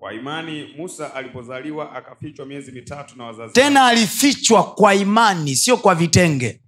[0.00, 5.94] Kwa imani Musa alipozaliwa akafichwa miezi mitatu na wazazi tena alifichwa kwa imani sio kwa
[5.94, 6.62] vitenge.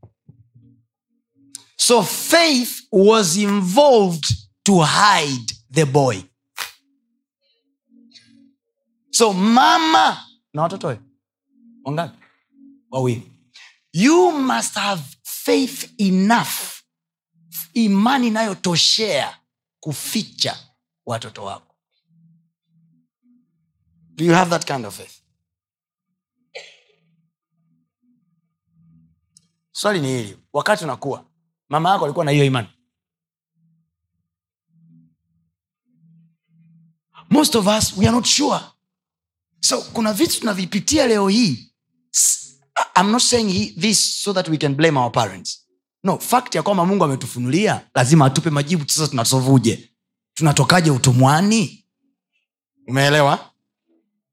[1.76, 4.24] So faith was involved
[4.62, 6.16] to hide the boy.
[9.10, 10.98] So mama na watoto
[11.84, 12.18] wangapi?
[12.90, 13.32] Wawili.
[13.92, 16.82] You must have faith enough
[17.74, 19.38] imani inayotoshea
[19.80, 20.56] kuficha
[21.06, 21.71] watoto wako
[24.14, 25.22] do you have that kind of faith?
[29.72, 30.38] Swali ni hili.
[30.52, 31.26] Wakati unakuwa
[31.68, 32.68] mama yako alikuwa na hiyo imani?
[37.30, 38.60] Most of us we are not sure.
[39.60, 41.68] So kuna vitu tunavipitia leo hii.
[42.96, 45.68] I'm not saying this so that we can blame our parents.
[46.04, 48.88] No fact ya kwamba mungu ametufunulia lazima atupe majibu.
[48.88, 49.90] Sasa tunasovuje
[50.34, 51.86] tunatokaje utumwani?
[52.88, 53.51] Umeelewa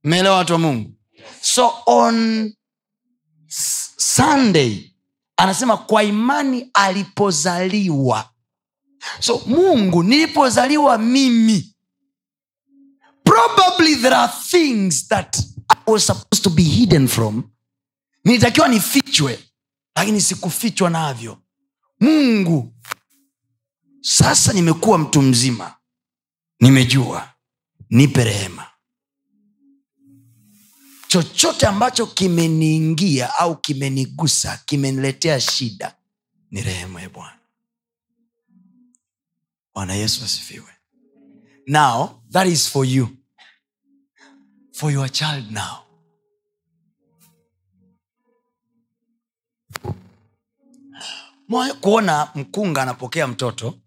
[0.04, 0.92] mmeelewa watu wa mungu?
[1.42, 2.54] So on
[3.98, 4.92] sunday
[5.38, 8.30] anasema kwa imani alipozaliwa.
[9.20, 11.76] So mungu nilipozaliwa mimi
[13.24, 15.38] probably there are things that
[15.70, 17.44] i was supposed to be hidden from.
[18.24, 19.40] Nilitakiwa nifichwe
[19.96, 21.38] lakini sikufichwa navyo.
[22.00, 22.74] Mungu
[24.02, 25.76] sasa nimekuwa mtu mzima.
[26.60, 27.30] Nimejua.
[27.90, 28.69] Nipe rehema
[31.10, 35.96] chochote ambacho kimeniingia au kimenigusa kimeniletea shida
[36.52, 37.40] ni rehema ya bwana.
[39.74, 40.74] Bwana yesu asifiwe.
[41.68, 43.10] Now that is for you.
[44.74, 45.78] For your child now.
[51.48, 53.80] Mwae kuona mkunga anapokea mtoto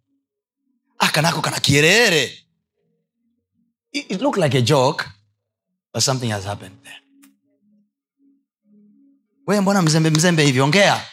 [0.99, 2.25] akanako kana kierere.
[3.93, 5.05] It, it looked like a joke
[5.95, 7.02] but something has happened there
[9.47, 10.61] we mbona mzembe mzembe hivi?
[10.61, 11.07] Ongea.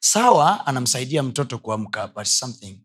[0.00, 2.80] Sawa anamsaidia mtoto kuamka but something.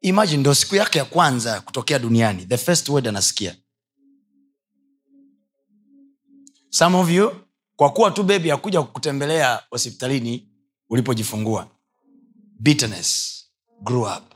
[0.00, 2.46] Imagine ndo siku yake ya kwanza kutokea duniani.
[2.46, 3.56] The first word anasikia.
[6.70, 7.32] Some of you
[7.76, 10.48] kwa kuwa tu bebi akuja kukutembelea hospitalini
[10.90, 11.70] ulipojifungua.
[12.60, 13.32] Bitterness.
[13.82, 14.34] Grew up.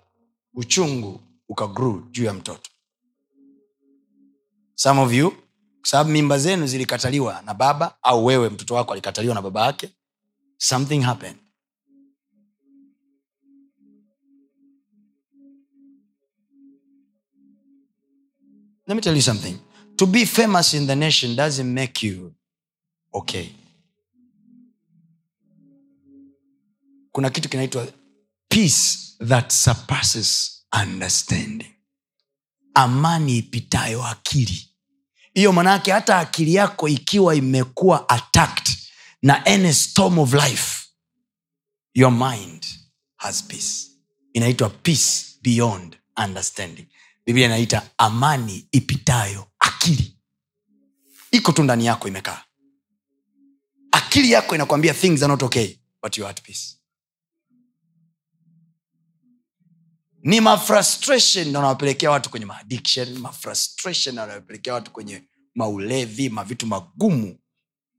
[0.55, 2.71] Uchungu ukagrew juu ya mtoto.
[4.75, 5.33] Some of you
[5.83, 9.89] sababu mimba zenu zilikataliwa na baba au wewe mtoto wako alikataliwa na baba yake
[10.59, 11.37] something happened.
[18.87, 19.59] Let me tell you something.
[19.99, 22.35] To be famous in the nation doesn't make you
[23.13, 23.49] okay.
[27.13, 27.87] Kuna kitu kinaitwa
[28.49, 28.99] peace
[29.29, 31.75] that surpasses understanding.
[32.75, 34.70] Amani ipitayo akili
[35.35, 38.77] hiyo manaake hata akili yako ikiwa imekuwa attacked
[39.23, 40.87] na any storm of life
[41.95, 42.67] your mind
[43.17, 43.91] has peace.
[44.33, 46.87] Inaitwa peace beyond understanding.
[47.27, 50.17] Biblia inaita amani ipitayo akili.
[51.31, 52.45] Iko tu ndani yako imekaa.
[53.93, 56.80] Akili yako inakwambia things are not okay but you are at peace
[60.23, 67.39] ni mafrustration ndo anawapelekea watu kwenye maaddiction mafrustration anawapelekea watu kwenye maulevi mavitu magumu.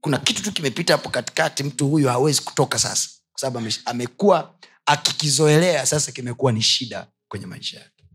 [0.01, 4.55] Kuna kitu tu kimepita hapo katikati mtu huyu hawezi kutoka sasa kwa sababu amekuwa
[4.85, 8.05] akikizoelea sasa kimekuwa ni shida kwenye maisha yake.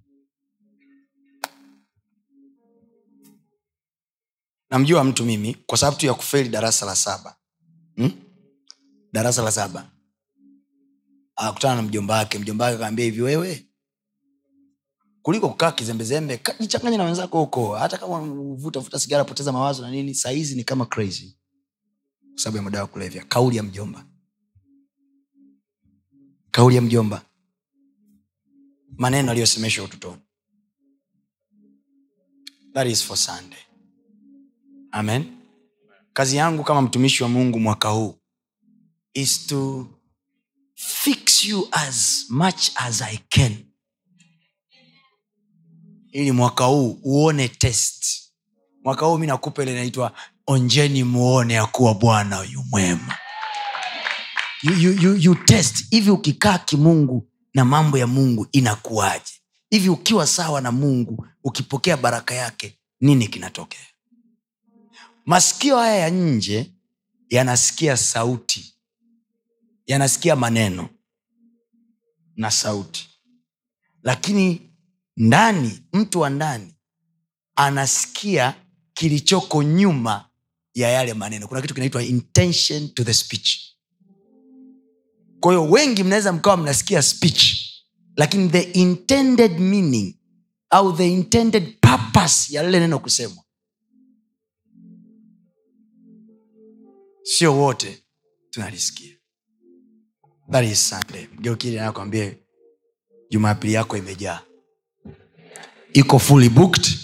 [4.71, 7.37] Namjua mtu mimi kwa sababu tu ya kufeli darasa la saba.
[7.97, 8.13] Hmm?
[9.13, 9.91] darasa la saba.
[11.37, 13.66] Akutana na mjomba wake mjomba wake akaambia hivi wewe
[15.27, 17.75] kuliko kukaa kizembezembe jichanganye na wenzako huko.
[17.75, 18.21] Hata kama
[18.55, 21.37] vuta vuta sigara poteza mawazo na nini sahizi ni kama crazy.
[22.31, 23.25] Kwa sababu ya madawa kulevya.
[23.25, 24.07] Kauli ya mjomba.
[26.51, 27.23] Kauli ya mjomba.
[28.99, 30.23] Maneno aliyosemeshwa utotoni
[32.75, 33.59] that is for sunday.
[34.93, 35.25] Amen.
[36.13, 38.15] Kazi yangu kama mtumishi wa mungu mwaka huu
[39.15, 39.87] is to
[40.75, 43.66] fix you as much as i can
[46.17, 48.07] ili mwaka huu uone test.
[48.85, 50.13] Mwaka huu mi nakupa ile inaitwa
[50.47, 53.19] onjeni muone ya kuwa bwana yu mwema.
[54.63, 55.91] You, you, you, you test.
[55.91, 59.33] Hivi ukikaa kimungu na mambo ya mungu inakuwaje?
[59.71, 63.87] Hivi ukiwa sawa na mungu ukipokea baraka yake nini kinatokea?
[65.27, 66.73] Masikio haya ya nje
[67.31, 68.75] yanasikia sauti.
[69.87, 70.89] Yanasikia maneno
[72.37, 73.09] na sauti.
[74.03, 74.67] Lakini
[75.17, 76.75] ndani mtu wa ndani
[77.57, 78.55] anasikia
[78.95, 80.29] kilichoko nyuma
[80.75, 81.49] ya yale maneno.
[81.49, 83.59] Kuna kitu kinaitwa intention to the speech.
[85.41, 87.67] Kwa wengi mnaweza mkawa mnasikia speech
[88.17, 90.15] lakini the intended meaning
[90.71, 93.45] au the intended purpose ya lile neno kusemwa
[97.23, 98.03] sio wote
[98.51, 99.17] tunalisikia.
[100.51, 101.27] That is sunday.
[101.39, 102.35] Mgeukili anakwambia
[103.31, 104.43] jumapili yako imejaa
[105.97, 106.99] iko fully booked.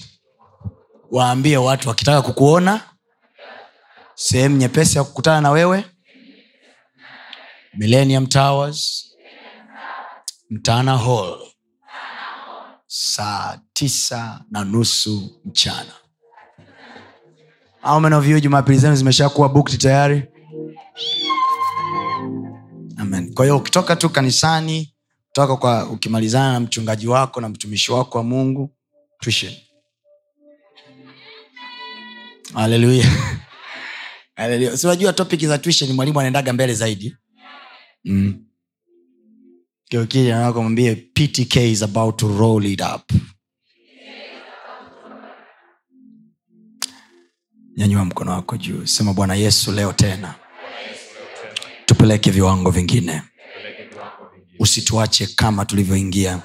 [1.10, 2.80] Waambie watu wakitaka kukuona.
[4.14, 5.84] Sehemu nyepesi ya kukutana na wewe.
[7.74, 9.08] Millennium towers.
[10.50, 11.38] Mtana hall.
[12.86, 15.92] Saa tisa na nusu mchana.
[18.28, 20.22] You jumapili zenu zimeshakuwa booked tayari?
[22.96, 23.34] Amen.
[23.34, 24.94] Kwa hiyo ukitoka tu kanisani
[25.26, 28.70] kutoka kwa ukimalizana na mchungaji wako na mtumishi wako wa mungu
[29.22, 29.52] tuition
[32.54, 33.06] haleluya
[34.36, 34.76] Haleluya.
[34.76, 37.16] Si unajua topic za tuition mwalimu anaendaga mbele zaidi.
[38.04, 38.44] Mm.
[39.84, 43.12] kiokili anakamwambia ptk is about to roll it up.
[47.76, 48.86] Nyanyua mkono wako juu.
[48.86, 50.34] Sema bwana yesu leo tena.
[51.86, 53.22] Tupeleke viwango vingine.
[54.58, 56.42] Usituache kama tulivyoingia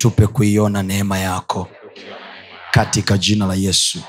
[0.00, 1.68] tupe kuiona neema yako
[2.70, 4.02] katika jina la yesu.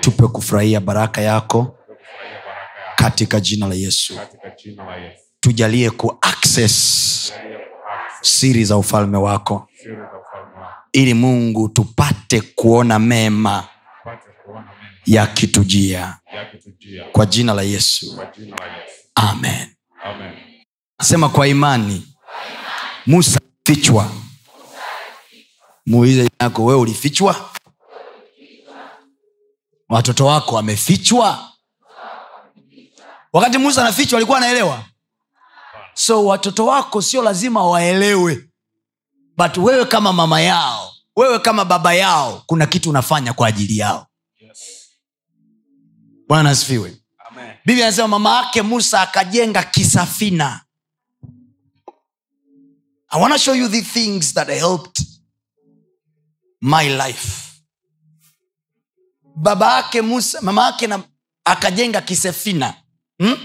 [0.00, 1.78] Tupe kufurahia baraka yako
[2.96, 4.18] katika jina la yesu.
[5.40, 7.32] Tujalie ku access
[8.20, 9.68] siri za ufalme wako
[10.92, 13.64] ili mungu tupate kuona mema
[15.06, 16.16] yakitujia.
[17.12, 18.16] Kwa jina la yesu.
[18.16, 19.08] Kwa jina la Yesu.
[19.14, 19.68] amen.
[20.04, 20.32] Amen.
[21.02, 22.06] sema kwa imani
[23.06, 24.10] musa fichwa
[25.86, 27.50] muulize yako wewe ulifichwa?
[29.88, 31.52] Watoto wako wamefichwa?
[33.32, 34.84] Wakati musa anafichwa alikuwa anaelewa.
[35.94, 38.48] So watoto wako sio lazima waelewe.
[39.36, 44.06] But wewe kama mama yao wewe kama baba yao kuna kitu unafanya kwa ajili yao.
[44.40, 44.58] Yes.
[46.28, 46.96] bwana asifiwe.
[47.30, 47.52] Amen.
[47.66, 50.60] biblia anasema mama yake musa akajenga kisafina.
[53.08, 55.06] I wanna show you the things that helped
[56.62, 57.52] my life.
[59.36, 61.02] Baba yake musa mama yake na
[61.44, 62.74] akajenga kisafina.
[63.18, 63.36] Hmm?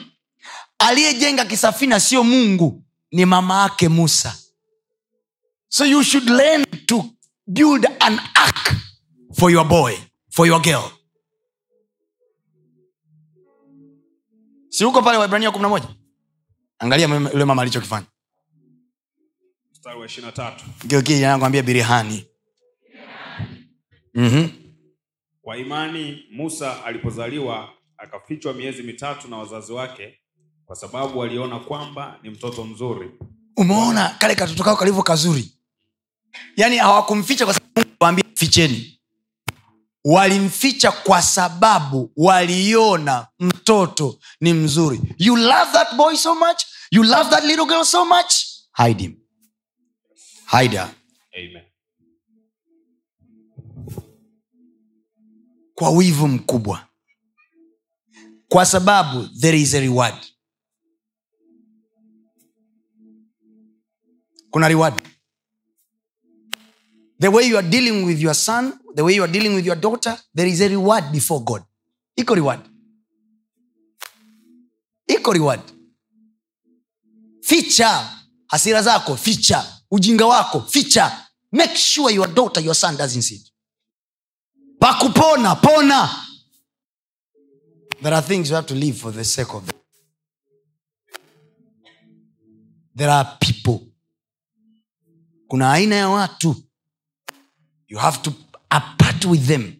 [0.80, 4.36] aliyejenga kisafina sio mungu ni mama yake musa.
[5.70, 7.06] So you should learn to
[7.48, 8.76] build an ark
[9.34, 9.94] for your boy
[10.30, 10.92] for your girl.
[14.70, 15.88] Si huko pale waibrania kumi na moja?
[16.80, 18.06] Angalia yule mama alichokifanya.
[19.72, 20.66] Mstari wa ishirini na tatu.
[21.22, 22.27] nakwambia birihani
[24.18, 24.50] mm-hmm.
[25.42, 30.20] Kwa imani Musa alipozaliwa akafichwa miezi mitatu na wazazi wake
[30.66, 33.12] kwa sababu waliona kwamba ni mtoto mzuri.
[33.58, 35.52] umeona kale katoto kao kalivyo kazuri?
[36.58, 39.00] Yaani hawakumficha kwa sababu Mungu ficheni
[40.06, 45.02] walimficha kwa sababu waliona mtoto ni mzuri.
[45.18, 46.64] You love that boy so much?
[46.92, 48.34] You love that little girl so much?
[48.78, 49.16] Hide him.
[50.52, 50.90] Hide her.
[51.38, 51.67] Amen.
[55.78, 56.88] Kwa wivu mkubwa.
[58.50, 60.16] Kwa sababu there is a reward.
[64.52, 64.94] Kuna reward.
[67.20, 69.76] The way you are dealing with your son the way you are dealing with your
[69.80, 71.64] daughter there is a reward before god.
[72.16, 72.60] Iko reward.
[75.08, 75.62] Iko reward.
[77.42, 78.10] Ficha.
[78.48, 79.66] Hasira zako ficha.
[79.92, 81.28] Ujinga wako ficha.
[81.52, 83.52] Make sure your daughter your son doesn't see it
[84.88, 86.10] pakupona pona.
[88.02, 89.74] There are things you have to live for the sake of them.
[92.96, 93.80] there are people.
[95.48, 96.56] Kuna aina ya watu.
[97.88, 98.34] You have to
[98.72, 99.74] apart with them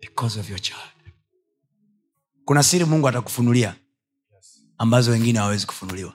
[0.00, 0.92] because of your child.
[2.44, 3.74] Kuna siri mungu atakufunulia
[4.78, 6.14] ambazo wengine hawawezi kufunuliwa.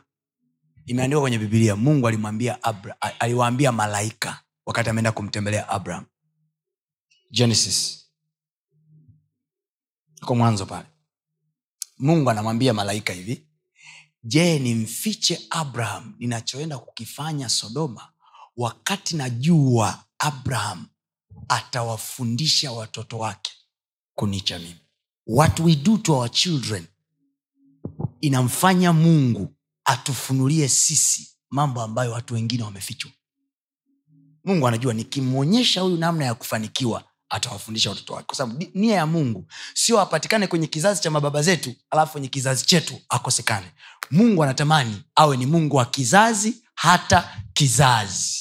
[0.86, 2.58] Imeandikwa kwenye bibilia mungu alimwambia
[3.20, 6.06] aliwaambia malaika wakati ameenda kumtembelea abraham
[7.34, 8.06] genesis.
[10.22, 10.88] Ko mwanzo pale.
[11.98, 13.48] Mungu anamwambia malaika hivi
[14.24, 16.16] je nimfiche abraham?
[16.20, 18.10] Ninachoenda kukifanya sodoma
[18.58, 20.88] wakati najua abraham
[21.50, 23.52] atawafundisha watoto wake
[24.16, 24.80] kunicha mimi.
[25.28, 26.86] What we do to our children
[28.22, 33.12] inamfanya mungu atufunulie sisi mambo ambayo watu wengine wamefichwa.
[34.44, 38.26] Mungu anajua nikimwonyesha huyu namna ya kufanikiwa atawafundisha watoto wake.
[38.26, 42.66] Kwa sababu nia ya mungu sio apatikane kwenye kizazi cha mababa zetu alafu kwenye kizazi
[42.66, 43.66] chetu akosekane.
[44.12, 48.40] Mungu anatamani awe ni mungu wa kizazi hata kizazi.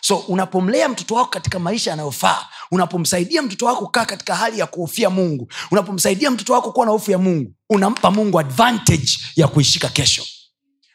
[0.00, 5.10] So unapomlea mtoto wako katika maisha yanayofaa unapomsaidia mtoto wako kukaa katika hali ya kuhofia
[5.10, 10.22] mungu unapomsaidia mtoto wako kuwa na hofu ya mungu unampa mungu advantage ya kuishika kesho.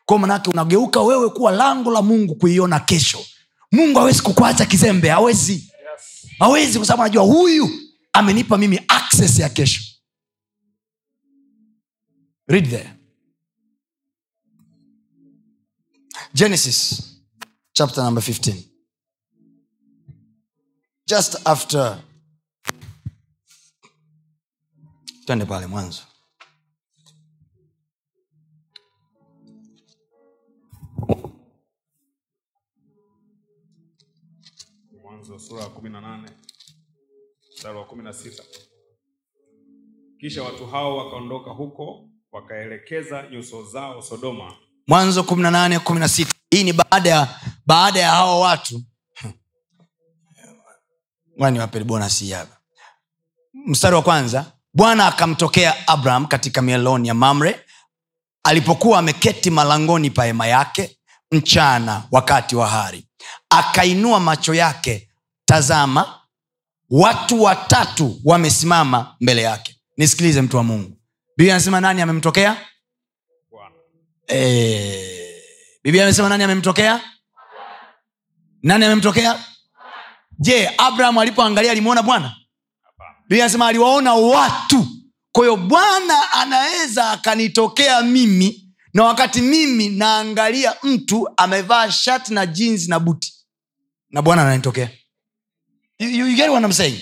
[0.05, 3.19] Kwa manake unageuka wewe kuwa lango la mungu kuiona kesho.
[3.71, 5.68] Mungu hawezi kukuacha kizembe hawezi
[6.39, 7.69] hawezi kwa sababu anajua huyu
[8.13, 9.83] amenipa mimi access ya kesho.
[12.47, 12.93] Read there.
[16.33, 17.03] Genesis
[17.73, 18.55] chapter number 15
[21.07, 22.03] just after.
[25.25, 26.01] Twende pale mwanzo
[35.49, 36.29] sura ya kumi na nane
[37.53, 38.43] mstari wa kumi na sita.
[40.19, 44.53] Kisha watu hao wakaondoka huko wakaelekeza nyuso zao sodoma.
[44.87, 47.27] Mwanzo 18 16 hii ni baada ya
[47.65, 48.81] baada ya hao watu.
[51.37, 52.57] Wani wapeli bonasi hii hapa
[53.53, 54.51] mstari wa kwanza.
[54.73, 57.65] Bwana akamtokea abraham katika mieloni ya mamre
[58.43, 60.97] alipokuwa ameketi malangoni pa hema yake
[61.31, 63.07] mchana wakati wa hari.
[63.49, 65.08] Akainua macho yake
[65.49, 66.19] tazama
[66.89, 69.75] watu watatu wamesimama mbele yake.
[69.97, 70.97] Nisikilize mtu wa mungu.
[71.37, 72.57] Biblia anasema nani amemtokea?
[74.27, 75.41] Eh,
[75.83, 77.01] biblia amesema nani amemtokea?
[78.63, 79.39] Nani amemtokea?
[80.39, 82.35] Je abraham alipoangalia alimwona bwana?
[83.21, 84.87] Biblia anasema aliwaona watu.
[85.31, 92.89] Kwa hiyo bwana anaweza akanitokea mimi na wakati mimi naangalia mtu amevaa shati na jinsi
[92.89, 93.33] na buti.
[94.09, 94.89] Na bwana ananitokea
[95.99, 96.99] you, you, get what I'm saying?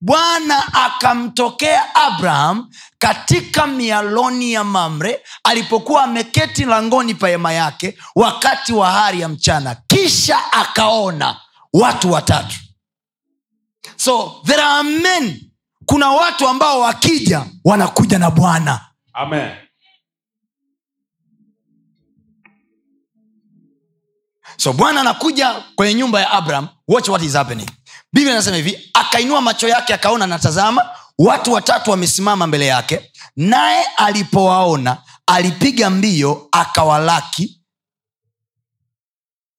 [0.00, 8.90] bwana akamtokea abraham katika mialoni ya mamre alipokuwa ameketi langoni pa hema yake wakati wa
[8.90, 9.76] hari ya mchana.
[9.86, 11.40] Kisha akaona
[11.72, 12.56] watu watatu.
[13.96, 15.50] So there are men.
[15.86, 18.80] Kuna watu ambao wakija wanakuja na bwana.
[19.12, 19.50] Amen.
[24.56, 26.68] So bwana anakuja kwenye nyumba ya abraham.
[26.88, 27.70] Watch what is happening
[28.16, 35.02] biblia inasema hivi akainua macho yake akaona natazama watu watatu wamesimama mbele yake naye alipowaona
[35.26, 37.60] alipiga mbio akawalaki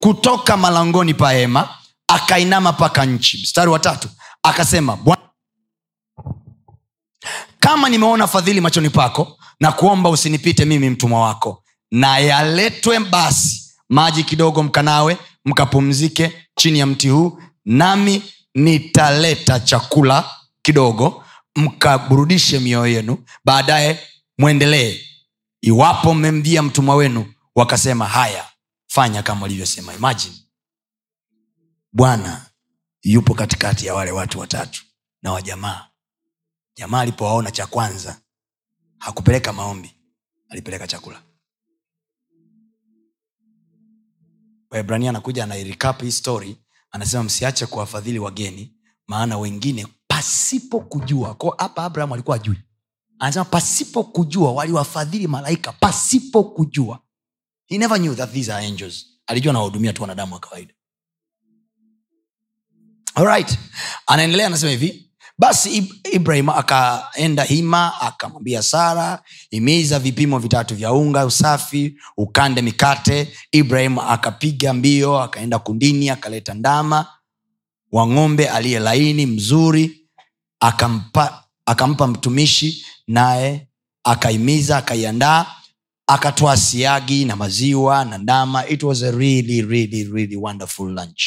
[0.01, 1.69] kutoka malangoni pa hema
[2.07, 3.37] akainama mpaka nchi.
[3.43, 4.09] Mstari wa tatu
[4.43, 4.97] akasema
[7.59, 14.23] kama nimeona fadhili machoni pako na kuomba usinipite mimi mtumwa wako na yaletwe basi maji
[14.23, 18.23] kidogo mkanawe mkapumzike chini ya mti huu nami
[18.57, 20.29] nitaleta chakula
[20.61, 21.23] kidogo
[21.55, 23.99] mkaburudishe mioyo yenu baadaye
[24.37, 25.01] mwendelee.
[25.61, 28.45] Iwapo mmemjia mtumwa wenu wakasema haya
[28.87, 29.93] fanya kama ulivyosema.
[29.93, 30.35] Imagine
[31.93, 32.45] bwana
[33.01, 34.83] yupo katikati ya wale watu watatu
[35.21, 35.87] na wajamaa.
[36.77, 38.21] Jamaa alipowaona cha kwanza
[38.97, 39.95] hakupeleka maombi
[40.49, 41.21] alipeleka chakula.
[44.69, 46.57] Waibrania anakuja anairikap hii story
[46.97, 48.73] anasema msiache kuwafadhili wageni
[49.07, 51.35] maana wengine pasipo kujua.
[51.35, 52.57] Ko hapa abraham alikuwa ajui
[53.19, 56.99] anasema pasipo kujua waliwafadhili malaika pasipo kujua.
[57.65, 59.05] He never knew that these are angels.
[59.27, 60.73] Alijua anawahudumia tu wanadamu wa kawaida.
[63.15, 63.57] Alright.
[64.07, 65.06] anaendelea anasema hivi
[65.37, 73.33] basi ibrahim akaenda hima akamwambia sara imiza vipimo vitatu vya unga usafi ukande mikate.
[73.51, 77.05] Ibrahim akapiga mbio akaenda kundini akaleta ndama
[77.91, 80.07] wa ng'ombe aliye laini mzuri
[80.59, 83.67] akampa, akampa mtumishi naye
[84.03, 85.45] akaimiza akaiandaa
[86.07, 88.67] akatoa siagi na maziwa na ndama.
[88.67, 91.23] It was a really, really, really wonderful lunch.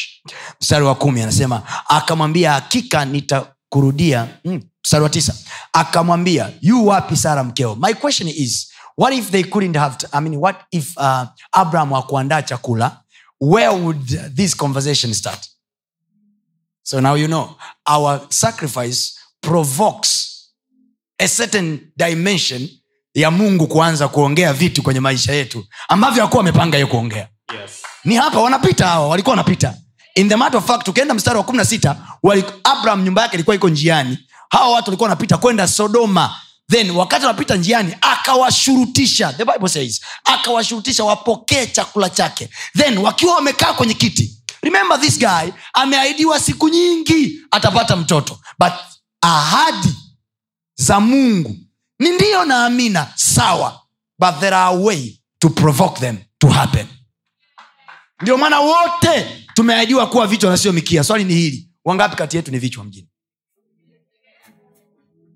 [0.61, 5.35] Mstari wa kumi anasema akamwambia hakika nitakurudia mm, mstari wa tisa.
[5.73, 7.75] Akamwambia yu wapi sara mkeo?
[7.75, 12.41] My question is what if they couldn't have I mean, what if uh, abraham hakuandaa
[12.41, 12.97] chakula?
[13.39, 15.47] Where would this conversation start?
[16.83, 20.27] So now you know our sacrifice provokes
[21.19, 22.69] a certain dimension
[23.13, 27.27] ya mungu kuanza kuongea vitu kwenye maisha yetu ambavyo hakuwa amepanga ye kuongea.
[27.61, 27.71] Yes.
[28.05, 29.77] ni hapa wanapita hawa walikuwa wanapita
[30.15, 31.97] in the matter of fact ukienda mstari wa kumi na sita
[32.63, 34.17] abraham nyumba yake ilikuwa iko njiani.
[34.49, 36.35] Hawa watu walikuwa wanapita kwenda sodoma.
[36.71, 39.33] Then wakati anapita njiani akawashurutisha.
[39.33, 42.49] The bible says akawashurutisha wapokee chakula chake.
[42.77, 48.39] Then wakiwa wamekaa kwenye kiti remember this guy ameahidiwa siku nyingi atapata mtoto.
[48.59, 48.73] But
[49.21, 49.95] ahadi
[50.75, 51.55] za mungu
[51.99, 53.81] ni ndiyo na amina sawa.
[54.19, 56.87] But there are way to provoke them to happen.
[58.21, 61.03] Ndio maana wote tumeahidiwa kuwa vichwa na sio mikia.
[61.03, 61.69] Swali ni hili.
[61.85, 63.07] Wangapi kati yetu ni vichwa mjini?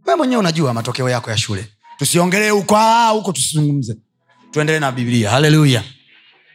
[0.05, 1.67] We mwenyewe unajua matokeo yako ya shule.
[1.97, 2.77] Tusiongelee huko.
[2.77, 3.97] Ah, huko tusizungumze.
[4.51, 5.29] Tuendelee na biblia.
[5.29, 5.83] Haleluya.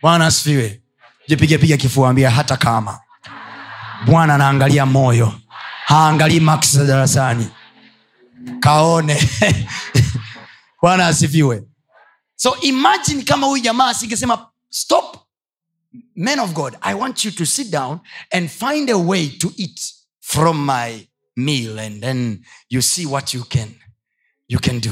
[0.03, 0.83] Bwana asifiwe.
[1.29, 3.01] Jipigepiga kifua hata kama.
[4.07, 5.33] Bwana anaangalia moyo.
[5.85, 7.49] Haangalii maksi za darasani.
[8.61, 9.29] Kaone.
[10.83, 11.63] Bwana asifiwe.
[12.37, 15.17] So imagine kama huyu jamaa asingesema stop
[16.17, 17.99] men of god i want you to sit down
[18.31, 19.81] and find a way to eat
[20.21, 21.07] from my
[21.37, 23.75] meal and then you see what you can
[24.49, 24.91] you can do.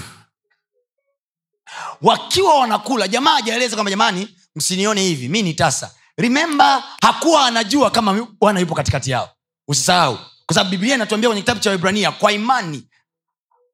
[2.02, 5.94] Wakiwa wanakula jamaa hajaeleza kwamba jamani msinione hivi mi ni tasa.
[6.16, 9.30] Remember hakuwa anajua kama bwana yupo katikati yao.
[9.68, 10.18] Usisahau.
[10.46, 12.88] Kwa sababu biblia inatuambia kwenye kitabu cha ibrania kwa imani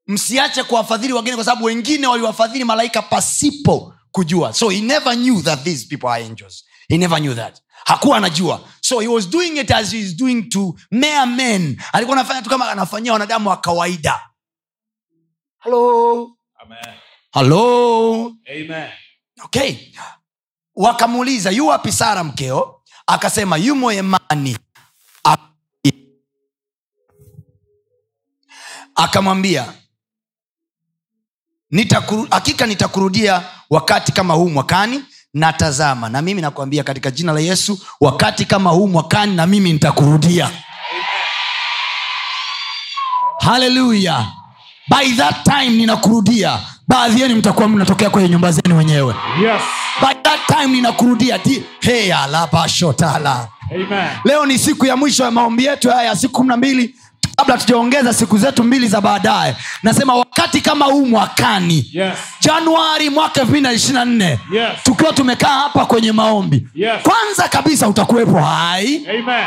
[0.06, 4.52] msiache kuwafadhili wageni kwa sababu wengine waliwafadhili malaika pasipo kujua.
[4.52, 7.60] So he never knew that these people are angels he never knew that.
[7.84, 8.68] Hakuwa anajua.
[8.80, 11.82] So he was doing it as he is doing to mere men.
[11.92, 14.20] Alikuwa anafanya tu kama anafanyia wanadamu wa kawaida.
[15.58, 16.30] Halo
[17.32, 18.32] halo
[19.44, 19.76] okay.
[20.74, 22.82] Wakamuuliza yu wapi sara mkeo?
[23.06, 24.56] Akasema yumo yemani
[28.94, 29.72] akamwambia
[31.72, 37.40] "Nitakuru- hakika nitakurudia wakati kama huu mwakani na tazama na mimi nakwambia katika jina la
[37.40, 40.50] yesu wakati kama huu mwakani na mimi nitakurudia.
[43.40, 44.26] Haleluya
[44.90, 46.58] by that time ninakurudia.
[46.88, 49.14] Baadhi yenu mtakuwa mnatokea kwenye nyumba zenu wenyewe.
[49.42, 49.62] Yes.
[50.00, 51.38] by that time ninakurudia.
[51.38, 53.48] Di- hey, alabashotala
[54.24, 56.94] leo ni siku ya mwisho ya maombi yetu haya ya siku kumi na mbili
[57.36, 62.18] kabla tujaongeza siku zetu mbili za baadaye nasema wakati kama huu mwakani Yes.
[62.40, 64.68] januari mwaka elfu mbili na ishiri na nne Yes.
[64.82, 67.02] tukiwa tumekaa hapa kwenye maombi Yes.
[67.02, 69.46] kwanza kabisa utakuwepo hai Amen.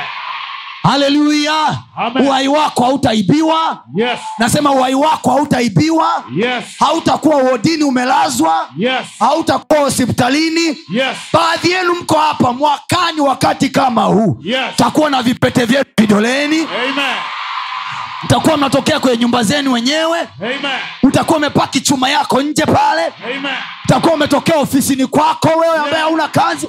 [0.84, 1.78] haleluya
[2.26, 4.20] uhai wako hautaibiwa Yes.
[4.40, 6.64] nasema uhai wako hautaibiwa Yes.
[6.80, 9.06] hautakuwa wodini umelazwa Yes.
[9.20, 11.18] hautakuwa hospitalini Yes.
[11.34, 14.76] baadhi yenu mko hapa mwakani wakati kama huu Yes.
[14.76, 17.16] takuwa na vipete vyetu vidoleni Amen.
[18.24, 20.80] Mtakuwa mnatokea kwenye nyumba zenu wenyewe Amen.
[21.04, 23.56] utakuwa umepaki chuma yako nje pale Amen.
[23.86, 26.68] utakuwa umetokea ofisini kwako wewe ambaye hauna kazi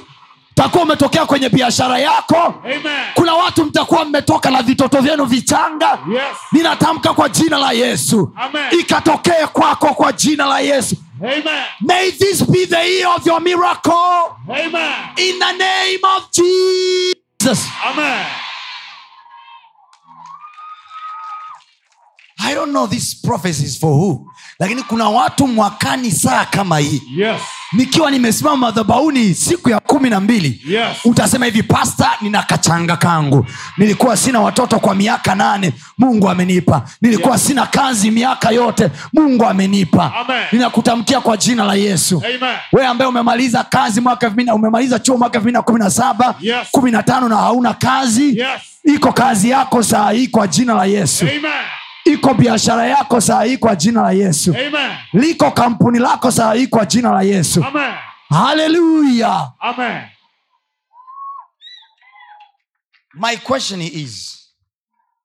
[0.51, 2.81] utakuwa umetokea kwenye biashara yako Amen.
[3.13, 6.21] kuna watu mtakuwa mmetoka na vitoto vyenu vichanga Yes.
[6.51, 8.79] ninatamka kwa jina la yesu Amen.
[8.79, 11.43] ikatokee kwako kwa jina la yesu Amen.
[11.81, 13.93] may this be the year of your miracle
[14.49, 14.93] Amen.
[15.17, 18.25] in the name of jesus Amen.
[22.47, 24.25] I don't know this prophecy is for who
[24.59, 27.41] lakini kuna watu mwakani saa kama hii Yes.
[27.73, 30.97] nikiwa nimesimama madhabauni siku ya kumi na mbili Yes.
[31.05, 33.45] utasema hivi pasta nina kachanga kangu
[33.77, 37.45] nilikuwa sina watoto kwa miaka nane mungu amenipa nilikuwa Yes.
[37.45, 40.13] sina kazi miaka yote mungu amenipa
[40.51, 42.23] ninakutamkia kwa jina la yesu
[42.73, 46.67] wee ambaye umemaliza kazi mwaka umemaliza chuo mwaka elfu mbili na kumi na saba Yes.
[46.71, 48.61] kumi na tano na hauna kazi Yes.
[48.83, 51.41] iko kazi yako saa hii kwa jina la yesu Amen.
[52.13, 54.51] Iko biashara yako saa hii kwa jina la yesu.
[54.51, 54.97] Amen.
[55.13, 57.65] liko kampuni lako saa hii kwa jina la yesu.
[58.29, 59.53] Haleluya
[63.13, 64.39] my question is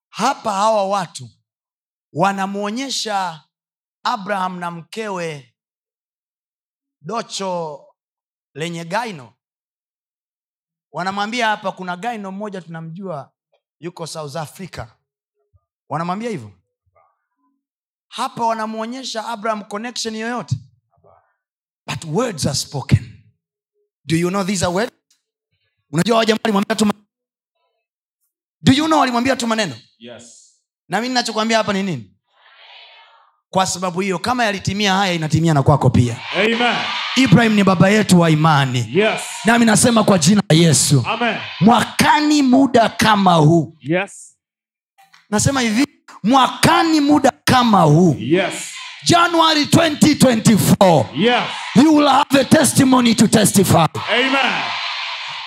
[0.09, 1.31] hapa hawa watu
[2.13, 3.45] wanamwonyesha
[4.03, 5.55] abraham na mkewe
[7.01, 7.85] docho
[8.55, 9.33] lenye gaino
[10.93, 13.33] wanamwambia hapa kuna gaino mmoja tunamjua
[13.81, 14.87] yuko south africa.
[15.89, 16.53] Wanamwambia hivyo
[18.17, 20.57] hapa wanamwonyesha abraham connection yoyote
[21.87, 23.13] but words are spoken
[24.05, 24.93] do you know these are words
[25.91, 26.91] unajua walimwambia tu
[28.63, 30.55] do you know walimwambia tu maneno Yes.
[30.89, 32.11] na mi nachokwambia hapa ni nini
[33.51, 36.77] kwa sababu hiyo kama yalitimia haya inatimia na kwako pia Amen.
[37.17, 39.21] ibrahim ni baba yetu wa imani Yes.
[39.45, 41.37] nami nasema kwa jina la yesu Amen.
[41.61, 44.37] mwakani muda kama huu Yes.
[45.31, 45.87] nasema hivi
[46.23, 48.53] mwakani muda kama huu Yes.
[49.05, 51.43] january 2024 Yes.
[51.75, 54.53] you will have a testimony to testify Amen.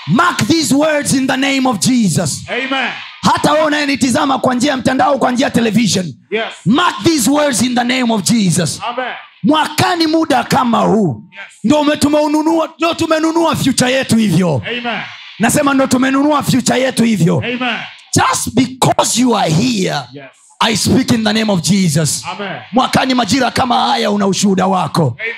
[0.08, 2.90] mark these words in the name of jesus Amen.
[3.22, 6.44] hata we unayenitizama kwa njia ya mtandao kwa njia ya television Yes.
[6.66, 9.14] mark these words in the name of jesus Amen.
[9.44, 11.42] mwakani muda kama huu Yes.
[11.64, 15.02] ndo ume- tumeununua ndo tumenunua future yetu hivyo Amen.
[15.40, 17.78] nasema ndo tumenunua future yetu hivyo Amen.
[18.16, 20.26] just because you are here Yes.
[20.60, 22.26] I speak in the name of jesus.
[22.26, 22.62] Amen.
[22.72, 25.18] mwakani majira kama haya una ushuhuda wako.
[25.20, 25.36] Amen.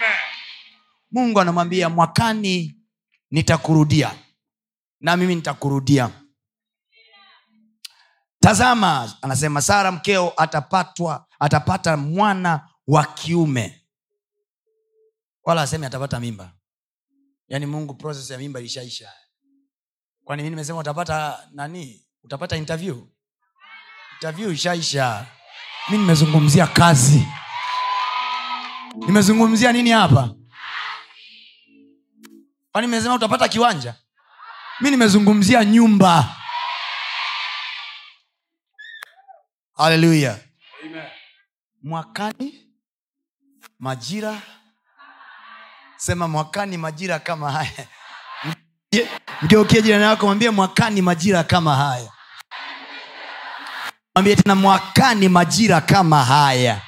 [1.12, 2.76] mungu anamwambia mwakani
[3.32, 4.12] nitakurudia.
[5.02, 6.10] Na mimi nitakurudia.
[8.40, 13.82] Tazama anasema sara mkeo atapatwa atapata mwana wa kiume.
[15.44, 16.54] Wala aseme atapata mimba.
[17.48, 19.12] Yaani mungu proses ya mimba ilishaisha.
[20.24, 22.06] Kwani mi nimesema utapata nani?
[22.24, 23.08] Utapata interview
[24.20, 25.26] interview ishaisha.
[25.90, 27.28] Mi nimezungumzia kazi.
[29.08, 30.30] Nimezungumzia nini hapa?
[32.72, 33.96] Kwani nimesema utapata kiwanja?
[34.82, 36.36] Mi nimezungumzia nyumba.
[39.78, 40.40] Haleluya
[41.84, 42.66] mwakani
[43.80, 44.42] majira.
[45.98, 47.88] Sema mwakani majira kama haya.
[49.42, 52.12] Mgeukie jirani yako mwambie mwakani majira kama haya
[54.16, 56.82] mwambie tena mwakani majira kama haya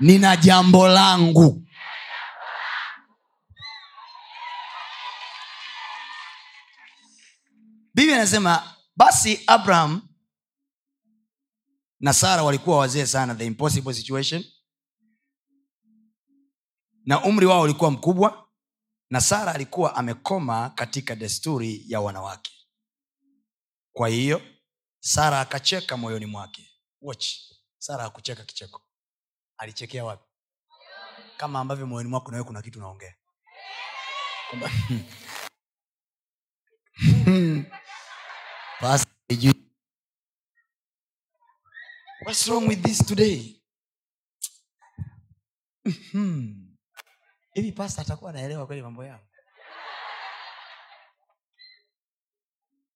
[0.00, 1.66] nina jambo langu.
[7.94, 10.08] Biblia anasema basi abraham
[12.00, 14.44] na sara walikuwa wazee sana the impossible situation.
[17.04, 18.48] Na umri wao ulikuwa mkubwa
[19.10, 22.52] na sara alikuwa amekoma katika desturi ya wanawake.
[23.92, 24.42] Kwa hiyo
[25.00, 26.70] sara akacheka moyoni mwake.
[27.00, 27.26] Watch.
[27.78, 28.82] Sara hakucheka kicheko.
[29.56, 30.24] Alichekea wapi?
[31.36, 33.16] Kama ambavyo moyoni mwako nawe kuna kitu hajui.
[42.26, 43.56] what's wrong with this today?
[45.84, 46.66] Mhm.
[47.54, 49.20] hivi pasta atakuwa anaelewa kweli mambo yao?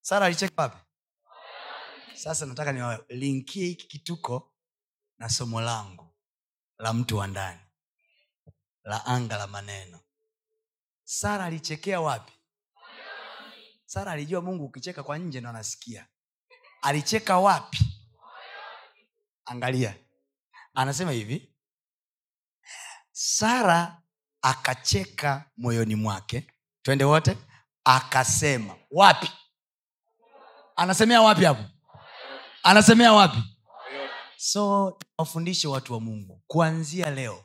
[0.01, 0.84] Sara alicheka wapi
[2.25, 4.53] sasa nataka niwalinkie hiki kituko
[5.19, 6.15] na somo langu
[6.79, 7.61] la mtu wa ndani
[8.85, 10.01] la anga la maneno.
[11.05, 12.33] Sara alichekea wapi?
[13.87, 16.07] Sara alijua mungu ukicheka kwa nje ndo anasikia.
[16.83, 17.79] Alicheka wapi?
[19.45, 19.95] Angalia.
[20.75, 21.55] Anasema hivi
[23.13, 24.03] sara
[24.43, 26.47] akacheka moyoni mwake.
[26.83, 27.39] Twende wote.
[27.85, 29.31] Akasema wapi?
[30.77, 31.74] Anasemea wapi hapo
[32.65, 33.43] anasemea wapi?
[34.37, 36.43] So wafundishe watu wa mungu.
[36.47, 37.45] Kuanzia leo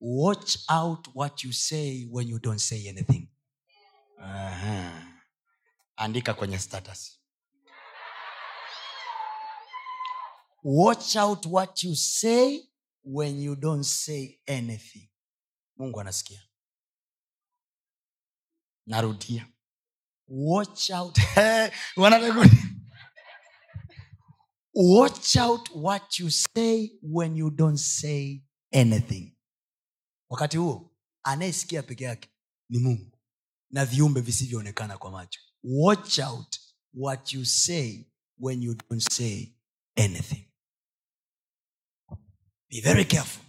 [0.00, 3.28] watch out what you say when you don't say anything.
[4.18, 5.06] Aha.
[5.96, 7.20] andika kwenye status.
[10.64, 12.60] Watch out what you say
[13.04, 15.10] when you don't say anything.
[15.76, 16.42] Mungu anasikia.
[18.86, 19.46] Narudia.
[20.28, 21.18] Watch out
[24.74, 29.36] watch out what you say when you don't say anything.
[30.28, 32.30] Wakati huo anayesikia peke yake
[32.68, 33.18] ni mungu
[33.70, 35.40] na viumbe visivyoonekana kwa macho.
[35.64, 36.56] Watch out
[36.94, 38.04] what you say
[38.38, 39.54] when you don't say
[39.96, 40.46] anything.
[42.68, 43.44] Be very careful.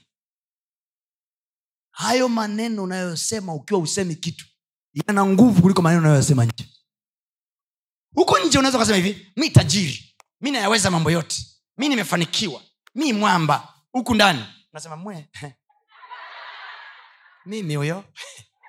[1.92, 4.46] Hayo maneno unayosema ukiwa usemi kitu
[5.08, 6.66] yana nguvu kuliko maneno unayosema nje.
[8.16, 10.11] Huko nje unaweza ukasema hivi mi tajiri
[10.42, 11.36] mi nayaweza mambo yote.
[11.78, 12.62] Mi nimefanikiwa.
[12.96, 13.74] Mi mwamba.
[13.92, 14.46] Huku ndani.
[14.74, 15.30] Nasema mwe.
[17.46, 18.04] Mimi huyo.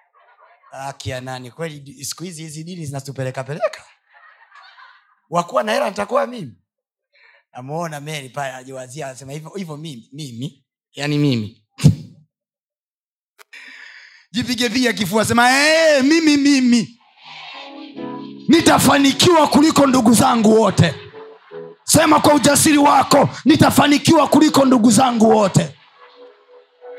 [0.73, 3.85] Akia nani kweli siku hizi hizi dini zinatupelekapeleka
[5.31, 6.55] wakuwa na hela nitakuwa mimi.
[7.53, 10.09] Namuona meri pale anajiwazia anasema hivyo hivyo mimi.
[10.13, 10.65] Mimi?
[10.93, 11.67] Yani mimi.
[14.33, 17.01] Jipigepiga kifua sema ee, mimi mimi.
[18.49, 20.95] Nitafanikiwa kuliko ndugu zangu wote
[21.85, 25.79] sema kwa ujasiri wako nitafanikiwa kuliko ndugu zangu wote.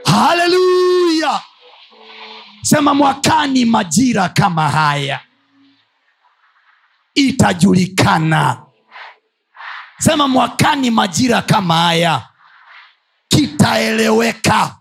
[0.06, 1.42] Haleluya!
[2.62, 5.20] Sema mwakani majira kama haya.
[7.14, 8.62] Itajulikana.
[10.00, 12.30] Sema mwakani majira kama haya.
[13.28, 14.76] Kitaeleweka.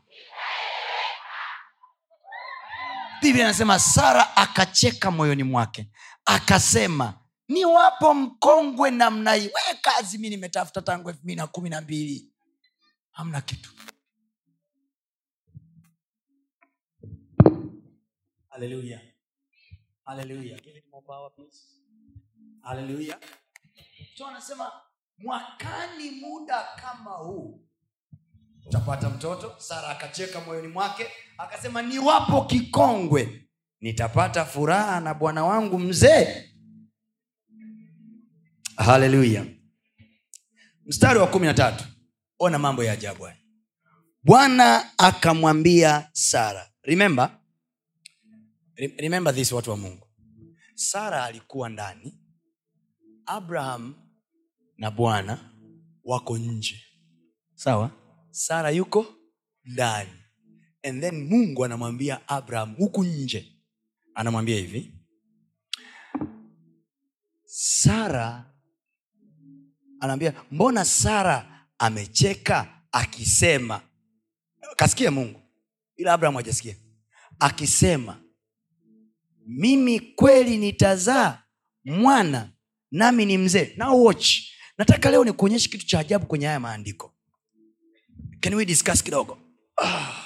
[3.22, 5.88] Biblia anasema sara akacheka moyoni mwake.
[6.24, 7.14] Akasema
[7.48, 9.46] ni wapo mkongwe namna hii.
[9.46, 12.32] We kazi mi nimetafuta tangu elfu mbili na kumi na mbili.
[13.10, 13.70] Hamna kitu.
[18.48, 19.00] Haleluya
[20.04, 20.58] haleluya
[22.62, 23.18] haleluya
[24.18, 24.72] so anasema
[25.18, 27.60] mwakani muda kama huu
[28.66, 29.54] utapata mtoto.
[29.58, 31.06] Sara akacheka moyoni mwake
[31.38, 33.48] akasema niwapo kikongwe.
[33.80, 36.51] Nitapata furaha na bwana wangu mzee
[38.76, 39.46] haleluya
[40.86, 41.84] mstari wa kumi na tatu.
[42.38, 43.36] Ona mambo ya ajabu haya.
[44.22, 46.70] Bwana akamwambia sara.
[46.82, 47.38] Remember?
[48.76, 50.06] Remember this watu wa mungu.
[50.74, 52.18] Sara alikuwa ndani.
[53.26, 53.94] Abraham
[54.76, 55.50] na bwana
[56.04, 56.82] wako nje.
[57.54, 57.90] Sawa?
[58.30, 59.06] Sara yuko
[59.64, 60.10] ndani.
[60.82, 63.56] And then mungu anamwambia abraham huku nje.
[64.14, 64.94] Anamwambia hivi.
[67.44, 68.51] Sara
[70.02, 73.80] anaambia mbona sara amecheka akisema
[74.76, 75.40] kasikia mungu
[75.96, 76.76] ila abraham hajasikia.
[77.38, 78.22] Akisema
[79.46, 81.42] mimi kweli nitazaa
[81.84, 82.50] mwana
[82.90, 83.74] nami ni mzee.
[83.76, 84.38] Now watch.
[84.78, 87.14] Nataka leo nikuonyeshe kitu cha ajabu kwenye haya maandiko.
[88.40, 89.38] Can we discuss kidogo?
[89.82, 90.18] Ah.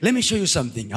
[0.00, 0.92] let me show you something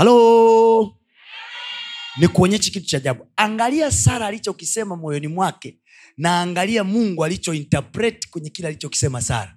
[2.15, 3.27] halo nikuonyeshe kitu cha ajabu.
[3.35, 5.79] Angalia sara alichokisema moyoni mwake
[6.17, 9.55] na angalia mungu alichointerpret kwenye kile alichokisema sara.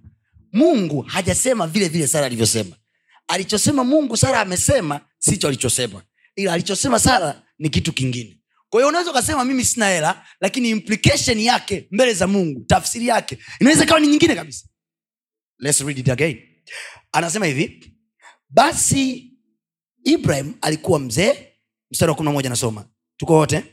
[0.52, 2.76] Mungu hajasema vile vile sara alivyosema.
[3.28, 6.02] Alichosema mungu sara amesema sicho alichosema.
[6.36, 8.40] Ila alichosema sara ni kitu kingine.
[8.70, 13.84] Kwa unaweza ukasema mimi sina hela lakini implication yake mbele za mungu tafsiri yake inaweza
[13.84, 14.66] ikawa ni nyingine kabisa.
[15.58, 16.38] Let's read it again.
[17.12, 17.94] Anasema hivi
[18.50, 19.32] basi
[20.04, 21.45] ibrahim alikuwa mzee
[21.90, 22.85] mstari wa kumi na moja nasoma.
[23.16, 23.64] Tuko wote?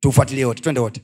[0.00, 0.62] Tufuatilie wote.
[0.62, 1.00] Twende wote.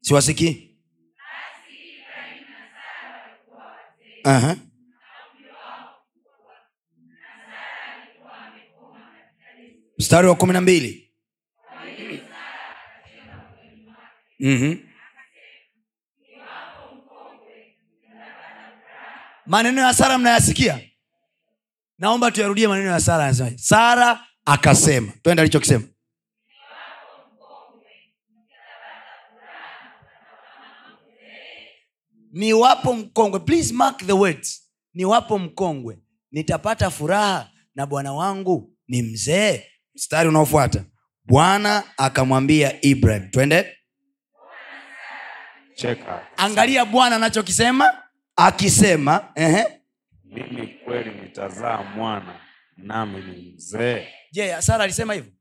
[0.00, 0.76] Siwasikii.
[9.98, 11.04] Mstari wa kumi na mbili.
[14.40, 14.74] Mhm.
[19.46, 20.80] maneno ya sara mnayasikia
[21.98, 25.12] naomba tuyarudie maneno ya sara anasema sara akasema.
[25.22, 25.84] Twende alichokisema.
[32.32, 34.62] Niwapo mkongwe please mark the words.
[34.94, 35.98] Niwapo mkongwe
[36.32, 39.64] nitapata furaha na bwana wangu ni mzee.
[39.94, 40.84] Mstari unaofuata.
[41.24, 43.30] Bwana akamwambia ibrahim.
[43.30, 43.76] Twende.
[46.36, 48.02] Angalia bwana anachokisema
[48.36, 49.77] akisema ehe.
[50.30, 52.40] Mimi kweli nitazaa mwana
[52.76, 54.06] nami ni mzee.
[54.32, 55.32] Je sara alisema hivyo?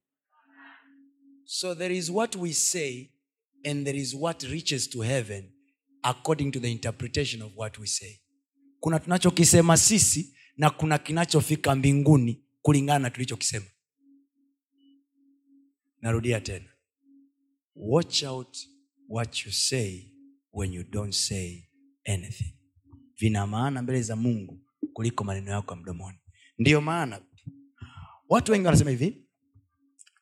[1.46, 3.10] So there is what we say
[3.66, 5.52] and there is what reaches to heaven
[6.04, 8.20] according to the interpretation of what we say.
[8.80, 13.66] Kuna tunachokisema sisi na kuna kinachofika mbinguni kulingana na tulichokisema.
[16.02, 16.70] Narudia tena.
[17.76, 18.58] Watch out
[19.10, 20.12] what you say
[20.54, 21.64] when you don't say
[22.06, 22.54] anything.
[23.18, 24.67] Vina maana mbele za mungu
[24.98, 26.18] kuliko maneno yako ya mdomoni.
[26.58, 27.22] Ndiyo maana
[28.30, 29.26] watu wengi wanasema hivi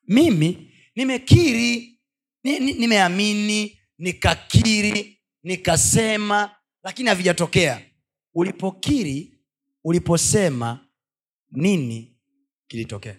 [0.07, 1.99] mimi nimekiri
[2.43, 7.81] ni- ni- nimeamini nikakiri nikasema lakini havijatokea.
[8.33, 9.39] Ulipokiri
[9.83, 10.87] uliposema
[11.51, 12.17] nini
[12.67, 13.17] kilitokea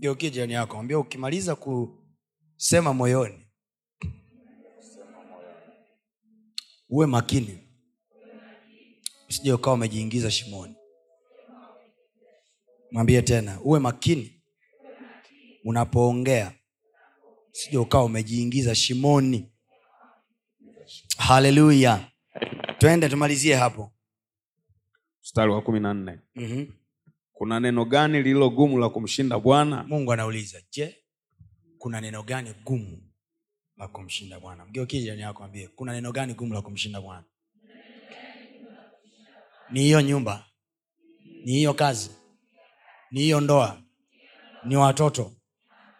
[0.00, 0.78] geukie jirani yako.
[0.78, 3.46] Ambia ukimaliza kusema moyoni
[6.88, 7.58] uwe makini.
[9.28, 10.74] Usije ukawa umejiingiza shimoni.
[12.92, 14.42] Mwambie tena uwe makini.
[15.64, 16.54] Unapoongea
[17.52, 19.52] usije ukawa umejiingiza shimoni.
[21.16, 22.10] Haleluya
[22.78, 23.92] twende tumalizie hapo.
[25.22, 26.18] Mstari wa kumi na nne.
[26.34, 26.79] Mm-hmm.
[27.40, 29.84] Kuna neno gani lililo gumu la kumshinda bwana?
[29.88, 30.96] Mungu anauliza je
[31.78, 32.98] kuna neno gani gumu
[33.76, 34.64] la kumshinda bwana?
[34.66, 35.26] Mgeukie
[35.76, 37.24] kuna neno gani gumu la kumshinda bwana?
[39.70, 40.44] Ni hiyo nyumba
[41.44, 42.10] ni hiyo kazi
[43.10, 43.82] ni hiyo ndoa
[44.64, 45.32] ni watoto.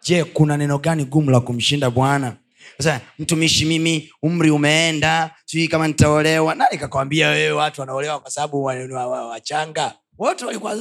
[0.03, 2.37] Je kuna neno gani gumu la kumshinda bwana?
[2.77, 6.55] Sasa mtumishi mimi umri umeenda sijui kama nitaolewa.
[6.55, 9.97] Nani kakwambia wewe watu wanaolewa kwa sababu wa- wa- wa- wachanga?
[10.17, 10.75] Wote walikuwa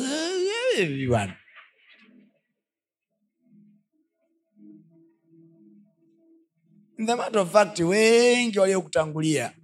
[1.08, 1.36] bwana
[6.98, 9.56] In the matter of fact wengi waliokutangulia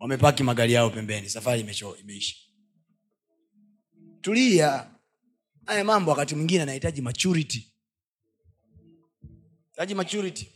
[0.00, 1.28] wamepaki magari yao pembeni.
[1.28, 2.36] Safari imeisha.
[4.20, 4.90] Tulia
[5.66, 7.72] haya mambo wakati mwingine anahitaji maturity.
[9.70, 10.50] Hitaji maturity.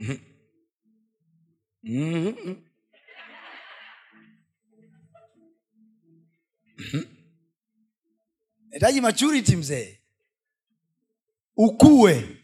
[0.00, 0.18] Mhm.
[1.82, 2.54] Mhm.
[6.78, 7.02] Mhm.
[8.70, 10.00] hitaji maturity mzee.
[11.56, 12.36] Ukue.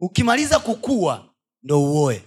[0.00, 2.24] Ukimaliza kukua ndo uoe.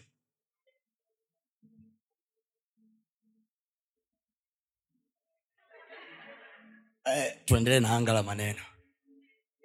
[7.05, 8.59] Eh, tuendelee na anga la maneno.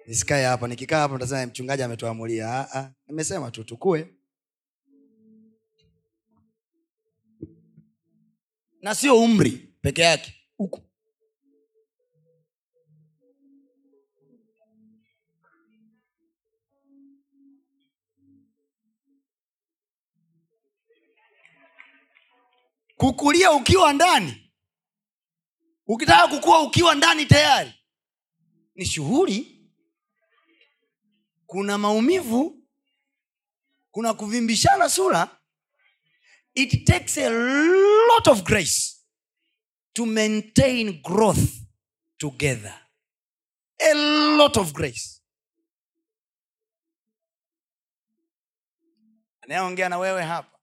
[0.07, 2.47] Nisikae hapa nikikaa hapa tasema mchungaji ametuamulia.
[2.59, 4.13] Ah, ah, nimesema tu tukue.
[8.81, 10.33] Na sio umri peke yake.
[10.57, 10.81] Huku
[23.03, 24.51] kukulia ukiwa ndani.
[25.87, 27.73] Ukitaka kukua ukiwa ndani tayari.
[28.75, 29.69] Ni shughuli.
[31.45, 32.63] Kuna maumivu.
[33.91, 35.39] Kuna kuvimbishana sura.
[36.53, 38.95] It takes a lot of grace
[39.93, 41.51] to maintain growth
[42.17, 42.87] together.
[43.79, 43.93] A
[44.37, 45.21] lot of grace.
[49.41, 50.59] Anayeongea na wewe hapa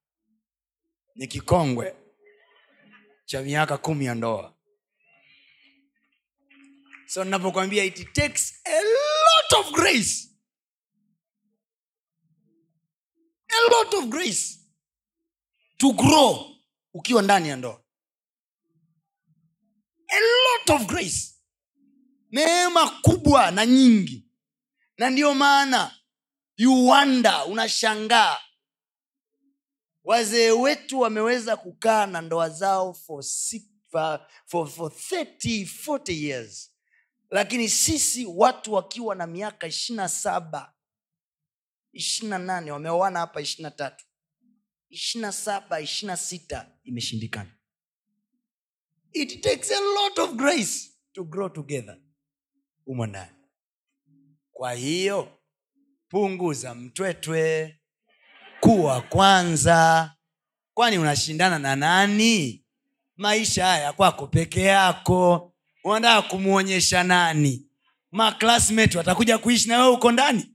[1.15, 2.00] ni kikongwe
[3.31, 4.57] cha miaka kumi ya ndoa.
[7.07, 10.29] So ninapokwambia it takes a lot of grace.
[13.49, 14.59] A lot of grace
[15.79, 16.57] to grow
[16.95, 17.83] ukiwa ndani ya ndoa.
[20.09, 21.35] A lot of grace.
[22.31, 24.27] Neema kubwa na nyingi.
[24.99, 26.01] Na ndiyo maana
[26.57, 28.39] you wonder unashangaa
[30.05, 33.25] wazee wetu wameweza kukaa na ndoa zao for,
[33.91, 36.73] for, for, for 30 40 years.
[37.31, 40.75] Lakini sisi watu wakiwa na miaka ishirina saba
[41.93, 44.05] ishirina nane wameoana hapa ishirina tatu.
[44.89, 47.51] Ishirina saba ishirina sita imeshindikana.
[49.13, 51.99] It takes a lot of grace to grow together.
[52.87, 53.33] Umo ndani.
[54.53, 55.39] Kwa hiyo
[56.09, 57.80] punguza mtwetwe
[58.61, 60.11] kuwa kwanza.
[60.75, 62.63] Kwani unashindana na nani?
[63.17, 65.53] Maisha haya kwako peke yako.
[65.85, 67.67] Unataka kumwonyesha nani?
[68.13, 70.47] Maklasmate watakuja kuishi na wewe uko ndani?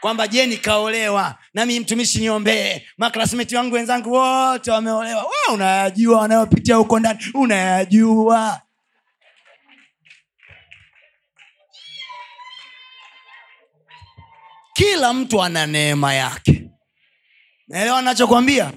[0.00, 1.38] Kwamba je nikaolewa?
[1.54, 2.82] Nami mtumishi niombee.
[2.98, 5.22] Maklasmeti wangu wenzangu wote wameolewa.
[5.22, 7.18] We unayajua wanayopitia huko ndani?
[7.34, 8.60] Unayajua.
[14.72, 16.70] Kila mtu ana neema yake
[17.74, 18.72] naelewa nachokwambia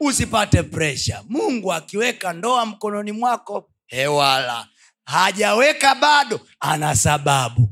[0.00, 4.68] usipate presha mungu akiweka ndoa mkononi mwako hewala.
[5.04, 7.68] Hajaweka bado ana sababu.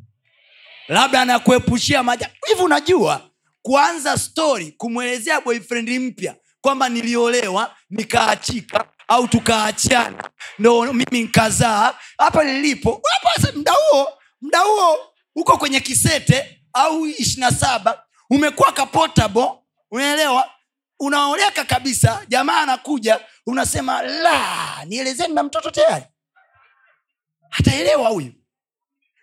[0.89, 3.31] Labda anakuepushia maja hivi unajua
[3.63, 13.03] kuanza stori kumwelezea boyfriend mpya kwamba niliolewa nikaachika au tukaachana ndo mimi nkazaa hapa nilipo
[13.57, 14.09] mda huo
[14.43, 14.99] mda huo
[15.37, 19.51] uko kwenye kisete au ishirina saba umekuwa kapotable
[19.91, 20.51] unaelewa?
[21.01, 26.05] Unaoleka kabisa jamaa anakuja unasema la nielezeni na mtoto tayari.
[27.51, 28.33] Hataelewa huyu?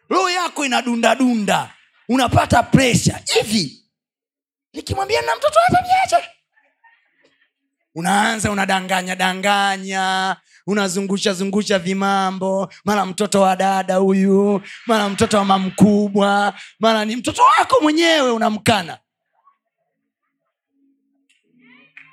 [0.09, 1.73] Roho yako inadundadunda
[2.09, 3.83] unapata presha hivi.
[4.73, 6.27] Nikimwambia na mtoto hata
[7.97, 10.35] unaanza unadanganya danganya
[10.67, 12.73] unazungusha zungusha vimambo.
[12.85, 18.97] Mara mtoto wa dada huyu mara mtoto wa mamkubwa mara ni mtoto wako mwenyewe unamkana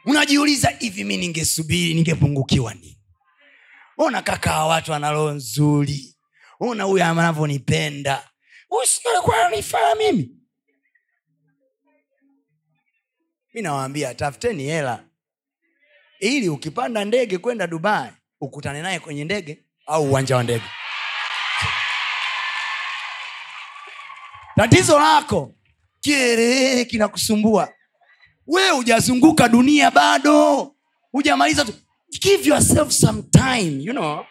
[0.07, 3.01] unajiuliza hivi mi ningesubiri ningepungukiwa nini?
[3.99, 6.17] Ona kaka watu ana roho nzuri.
[6.61, 8.29] Ona huyo anavyonipenda.
[8.83, 9.51] Usinalikuwa
[9.99, 10.31] mimi.
[13.55, 15.05] Mi nawaambia tafuteni hela.
[16.21, 20.65] Ili ukipanda ndege kwenda dubai ukutane naye kwenye ndege au uwanja wa ndege.
[24.57, 25.55] Tatizo lako
[26.01, 27.73] kiherehere kinakusumbua
[28.47, 30.71] wewe hujazunguka dunia bado.
[31.13, 31.73] Hujamaliza tu.
[32.21, 34.25] Give yourself some time you know.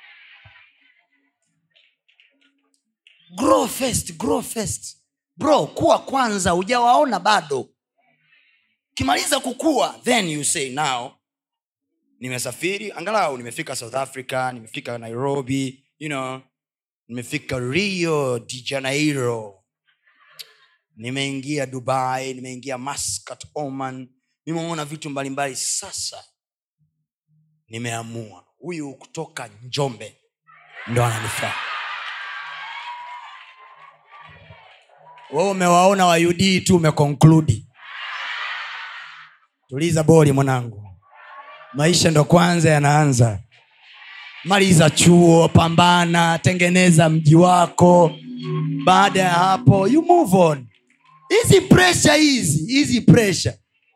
[3.36, 4.98] Grow first grow first.
[5.38, 7.70] Bro kuwa kwanza hujawaona bado.
[8.92, 11.12] Ukimaliza kukua then you say now
[12.20, 16.42] nimesafiri angalau nimefika south africa nimefika nairobi you know
[17.08, 19.63] nimefika rio de janeiro
[20.96, 24.10] nimeingia dubai nimeingia maskat oman
[24.46, 25.56] nimeona vitu mbalimbali.
[25.56, 26.24] Sasa
[27.68, 30.18] nimeamua huyu kutoka njombe
[30.88, 31.54] ndo ananifaa.
[35.32, 37.68] We umewaona wayudii tu umekonkludi
[39.68, 40.88] tuliza boli mwanangu.
[41.74, 43.40] Maisha ndo kwanza yanaanza.
[44.44, 48.12] Maliza chuo pambana tengeneza mji wako.
[48.86, 50.68] Baada ya hapo you move on
[51.42, 53.54] hizi presha hizi hizi presha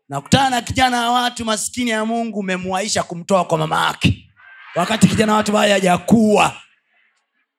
[0.10, 4.30] nakutana na kijana wa watu maskini ya mungu umemwaisha kumtoa kwa mama yake.
[4.76, 6.62] Wakati kijana wa watu baya hajakuwa.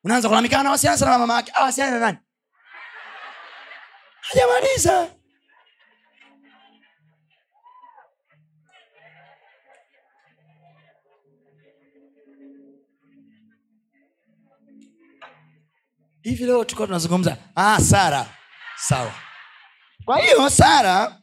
[0.04, 1.52] Unaanza kulalamikana na wasiana sana na mama yake.
[1.54, 2.18] Awasiana na nani?
[4.20, 5.08] Hajamaliza.
[16.22, 17.36] Hivi leo tulikuwa tunazungumza.
[17.56, 18.26] Ah, sara.
[18.76, 19.27] Sawa
[20.08, 21.22] kwa hiyo sara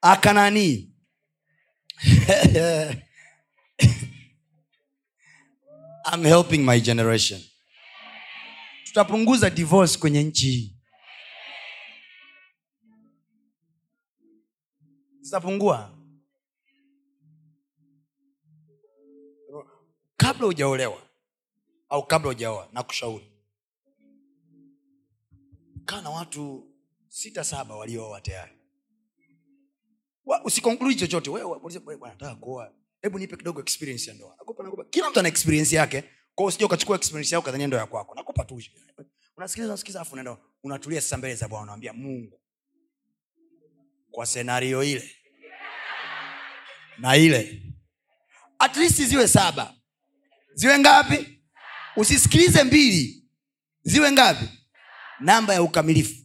[0.00, 0.90] akananii
[6.12, 7.40] I'm helping my generation.
[8.84, 10.76] Tutapunguza divorce kwenye nchi hii.
[15.20, 15.98] Zitapungua.
[20.16, 21.02] Kabla hujaolewa
[21.88, 23.32] au kabla hujaoa na kushauri
[25.84, 26.73] kaa na watu
[27.14, 28.52] sita saba waliooa tayari.
[30.44, 31.30] Usikonkludi chochote.
[31.30, 34.36] Wewe muulize, "Wewe bwana nataka hebu nipe kidogo experience ya ndoa.
[34.38, 34.84] Nakupa nakupa.
[34.84, 36.04] Kila mtu ana experience yake.
[36.34, 38.14] Kwao usija ukachukua experience yako kadhania ndoa ya kwako.
[38.14, 38.54] Nakupa tu
[39.36, 41.62] unasikiliza unasikiliza afu unaenda unatulia sasa mbele za bwana.
[41.62, 42.40] Unamwambia mungu
[44.10, 45.10] kwa senario ile
[46.98, 47.62] na ile
[48.58, 49.74] at least ziwe saba.
[50.54, 51.40] Ziwe ngapi?
[51.96, 53.28] Usisikilize mbili.
[53.82, 54.48] Ziwe ngapi?
[55.20, 56.23] Namba ya ukamilifu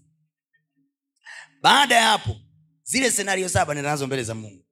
[1.61, 2.35] baada ya hapo
[2.83, 4.65] zile senario saba nenda nazo mbele za mungu.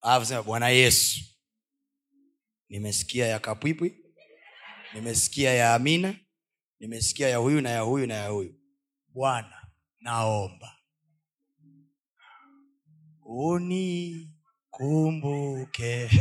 [0.00, 1.20] Alafu sema bwana yesu
[2.68, 3.96] nimesikia ya kapwipwi
[4.94, 6.14] nimesikia ya amina
[6.80, 8.54] nimesikia ya huyu na ya huyu na ya huyu.
[9.08, 9.66] Bwana
[10.00, 10.72] naomba.
[13.24, 14.30] Unikumbuke.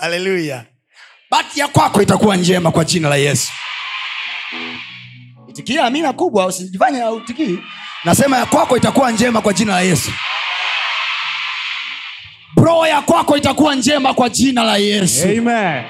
[0.00, 0.66] Haleluya
[1.30, 3.52] bati ya kwako itakuwa njema kwa jina la yesu
[5.52, 7.58] itikia amina kubwa usijifanye autikii
[8.04, 10.10] nasema ya kwako itakuwa njema kwa jina la yesu.
[12.56, 15.22] Bro ya kwako itakuwa njema kwa jina la yesu.
[15.28, 15.84] Amen.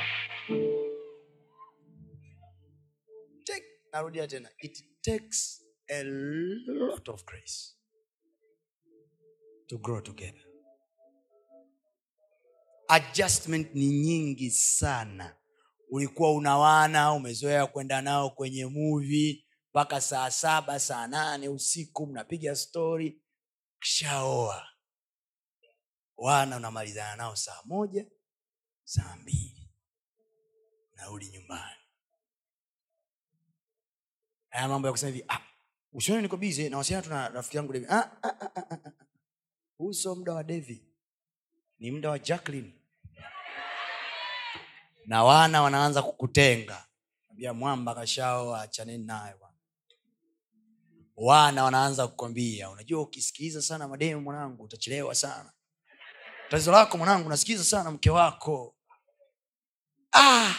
[3.44, 4.48] Take- narudia tena.
[4.58, 6.02] It takes a
[6.66, 7.74] lot of grace
[9.68, 10.42] to grow together.
[12.88, 15.36] Adjustment ni nyingi sana.
[15.90, 23.22] Ulikuwa unawana umezoea kwenda nao kwenye muvi mpaka saa saba saa nane usiku mnapiga stori
[23.80, 24.68] kishaoa.
[26.16, 28.06] Wana unamalizana nao saa moja
[28.84, 29.70] saa mbili.
[30.96, 31.80] Narudi nyumbani.
[34.48, 35.40] Haya mambo ya kusema hivi ah,
[35.92, 37.86] usione niko bize nawasiliana tuna rafiki yangu Devi.
[37.88, 38.78] Ah, ah, ah, ah, ah,
[39.80, 40.14] ah.
[40.14, 40.86] muda wa devi
[41.78, 42.72] ni muda wa jacklin
[45.06, 46.86] na wana wanaanza kukutenga.
[47.30, 49.34] Ambia mwamba kashao achaneni naye
[51.16, 55.52] wana wanaanza kukwambia unajua ukisikiliza sana mademu mwanangu utachelewa sana.
[56.50, 58.76] Tatizo lako mwanangu nasikiliza sana mke wako.
[60.12, 60.54] Ah,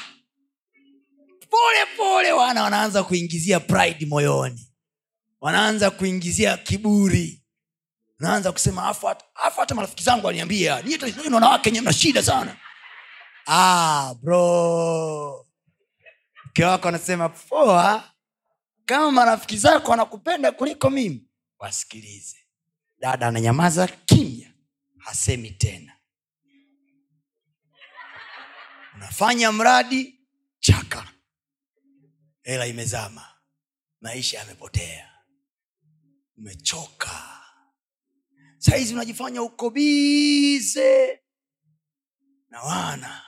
[1.50, 4.70] pole pole wana wanaanza kuingizia pride moyoni.
[5.42, 7.44] Wanaanza kuingizia kiburi.
[8.20, 10.98] Naanza kusema afu hata- marafiki zangu waliniambia "Nyie
[11.34, 12.58] wanawake nye mna shida sana.
[13.48, 15.48] Ah, bro.
[16.46, 18.13] Mke wako anasema poa
[18.86, 21.28] kama marafiki zako wanakupenda kuliko mimi
[21.60, 22.38] wasikilize.
[23.00, 24.54] Dada ananyamaza kimya
[24.98, 25.98] hasemi tena.
[28.96, 30.20] Unafanya mradi
[30.60, 31.08] chaka.
[32.44, 33.28] Hela imezama
[34.02, 35.10] maisha yamepotea.
[36.38, 37.40] Umechoka.
[38.58, 41.20] Sahizi unajifanya uko bize.
[42.50, 43.24] Na wana.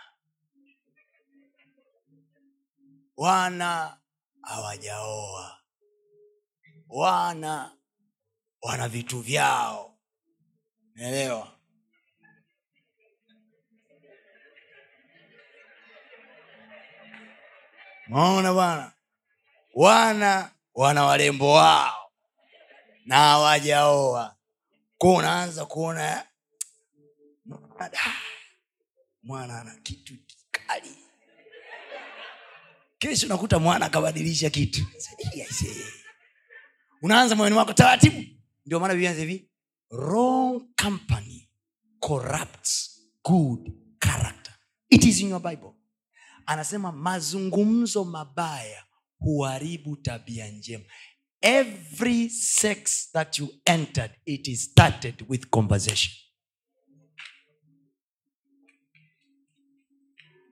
[3.17, 3.97] Wana
[4.45, 5.59] hawajaoa.
[6.89, 7.77] Wana
[8.61, 9.97] wana vitu vyao.
[10.95, 11.51] Naelewa
[18.07, 18.91] maona bwana?
[19.73, 22.11] Wana wana warembo wao
[23.05, 24.35] na hawajaoa.
[24.97, 26.27] Ko unaanza kuona
[29.23, 30.13] mwana ana kitu
[30.51, 31.04] kali
[33.07, 34.85] kesho nakuta mwana akabadilisha kitu.
[37.01, 38.23] Unaanza moyoni wako taratibu.
[38.65, 39.49] Ndio maana vianza hivi
[39.91, 41.49] wrong company
[41.99, 44.53] corrupts good character.
[44.89, 45.71] It is in your bible.
[46.45, 48.83] Anasema mazungumzo mabaya
[49.19, 50.85] huharibu tabia njema.
[51.41, 56.13] Every sex that you entered it is started with conversation.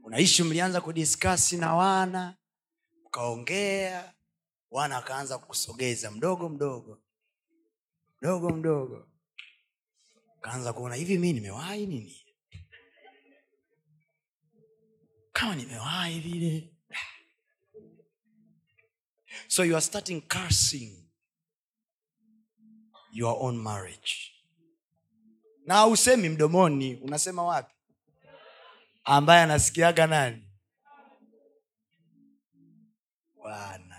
[0.03, 2.35] Unaishi mlianza kudiskasi na wana
[3.17, 4.13] ukaongea
[4.71, 7.01] wana akaanza kusogeza mdogo mdogo
[8.21, 9.07] mdogo mdogo.
[10.41, 12.25] Kaanza kuona hivi mi nimewahi nini?
[15.33, 16.73] Kama nimewahi vile.
[19.47, 21.09] So you are starting cursing
[23.11, 24.13] your own marriage.
[25.65, 27.73] Na usemi mdomoni unasema wapi?
[29.03, 30.42] Ambaye anasikiaga nani
[33.57, 33.95] bwana.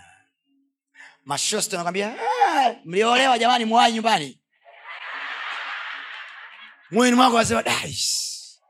[1.24, 4.40] Mashosti anakwambia "Ah, mliolewa jamani mwai nyumbani.
[6.90, 8.60] Moyoni mwako wasema "Dais,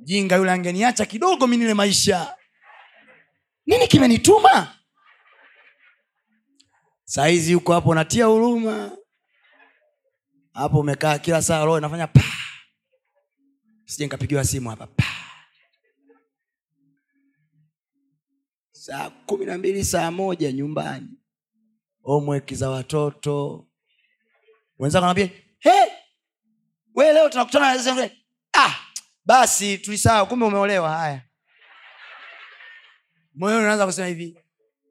[0.00, 2.36] jinga yule angeniacha kidogo mi nile maisha.
[3.66, 4.76] Nini kimenituma?
[7.04, 8.96] Sahizi huko hapo unatia huruma.
[10.54, 12.22] Hapo umekaa kila saa roho inafanya pa
[13.84, 15.04] sije nikapigiwa simu hapa pa
[18.90, 21.08] saa kumi na mbili saa moja nyumbani.
[22.04, 23.66] Omweki za watoto.
[24.78, 25.90] Wenzako anambia hey,
[26.94, 28.10] we leo tunakutana na
[28.58, 28.74] ah,
[29.24, 30.90] basi tulisahau kumbe umeolewa.
[30.90, 31.22] Haya.
[33.34, 34.38] Moyoni unaanza kusema hivi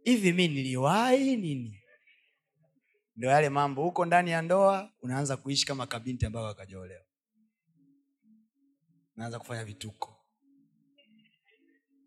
[0.04, 1.84] hivi mi niliwahi nini?
[3.16, 3.84] Ndio yale mambo.
[3.84, 7.06] Huko ndani ya ndoa unaanza kuishi kama kabinti ambayo akajaolewa
[9.18, 10.19] unaanza kufanya vituko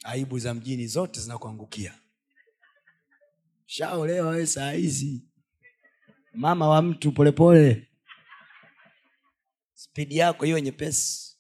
[0.03, 1.99] aibu za mjini zote zinakuangukia.
[3.67, 5.25] Shaolewa we saa hizi.
[6.35, 7.89] Mama wa mtu polepole
[9.75, 11.39] spidi yako hiyo nyepesi.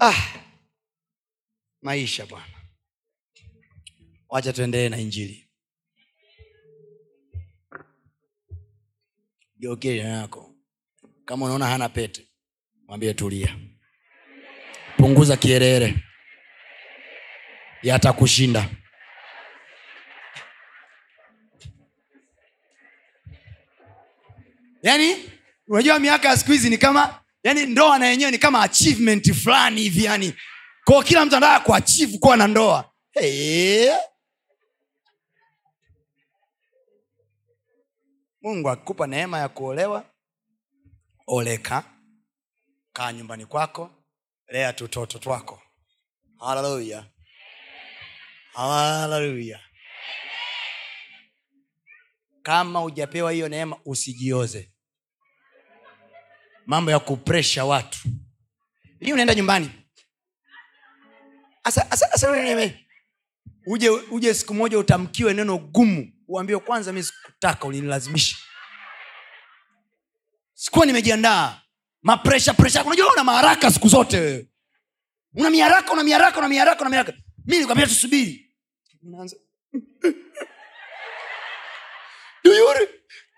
[0.00, 0.14] Ah,
[1.82, 2.54] maisha bwana.
[4.28, 5.50] Wacha tuendelee na injili.
[9.58, 10.54] Geukie yako
[11.24, 12.28] kama unaona hana pete
[12.86, 13.58] mwambie tulia
[14.96, 15.94] punguza kierere
[17.82, 18.68] yatakushinda.
[24.82, 25.30] Yani
[25.68, 29.80] unajua miaka ya siku hizi ni kama yani ndoa na yenyewe ni kama achievement fulani
[29.80, 30.34] hivi yani
[30.84, 32.90] kwao kila mtu anataka kuachivu kuwa na ndoa.
[33.12, 33.90] Hey.
[38.42, 40.04] mungu akikupa neema ya kuolewa.
[41.26, 41.84] Oleka.
[42.92, 43.90] Kaa nyumbani kwako
[44.48, 45.62] lea tutoto twako.
[46.38, 47.04] Haleluya
[48.52, 49.60] haleluya
[52.42, 54.72] kama hujapewa hiyo neema usijioze.
[56.66, 57.98] Mambo ya kupresha watu.
[59.00, 59.70] Hii unaenda nyumbani?
[61.64, 62.70] Asa, asa, asa,
[63.66, 66.12] uje uje siku moja utamkiwe neno gumu.
[66.28, 68.36] Uambiwe kwanza mi sikutaka ulinilazimisha
[70.54, 71.60] sikuwa nimejiandaa
[72.04, 74.46] mapresha presha unajua una maharaka siku zote wewe
[75.34, 78.40] una miharaka una miharaka una miharaka una miharaka mi nikwambia tusubiri
[82.44, 82.74] Do you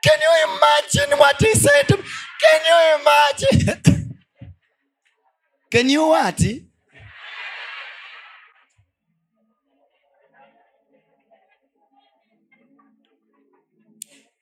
[0.03, 2.03] can you imagine what he said to me?
[2.43, 3.83] Can you imagine?
[5.71, 6.41] can you what?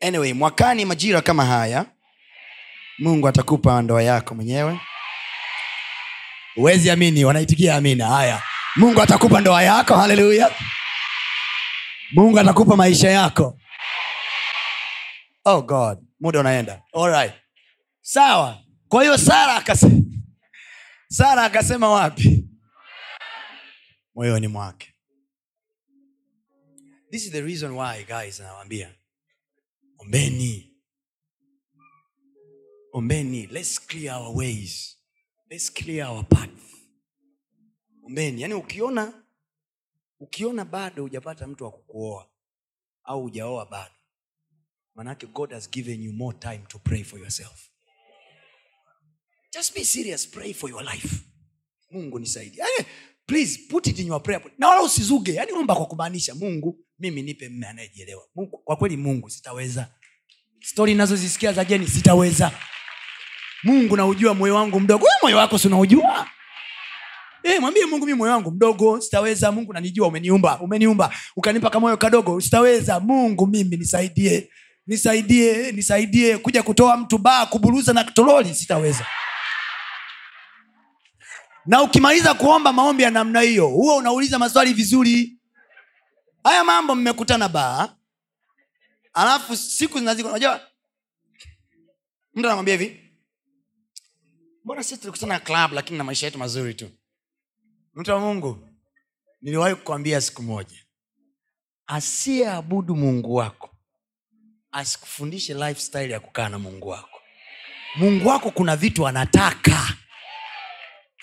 [0.00, 1.86] anyway mwakani majira kama haya
[2.98, 4.80] mungu atakupa ndoa yako mwenyewe.
[6.54, 8.06] Huwezi amini wanaitikia amina.
[8.08, 8.42] Haya.
[8.76, 10.50] Mungu atakupa ndoa yako haleluya.
[12.12, 13.58] Mungu atakupa maisha yako.
[15.44, 16.82] Oh god muda unaenda.
[17.06, 17.32] Right.
[18.00, 18.58] sawa.
[18.88, 20.02] Kwa hiyo sara akasema
[21.08, 22.48] sara akasema wapi?
[24.14, 24.94] Moyoni mwake.
[27.10, 28.94] This is the reason why guys nawambia
[29.98, 30.73] ombeni
[32.94, 34.96] ombeni let's clear our ways.
[35.50, 36.50] Let's clear our path.
[38.06, 39.24] Ombeni yaani ukiona
[40.20, 42.30] ukiona bado hujapata mtu wa kukuoa
[43.04, 43.94] au hujaoa bado
[44.94, 47.68] manake god has given you more time to pray for yourself.
[49.54, 51.16] Just be serious pray for your life.
[51.90, 52.86] Mungu nisaidi yaani,
[53.26, 55.34] please put it in your prayer na wala usizuge.
[55.34, 58.28] Yaani omba kwa kumaanisha mungu mimi nipe mme anayejielewa.
[58.64, 59.94] Kwa kweli mungu sitaweza.
[60.60, 62.52] Stori nazozisikia za jeni sitaweza
[63.64, 65.04] mungu naujua moyo wangu mdogo.
[65.04, 66.26] Wewe moyo wako si unaujua?
[67.42, 69.52] Eh, mwambie mungu mi moyo wangu mdogo sitaweza.
[69.52, 71.14] Mungu nanijua umeniumba umeniumba.
[71.36, 73.00] Ukanipa kamoyo kadogo sitaweza.
[73.00, 74.50] Mungu mimi nisaidie
[74.86, 76.38] nisaidie nisaidie.
[76.38, 79.06] Kuja kutoa mtu baa kuburuza na toroli sitaweza.
[81.66, 85.38] Na ukimaliza kuomba maombi ya namna hiyo huwa unauliza maswali vizuri.
[86.44, 87.88] Haya mambo mmekutana baa
[89.14, 90.60] alafu siku zinaziko unajua
[92.34, 93.03] mtu anamwambia hivi
[94.64, 96.90] mbona sisi tulikutana club lakini na maisha yetu mazuri tu?
[97.94, 98.68] Mtu wa mungu
[99.40, 100.84] niliwahi kukwambia siku moja
[101.86, 103.70] asiyeabudu mungu wako
[104.72, 107.20] asikufundishe lifestyle ya kukaa na mungu wako.
[107.96, 109.96] Mungu wako kuna vitu anataka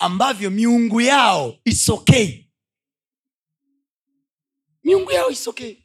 [0.00, 2.24] ambavyo miungu yao isokei.
[2.28, 2.42] Okay
[4.84, 5.70] miungu yao isokei.
[5.72, 5.82] Okay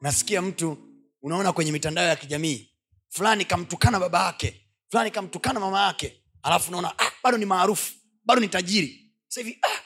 [0.00, 0.93] nasikia mtu
[1.24, 2.70] unaona kwenye mitandao ya kijamii
[3.08, 7.92] fulani kamtukana baba yake fulani kamtukana mama yake alafu unaona ah, bado ni maarufu
[8.24, 9.12] bado ni tajiri.
[9.28, 9.80] Sahivi ah,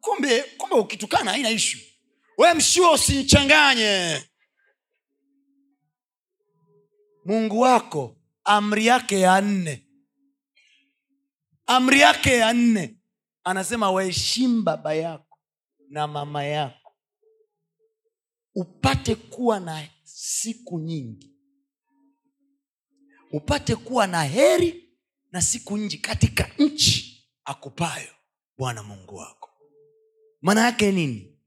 [0.00, 1.78] kumbe kumbe ukitukana haina ishu
[2.38, 4.22] we mshua usimchanganye.
[7.24, 9.86] Mungu wako amri yake ya nne.
[11.66, 12.96] Amri yake ya nne.
[13.44, 15.38] Anasema waheshimu baba yako
[15.88, 16.96] na mama yako.
[18.54, 19.88] Upate kuwa na
[20.26, 21.30] siku nyingi.
[23.32, 24.90] Upate kuwa na heri
[25.32, 28.12] na siku nyingi katika nchi akupayo
[28.58, 29.50] bwana mungu wako.
[30.42, 31.38] Maana yake nini?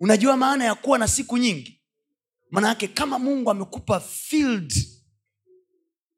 [0.00, 1.82] Unajua maana ya kuwa na siku nyingi?
[2.50, 4.74] Maana yake kama mungu amekupa field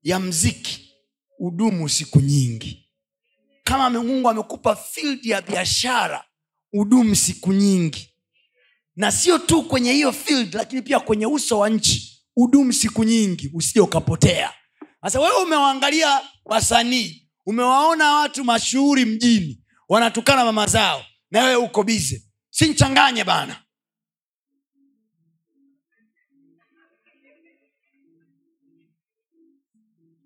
[0.03, 0.95] ya mziki
[1.39, 2.91] udumu siku nyingi.
[3.65, 6.25] Kama mungu amekupa field ya biashara
[6.73, 8.18] udumu siku nyingi
[8.99, 12.25] na sio tu kwenye hiyo field lakini pia kwenye uso wa nchi.
[12.37, 14.53] Udumu siku nyingi usije ukapotea.
[15.03, 22.23] Sasa wewe umewaangalia wasanii umewaona watu mashuhuri mjini wanatukana mama zao na wewe uko bize
[22.51, 23.63] sinchanganye bana.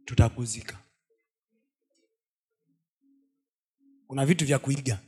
[0.05, 0.79] Tutakuzika.
[4.07, 4.99] Kuna vitu vya kuiga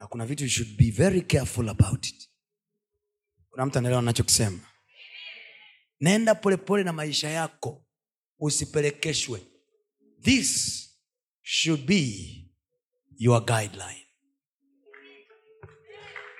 [0.00, 2.28] na kuna vitu you should be very careful about it.
[3.50, 4.60] Kuna mtu anaelewa nachokisema
[6.00, 7.86] nenda polepole na maisha yako
[8.38, 9.42] usipelekeshwe.
[10.22, 10.80] This
[11.42, 12.36] should be
[13.16, 14.06] your guideline.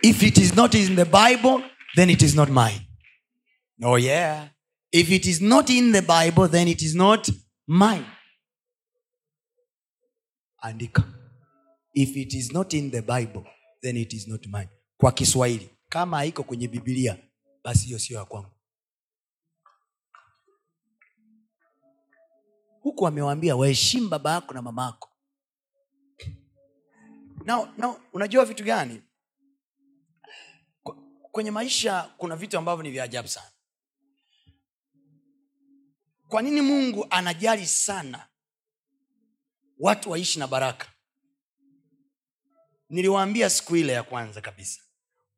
[0.02, 2.86] If it is not in the bible then it is not mine.
[3.82, 4.48] Oh yeah.
[4.92, 7.28] If it is not in the bible then it is not
[7.66, 8.06] mine.
[10.62, 11.19] Andika
[11.94, 13.44] if it is not in the bible
[13.82, 14.68] then it is not mine.
[14.96, 17.18] Kwa kiswahili kama haiko kwenye bibilia
[17.64, 18.50] basi hiyo sio ya kwangu.
[22.80, 25.10] Huku amewambia waheshimu baba yako na mama yako.
[27.44, 29.02] Now, unajua vitu gani?
[31.32, 33.50] Kwenye maisha kuna vitu ambavyo ni vya ajabu sana.
[36.28, 38.28] Kwa nini mungu anajali sana
[39.78, 40.86] watu waishi na baraka
[42.90, 44.80] niliwaambia siku ile ya kwanza kabisa.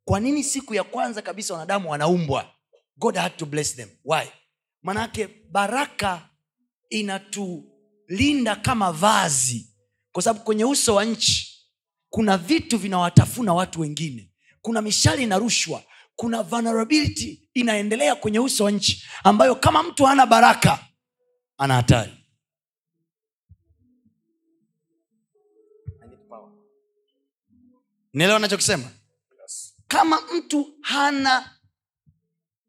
[0.05, 2.50] Kwa nini siku ya kwanza kabisa wanadamu wanaumbwa?
[2.96, 3.88] God had to bless them.
[4.05, 4.26] Why?
[4.82, 6.28] Manake baraka
[6.90, 9.74] inatulinda kama vazi.
[10.12, 11.48] Kwa sababu kwenye uso wa nchi
[12.11, 14.32] kuna vitu vinawatafuna watu wengine.
[14.62, 15.82] Kuna mishale inarushwa
[16.16, 20.78] kuna vulnerability inaendelea kwenye uso wa nchi ambayo kama mtu hana baraka
[21.59, 22.12] ana hatari
[28.12, 28.90] nielewa nachokisema
[29.88, 31.50] kama mtu hana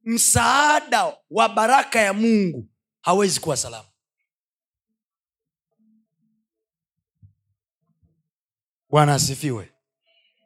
[0.03, 2.69] msaada wa baraka ya mungu
[3.01, 3.87] hawezi kuwa salama.
[8.89, 9.69] Bwana asifiwe.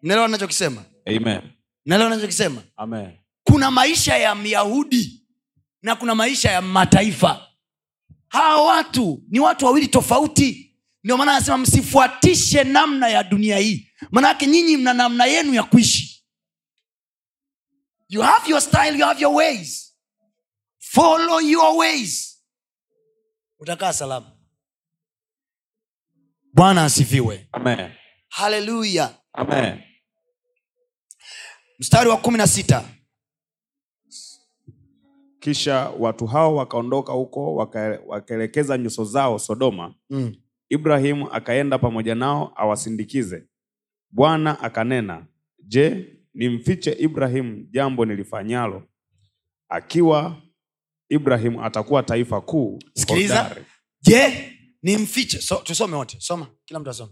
[0.02, 0.86] Naelewa nachokisema
[1.86, 2.64] naelewa nachokisema
[3.44, 5.24] kuna maisha ya myahudi
[5.82, 7.48] na kuna maisha ya mataifa.
[8.28, 10.76] Hawa watu ni watu wawili tofauti.
[11.04, 16.26] Ndio maana anasema msifuatishe namna ya dunia hii manake nyinyi mna namna yenu ya kuishi.
[18.10, 19.98] You have your style you have your ways.
[20.80, 22.44] Follow your ways.
[23.60, 24.32] Utakaa salama.
[26.54, 27.50] Bwana asifiwe.
[28.30, 29.16] Haleluya
[31.80, 32.90] mstari wa kumi na sita.
[35.40, 37.56] Kisha watu hao wakaondoka huko
[38.08, 39.96] wakaelekeza nyuso zao sodoma.
[40.10, 40.36] Mm.
[40.70, 43.48] ibrahimu akaenda pamoja nao awasindikize
[44.12, 45.28] bwana akanena
[45.60, 48.84] je nimfiche ibrahimu jambo nilifanyalo?
[49.70, 50.42] Akiwa
[51.10, 53.56] ibrahimu atakuwa taifa kuu Sikiliza.
[54.02, 54.52] je
[54.84, 55.42] nimfiche?
[55.42, 56.18] So, tusome wote.
[56.20, 56.48] Soma.
[56.66, 57.12] Kila mtu asome.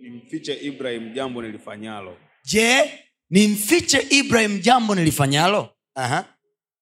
[0.00, 2.16] Nimfiche Ibrahimu jambo nilifanyalo.
[2.44, 2.90] Je
[3.30, 5.68] nimfiche Ibrahimu jambo nilifanyalo?
[5.94, 6.24] Aha.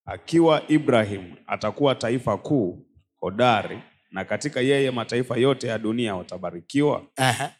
[0.04, 2.86] akiwa ibrahim atakuwa taifa kuu
[3.20, 3.78] hodari
[4.10, 7.06] na katika yeye mataifa yote ya dunia watabarikiwa.
[7.16, 7.54] Aha.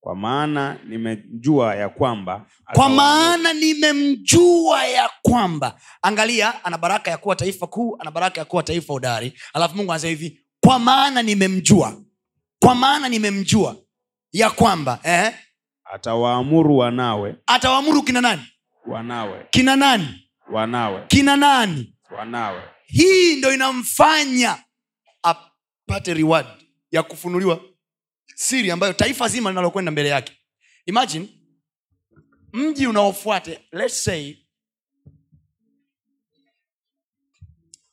[0.00, 7.36] Kwa maana nimejua ya kwamba kwa maana nimemjua ya kwamba angalia ana baraka ya kuwa
[7.36, 12.02] taifa kuu ana baraka ya kuwa taifa udari alafu mungu anasema hivi kwa maana nimemjua
[12.62, 13.76] kwa maana nimemjua
[14.32, 15.34] ya kwamba eh,
[15.84, 17.34] atawaamuru wanawe.
[17.46, 18.42] atawaamuru kina nani?
[18.86, 19.46] Wanawe.
[19.50, 20.28] Kina nani?
[20.52, 21.04] Wanawe.
[21.08, 21.94] Kina nani?
[22.18, 22.62] Wanawe.
[22.86, 24.58] Hii ndo inamfanya
[25.22, 26.46] apate reward
[26.90, 27.60] ya kufunuliwa
[28.40, 30.32] siri ambayo taifa zima linalokwenda mbele yake.
[30.86, 31.28] Imagine
[32.52, 34.36] mji unaofuate let's say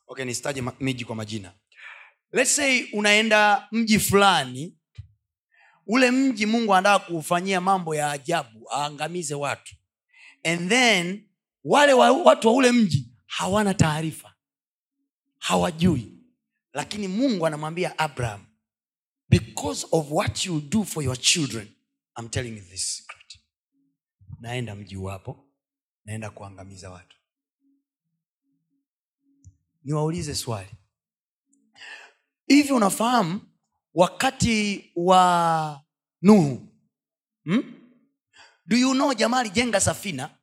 [0.06, 1.52] okay nistaje miji kwa majina.
[2.32, 4.76] Let's say unaenda mji fulani
[5.86, 9.74] ule mji mungu anataka kuufanyia mambo ya ajabu aangamize watu.
[10.44, 11.28] And then
[11.64, 14.34] wale wa, watu wa ule mji hawana taarifa.
[15.38, 16.12] Hawajui.
[16.72, 18.45] Lakini mungu anamwambia abraham
[19.28, 21.68] because of what you do for your children
[22.18, 23.38] I'm telling you this secret.
[24.40, 25.48] Naenda mji wapo
[26.04, 27.16] naenda kuangamiza watu.
[29.84, 30.70] Niwaulize swali.
[32.46, 33.40] Hivi unafahamu
[33.94, 35.84] wakati wa
[36.22, 36.68] nuhu
[37.44, 37.74] hmm?
[38.66, 40.38] do you know jamaa alijenga safina?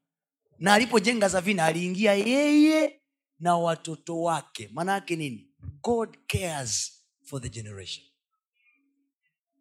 [0.59, 3.01] Na alipojenga safina aliingia yeye
[3.39, 4.69] na watoto wake.
[4.73, 5.49] Maana yake nini?
[5.81, 8.05] God cares for the generation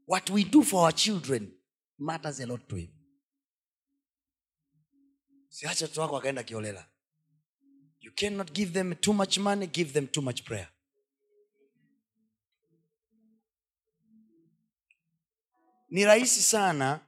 [0.07, 1.53] what we do for our children
[1.99, 2.89] matters a lot to him.
[5.49, 6.87] Siache watoto wako wakaenda kiolela.
[8.01, 10.69] You cannot give them too much money give them too much prayer.
[15.89, 17.01] Ni rahisi sana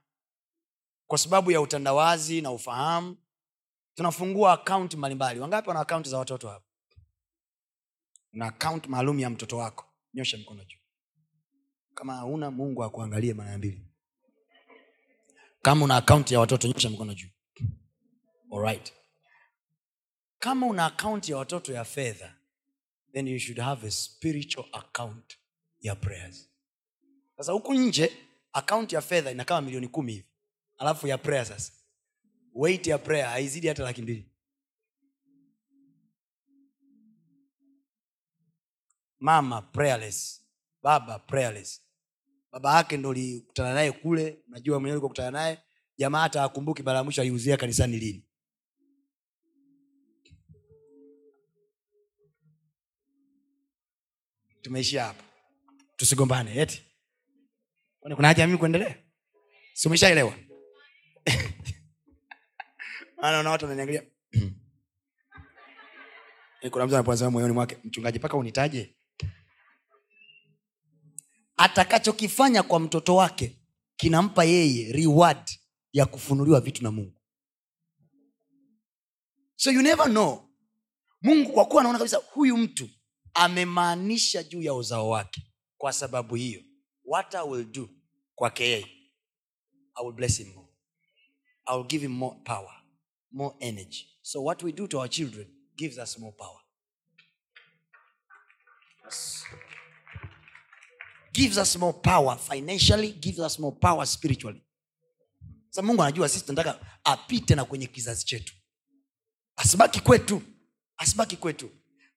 [1.07, 3.16] kwa sababu ya utandawazi na ufahamu.
[3.95, 5.40] Tunafungua akaunti mbalimbali.
[5.40, 6.66] Wangapi wana akaunti za watoto hapa
[8.32, 9.84] na akaunti maalum ya mtoto wako.
[10.14, 10.78] Nyosha mkono juu
[11.95, 13.86] kama hauna mungu akuangalie mara mbili.
[15.62, 17.28] Kama una akaunti ya watoto nyosha mikono juu.
[18.53, 18.92] Alright.
[20.38, 22.34] kama una akaunti ya watoto ya fedha
[23.12, 25.38] then you should have a spiritual account
[25.80, 26.51] ya prayers.
[27.36, 28.12] Sasa huku nje
[28.53, 30.28] akaunti ya fedha ina kama milioni kumi hivi.
[30.78, 31.72] Alafu ya prayer sasa.
[32.55, 34.30] Weight ya prayer haizidi hata laki mbili.
[39.20, 40.45] Mama prayerless.
[40.82, 41.84] Baba prayerless
[42.55, 45.59] baba yake ndo likutana naye kule najua mwenyewe ulikokutana naye.
[45.99, 48.25] Jamaa hata akumbuki mara ya mwisho aliuzia kanisani lini.
[54.63, 55.23] Tumeishia hapo.
[55.97, 56.83] Tusigombane eti?
[58.01, 58.97] Kuna haja mimi kuendelea?
[59.73, 60.35] Si umeshaelewa?
[63.17, 64.03] Maana na watu wananiangalia.
[66.61, 68.93] Eh, kuna mtu anaposema moyoni mwake mchungaji mpaka unitaje
[71.57, 73.59] atakachokifanya kwa mtoto wake
[73.97, 75.51] kinampa yeye reward
[75.93, 77.21] ya kufunuliwa vitu na mungu.
[79.57, 80.51] So you never know.
[81.23, 82.89] Mungu kwa kuwa anaona kabisa huyu mtu
[83.35, 85.43] amemaanisha juu ya uzao wake.
[85.79, 86.63] Kwa sababu hiyo
[87.05, 87.89] what i will do
[88.35, 88.87] kwake yeye
[89.95, 90.69] i will bless him more.
[91.67, 92.85] I will give him more power
[93.33, 94.07] more energy.
[94.23, 95.47] So what we do to our children
[95.77, 96.61] gives us more power
[101.35, 104.62] gives us more power financially gives us more power spiritually.
[105.70, 108.55] Sa mungu anajua sisi tunataka apite na kwenye kizazi chetu.
[109.57, 110.43] Asibaki kwetu.
[110.97, 111.70] Asibaki kwetu.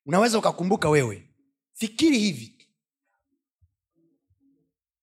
[0.06, 1.30] Unaweza ukakumbuka wewe.
[1.74, 2.68] Fikiri hivi.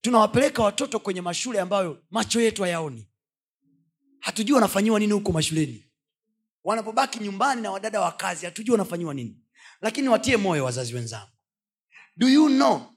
[0.01, 3.09] Tunawapeleka watoto kwenye mashule ambayo macho yetu hayaoni.
[4.21, 5.85] Hatujui wanafanyiwa nini huko mashuleni.
[6.65, 9.41] Wanapobaki nyumbani na wadada wa kazi hatujui wanafanyiwa nini.
[9.81, 11.31] Lakini watie moyo wazazi wenzangu.
[12.17, 12.94] Do you know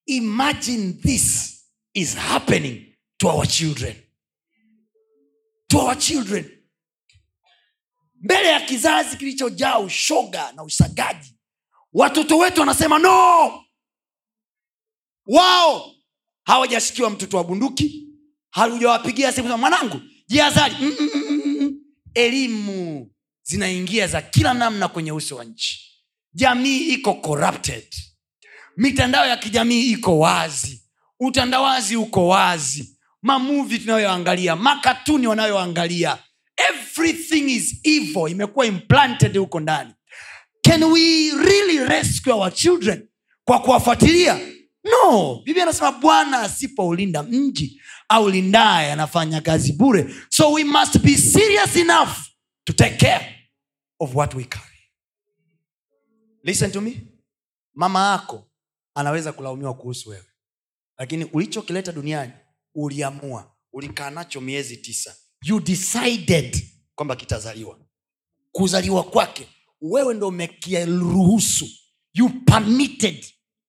[0.07, 1.57] Imagine this
[1.95, 3.97] is happening to our children.
[5.68, 6.51] To our children.
[8.14, 11.37] Mbele ya kizazi kilichojaa ushoga na usagaji
[11.93, 13.64] watoto wetu wanasema no.
[15.26, 15.95] Wao
[16.45, 18.09] hawajashikiwa mtoto wa bunduki
[18.51, 20.01] halujawapigia simu mwanangu
[20.31, 20.74] jihadhari.
[20.81, 21.72] Mm, mm, mm,
[22.14, 23.11] elimu
[23.43, 25.81] zinaingia za kila namna kwenye uso wa nchi.
[26.35, 27.85] Jamii iko corrupted.
[28.76, 30.83] Mitandao ya kijamii iko wazi.
[31.20, 32.99] Utandawazi uko wazi.
[33.22, 36.18] Mamuvi tunayoangalia makatuni wanayoangalia
[36.70, 38.28] everything is evil.
[38.31, 39.91] Imekuwa implanted huko ndani.
[40.62, 43.09] Can we really rescue our children
[43.45, 44.39] kwa kuwafuatilia?
[44.85, 45.41] No.
[45.45, 47.80] Biblia anasema bwana asipoulinda mji
[48.11, 50.15] aulindaye anafanya kazi bure.
[50.31, 52.11] So we must be serious enough
[52.65, 53.37] to take care
[54.01, 54.67] of what we carry.
[56.45, 57.01] Listen to me.
[57.75, 58.51] Mama yako
[58.95, 60.25] anaweza kulaumiwa kuhusu wewe.
[60.99, 62.33] Lakini ulichokileta duniani
[62.75, 63.57] uliamua.
[63.73, 65.17] Ulikaa nacho miezi tisa.
[65.43, 67.79] You decided kwamba kitazaliwa.
[68.53, 69.49] Kuzaliwa kwake
[69.81, 71.69] wewe ndo umekiruhusu.
[72.15, 73.25] You permitted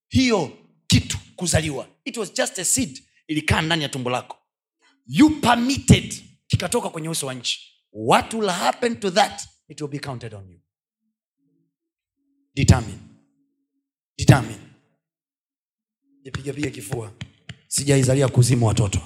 [0.10, 1.88] hiyo kitu kuzaliwa.
[2.06, 4.38] It was just a seed ilikaa ndani ya tumbo lako.
[5.08, 6.14] You permitted
[6.48, 7.60] kikatoka kwenye uso wa nchi.
[7.94, 10.60] What will happen to that it will be counted on you.
[12.56, 12.98] Determine.
[14.18, 14.60] Determine.
[16.24, 17.12] Jipigapiga kifua.
[17.68, 19.00] Sijaizalia kuzimu watoto.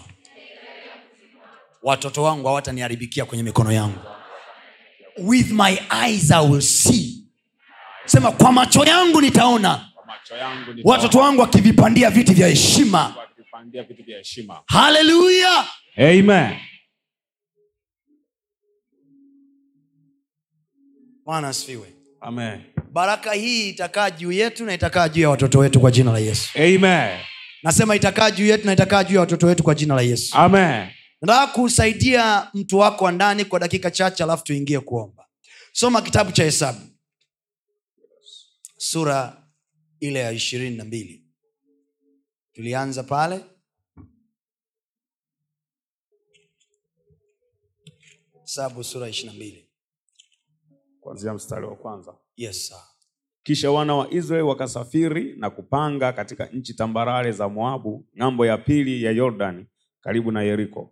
[1.83, 3.99] Watoto wangu hawataniharibikia kwenye mikono yangu.
[5.17, 7.27] With my eyes I will see.
[8.05, 9.91] Sema kwa macho yangu nitaona.
[10.07, 10.81] Macho yangu nitaona.
[10.97, 13.24] Watoto wangu wakivipandia viti vya heshima
[13.55, 14.63] wakipandia vitu vya heshima.
[14.67, 15.65] Haleluya
[15.97, 16.57] amen.
[21.25, 21.93] Bwana asifiwe.
[22.21, 22.61] Amen.
[22.91, 26.49] Baraka hii itakaa juu yetu na itakaa juu ya watoto wetu kwa jina la yesu.
[26.55, 27.19] Amen.
[27.63, 30.37] Nasema itakaa juu yetu na itakaa juu ya watoto wetu kwa jina la yesu.
[30.37, 30.87] Amen.
[31.21, 35.25] Nataka kusaidia mtu wako wa ndani kwa dakika chache alafu tuingie kuomba.
[35.71, 36.79] Soma kitabu cha hesabu.
[38.77, 39.43] Sura
[39.99, 41.24] ile ya ishirini na mbili
[42.55, 43.45] tulianza pale.
[48.41, 49.69] Hesabu sura ishirina mbili.
[50.99, 52.17] Kuanzia mstari wa kwanza.
[52.37, 52.77] Yes sir.
[53.43, 59.03] kisha wana wa israeli wakasafiri na kupanga katika nchi tambarare za moabu ng'ambo ya pili
[59.03, 59.65] ya yordani
[60.01, 60.91] karibu na yeriko.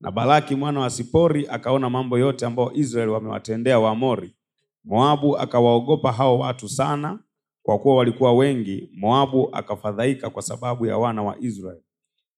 [0.00, 4.36] Na balaki mwana wa sipori akaona mambo yote ambayo israeli wamewatendea waamori.
[4.84, 7.18] Moabu akawaogopa hao watu sana
[7.68, 11.80] kwa kuwa walikuwa wengi moabu akafadhaika kwa sababu ya wana wa israeli.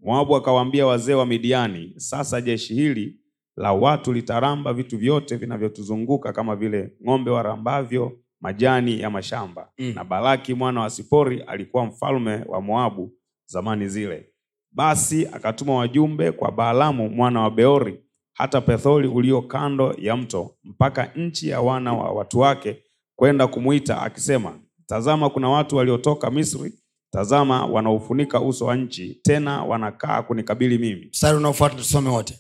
[0.01, 3.21] Moabu akawaambia wazee wa midiani sasa jeshi hili
[3.57, 9.71] la watu litaramba vitu vyote vinavyotuzunguka kama vile ng'ombe warambavyo majani ya mashamba.
[9.79, 9.93] Mm.
[9.95, 13.13] na balaki mwana wa sipori alikuwa mfalme wa moabu
[13.47, 14.33] zamani zile.
[14.73, 18.01] Basi akatuma wajumbe kwa baalamu mwana wa beori
[18.33, 22.83] hata Petholi ulio kando ya mto mpaka nchi ya wana wa watu wake
[23.17, 24.59] kwenda kumwita akisema
[24.91, 26.73] tazama kuna watu waliotoka misri.
[27.13, 31.07] Tazama wanaufunika uso wa nchi tena wanakaa kunikabili mimi.
[31.07, 32.39] Mstari unaofuata tusome wote.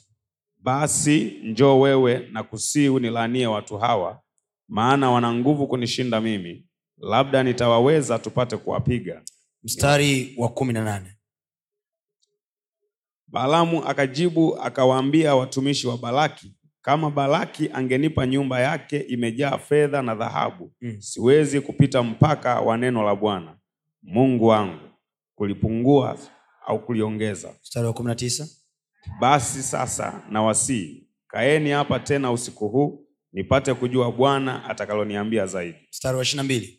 [0.58, 4.20] Basi njoo wewe na kusii unilaanie watu hawa
[4.68, 6.66] maana wana nguvu kunishinda mimi.
[6.98, 9.22] Labda nitawaweza tupate kuwapiga.
[9.62, 11.16] Mstari wa kumi na nane.
[13.26, 20.72] Balaamu akajibu akawaambia watumishi wa Balaki, kama Balaki angenipa nyumba yake imejaa fedha na dhahabu,
[20.80, 20.96] Mm.
[21.00, 23.56] siwezi kupita mpaka wa neno la Bwana
[24.02, 24.88] Mungu wangu,
[25.34, 26.18] kulipungua
[26.66, 27.54] au kuliongeza.
[27.62, 28.48] mstari wa kumi na tisa
[29.20, 35.78] Basi sasa nawasihi, kaeni hapa tena usiku huu, nipate kujua Bwana atakaloniambia zaidi.
[35.90, 36.76] mstari wa ishiri na mbili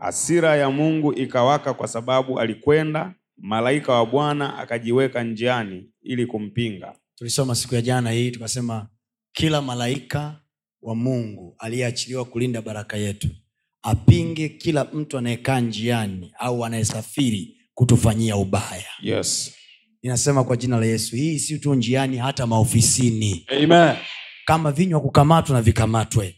[0.00, 6.94] Hasira ya Mungu ikawaka kwa sababu alikwenda, malaika wa Bwana akajiweka njiani ili kumpinga.
[7.18, 8.88] Tulisoma siku ya jana hii tukasema
[9.32, 10.40] kila malaika
[10.82, 13.28] wa mungu aliyeachiliwa kulinda baraka yetu
[13.82, 19.52] apinge kila mtu anayekaa njiani au anayesafiri kutufanyia ubaya Yes.
[20.02, 23.96] inasema kwa jina la yesu hii si tu njiani hata maofisini Amen.
[24.44, 26.34] kama vinywa kukamatwa na vikamatwe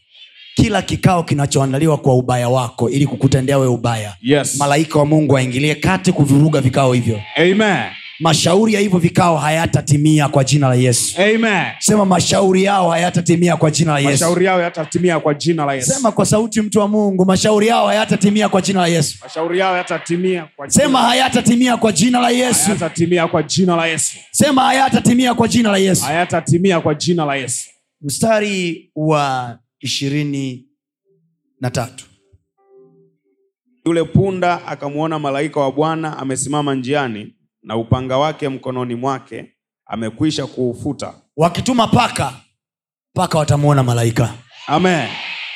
[0.55, 4.55] kila kikao kinachoandaliwa kwa ubaya wako ili kukutendea we ubaya Yes.
[4.57, 7.91] malaika wa mungu aingilie kati kuvuruga vikao hivyo Amen.
[8.21, 11.21] Mashauri ya hivyo vikao hayatatimia kwa jina la yesu.
[11.21, 11.65] Amen.
[11.79, 14.09] sema mashauri yao hayatatimia kwa jina la yesu.
[14.45, 15.91] Yao kwa jina la yesu.
[15.91, 19.17] Sema kwa sauti mtu wa mungu mashauri yao hayatatimia kwa jina la yesu.
[19.23, 19.83] Mashauri yao
[20.55, 22.63] kwa jina- sema hayatatimia kwa jina la yesu.
[22.65, 24.17] Hayatatimia kwa jina la yesu.
[24.31, 26.03] Sema hayatatimia kwa jina la yesu.
[26.05, 27.69] Hayatatimia kwa jina la yesu.
[28.01, 30.65] Mstari wa ishirini
[31.61, 32.05] na tatu.
[33.85, 39.53] Yule punda akamwona malaika wa bwana amesimama njiani na upanga wake mkononi mwake
[39.85, 41.13] amekwisha kuufuta.
[41.37, 42.33] Wakituma paka
[43.13, 44.33] paka watamwona malaika.
[44.67, 45.09] Amen.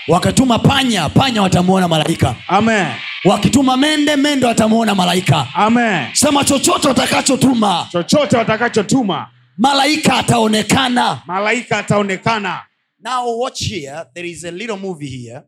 [0.07, 2.35] Wakituma panya panya watamwona malaika.
[2.47, 2.87] Amen.
[3.25, 5.47] Wakituma mende mende watamwona malaika.
[5.55, 6.07] Amen.
[6.13, 11.21] Sema chochote watakachotuma chochote watakachotuma malaika ataonekana.
[11.25, 12.61] malaika ataonekana.
[12.99, 15.41] Now watch here there is a little movie here.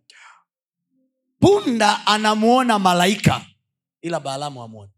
[1.39, 3.41] Punda anamuona malaika
[4.01, 4.91] ila baalamu amwoni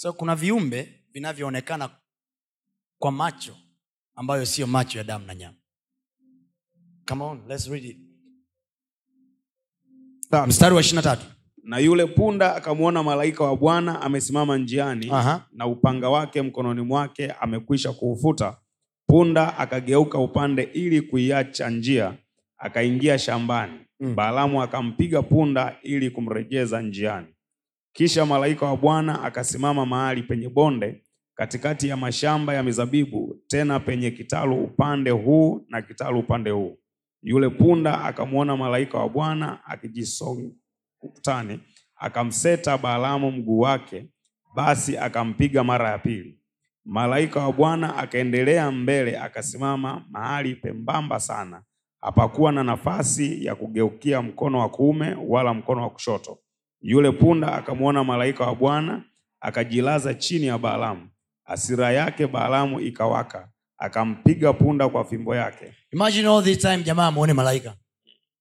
[0.00, 1.90] so kuna viumbe vinavyoonekana
[2.98, 3.56] kwa macho
[4.14, 5.56] ambayo siyo macho ya damu na nyama.
[7.08, 7.98] Come on let's read it.
[10.46, 11.26] Mstari wa ishirina tatu.
[11.64, 15.46] Na yule punda akamwona malaika wa bwana amesimama njiani Aha.
[15.52, 18.56] na upanga wake mkononi mwake amekwisha kuufuta.
[19.06, 22.14] Punda akageuka upande ili kuiacha njia
[22.58, 23.72] akaingia shambani.
[24.00, 24.14] Mm.
[24.14, 27.26] baalamu akampiga punda ili kumrejeza njiani
[27.92, 31.02] kisha malaika wa bwana akasimama mahali penye bonde
[31.34, 36.78] katikati ya mashamba ya mizabibu tena penye kitalu upande huu na kitalu upande huu.
[37.22, 40.50] Yule punda akamwona malaika wa bwana akijisonga
[41.96, 44.06] akamseta baalamu mguu wake
[44.54, 46.40] basi akampiga mara ya pili.
[46.84, 51.62] Malaika wa bwana akaendelea mbele akasimama mahali pembamba sana.
[52.00, 56.38] Hapakuwa na nafasi ya kugeukia mkono wa kuume wala mkono wa kushoto
[56.80, 59.04] yule punda akamwona malaika wa bwana
[59.40, 61.08] akajilaza chini ya Balaamu.
[61.44, 67.32] hasira yake Balaamu ikawaka akampiga punda kwa fimbo yake imagine all this time jamaa amuone
[67.32, 67.76] malaika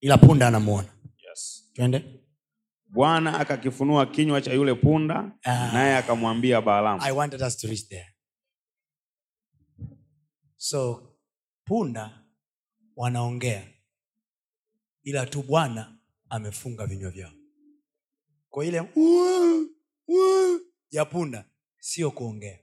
[0.02, 0.88] ila punda anamuona
[1.30, 1.72] yes.
[1.74, 2.06] twende
[2.88, 7.02] bwana akakifunua kinywa cha yule punda uh, naye akamwambia Balaamu.
[7.04, 8.08] i wanted us to reach there
[10.56, 11.10] so
[11.66, 12.24] punda
[12.96, 13.68] wanaongea
[15.04, 15.98] ila tu bwana
[16.30, 17.32] amefunga vinywa vyao
[18.50, 18.78] kwa ile
[20.92, 22.60] ya punda sio kuongea.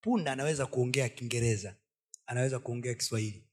[0.00, 1.76] Punda anaweza kuongea kiingereza
[2.26, 3.48] anaweza kuongea kiswahili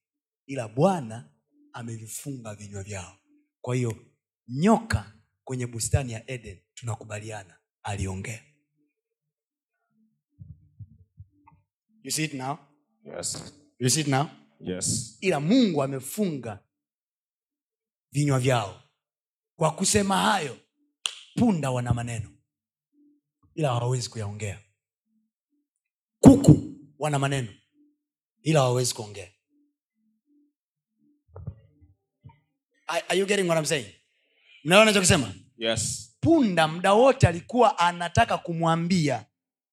[0.45, 1.29] ila bwana
[1.73, 3.17] amevifunga vinywa vyao.
[3.61, 4.05] Kwa hiyo
[4.47, 8.43] nyoka kwenye bustani ya eden tunakubaliana aliongea.
[12.03, 12.57] You see it now?
[13.03, 13.53] Yes.
[13.79, 14.25] you see it now?
[14.59, 15.17] Yes.
[15.21, 16.59] ila mungu amefunga
[18.11, 18.81] vinywa vyao
[19.55, 20.57] kwa kusema hayo
[21.35, 22.29] punda wana maneno.
[23.55, 24.59] Ila hawawezi kuyaongea.
[26.19, 26.59] Kuku
[26.99, 27.47] wana maneno.
[28.41, 29.31] Ila hawawezi kuongea.
[32.87, 33.95] Are, are you getting what I'm saying?
[34.63, 36.11] Mnaona nachokisema Yes.
[36.21, 39.25] punda mda wote alikuwa anataka kumwambia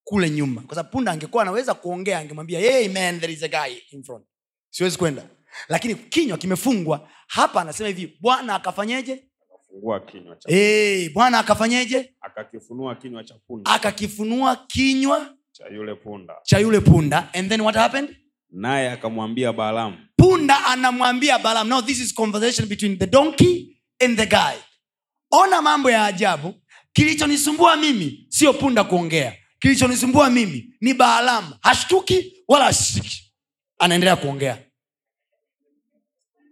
[0.03, 0.61] kule nyuma.
[0.61, 4.25] Kwa sababu punda angekuwa anaweza kuongea angemwambia hey man there is a guy in front.
[4.69, 5.29] Siwezi kwenda.
[5.69, 7.09] Lakini kinywa kimefungwa.
[7.27, 9.23] Hapa anasema hivi bwana akafanyeje
[9.73, 12.13] Fungua kinywa cha hey, bwana akafanyeje?
[12.21, 13.71] Akakifunua kinywa cha punda.
[13.71, 16.33] Akakifunua kinywa cha yule punda.
[16.43, 17.29] cha yule punda.
[17.33, 18.15] And then what happened?
[18.51, 24.25] Naye akamwambia baalamu punda anamwambia balam now this is conversation between the donkey and the
[24.25, 24.55] guy.
[25.31, 26.53] Ona mambo ya ajabu.
[26.93, 29.35] Kilichonisumbua mimi sio punda kuongea.
[29.59, 33.33] Kilichonisumbua mimi ni baalamu hashtuki wala hashtuki.
[33.79, 34.57] Anaendelea kuongea.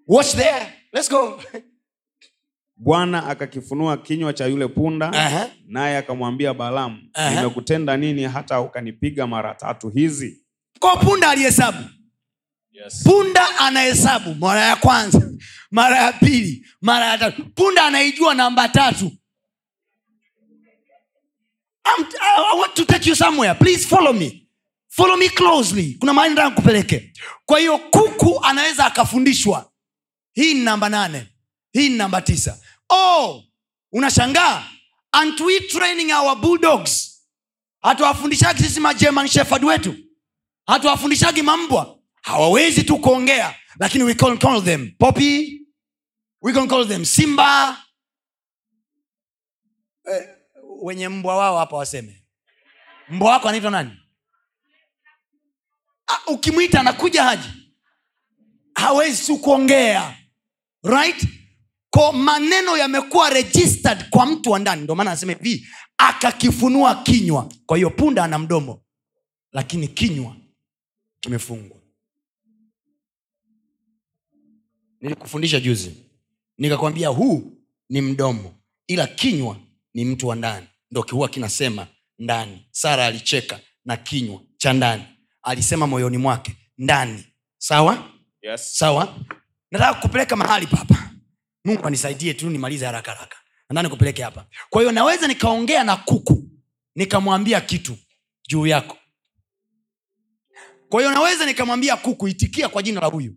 [0.08, 0.74] Watch there.
[0.94, 1.40] Let's go
[2.84, 5.50] bwana akakifunua kinywa cha yule punda Aha.
[5.68, 7.36] naye akamwambia Balaamu uh -huh.
[7.36, 10.44] nimekutenda nini hata ukanipiga mara tatu hizi?
[10.80, 11.84] Kwa punda alihesabu.
[12.72, 13.04] Yes.
[13.04, 15.32] punda anahesabu mara ya kwanza
[15.72, 17.46] mara ya pili mara ya tatu.
[17.56, 19.06] Punda anaijua namba tatu.
[21.86, 23.54] I'm, I want to take you somewhere.
[23.56, 24.48] Please follow me.
[24.90, 25.98] Follow me closely.
[26.00, 27.14] Kuna mahali nataka kupeleke
[27.46, 29.72] kwa hiyo kuku anaweza akafundishwa.
[30.34, 31.28] Hii ni namba nane.
[31.74, 32.60] Hii ni namba tisa
[32.92, 33.44] oh
[33.92, 34.64] unashangaa.
[35.14, 37.22] Aren't we training our bulldogs?
[37.82, 39.96] Hatuwafundishagi sisi magerman shepherd wetu.
[40.68, 42.00] Hatuwafundishagi mambwa.
[42.22, 45.62] Hawawezi tu kuongea lakini we can call them poppy.
[46.42, 47.78] We can call them simba.
[50.06, 50.28] Eh,
[50.82, 52.24] wenye mbwa wao hapa waseme.
[53.10, 53.92] Mbwa wako anaitwa nani?
[56.08, 57.50] Ah, ukimwita anakuja haji.
[58.76, 60.18] Hawezi tu kuongea.
[60.84, 61.28] Right
[61.92, 65.68] ko maneno yamekuwa registered kwa mtu wa ndani ndio maana anasema hivi
[65.98, 67.50] akakifunua kinywa.
[67.66, 68.82] Kwa hiyo punda ana mdomo
[69.52, 70.36] lakini kinywa
[71.20, 71.78] kimefungwa.
[75.02, 75.92] Nilikufundisha juzi
[76.58, 77.52] nikakwambia huu
[77.90, 78.54] ni mdomo
[78.88, 79.58] ila kinywa
[79.94, 80.68] ni mtu wa ndani.
[80.92, 81.88] Ndo kihuwa kinasema
[82.20, 82.66] ndani.
[82.72, 85.04] Sara alicheka na kinywa cha ndani.
[85.44, 87.24] Alisema moyoni mwake ndani.
[87.58, 88.10] Sawa?
[88.42, 88.78] Yes.
[88.78, 89.16] sawa?
[89.72, 91.11] Nataka kupeleka mahali papa
[91.66, 93.38] mungu anisaidie tu nimalize haraka haraka.
[93.70, 94.46] Nadhani kupeleke hapa.
[94.70, 96.44] Kwa hiyo naweza nikaongea na kuku
[96.96, 97.98] nikamwambia kitu
[98.50, 98.98] juu yako.
[100.90, 103.36] Kwa hiyo naweza nikamwambia kuku itikia kwa jina la huyu.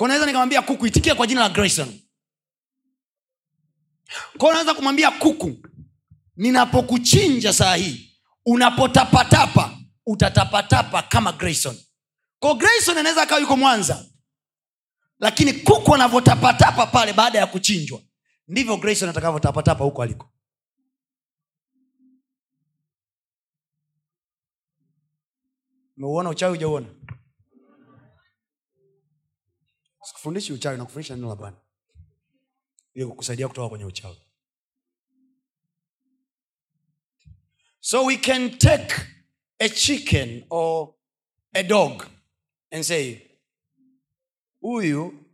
[0.00, 2.00] Naweza nikamwambia kuku itikia kwa jina la grayson.
[4.38, 5.56] Kwa naweza kumwambia kuku
[6.36, 11.76] ninapokuchinja saa hii unapotapatapa utatapatapa kama grayson.
[12.38, 14.04] Ko grayson anaweza akawa yuko mwanza
[15.18, 18.02] lakini kuku anavyotapatapa pale baada ya kuchinjwa
[18.48, 20.30] ndivyo grayson atakavyotapatapa huko aliko.
[25.96, 26.86] Umeuona uchawi ujauona
[30.02, 31.56] sikufundishi uchawi nakufundisha neno la bwana.
[32.94, 34.16] Ili kukusaidia kutoka kwenye uchawi.
[37.80, 38.94] So we can take
[39.60, 40.94] a chicken or
[41.54, 42.04] a dog
[42.70, 43.27] and say
[44.68, 45.24] huyu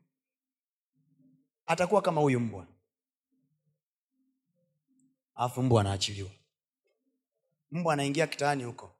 [1.66, 2.66] atakuwa kama huyu mbwa.
[5.34, 6.30] Alafu mbwa anaachiliwa.
[7.70, 8.96] Mbwa anaingia kitaani huko.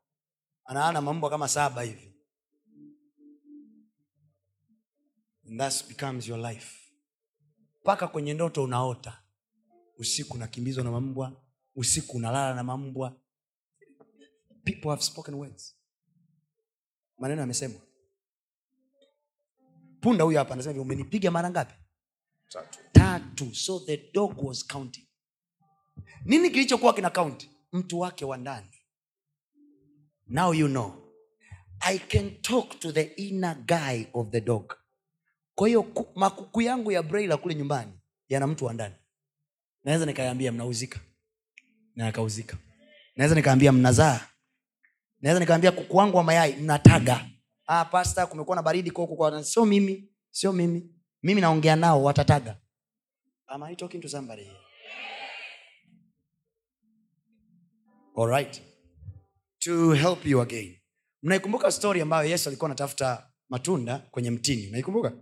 [0.65, 2.15] Anaana mambwa kama saba hivi.
[5.47, 6.93] And becomes your life.
[7.81, 9.23] Mpaka kwenye ndoto unaota.
[9.99, 11.43] Usiku unakimbizwa na mambwa.
[11.75, 13.17] Usiku unalala na mambwa.
[14.65, 15.77] People have spoken words.
[17.19, 17.81] Maneno yamesemwa
[20.05, 21.75] punda huyo hapa anasema hivi, umenipiga mara ngapi?
[22.49, 22.79] Tatu.
[22.93, 23.55] tatu.
[23.55, 25.07] So the dog was counting.
[26.25, 28.67] Nini kilichokuwa kina kaunti mtu wake wa ndani.
[30.27, 30.93] Now you know.
[31.81, 34.73] I can talk to the inner guy of the dog.
[35.55, 37.93] Kwa hiyo ku- makuku yangu ya braila kule nyumbani
[38.29, 38.95] yana mtu wa ndani.
[39.85, 41.01] Naweza nikaambia mnauzika.
[41.97, 42.57] Na akauzika.
[43.17, 44.21] Naweza nikaambia mnazaa.
[45.21, 47.27] Naweza nikaambia kuku wangu wa mayai mnataga
[47.67, 50.91] ah, pasta kumekuwa na baridi koko kwa sio mimi sio mimi
[51.23, 52.57] mimi naongea nao watataga.
[53.47, 54.51] Am I talking to somebody?
[58.17, 58.61] All right.
[59.65, 60.77] to help you again.
[61.23, 64.69] Mnaikumbuka story ambayo yesu alikuwa anatafuta matunda kwenye mtini?
[64.69, 65.13] Unaikumbuka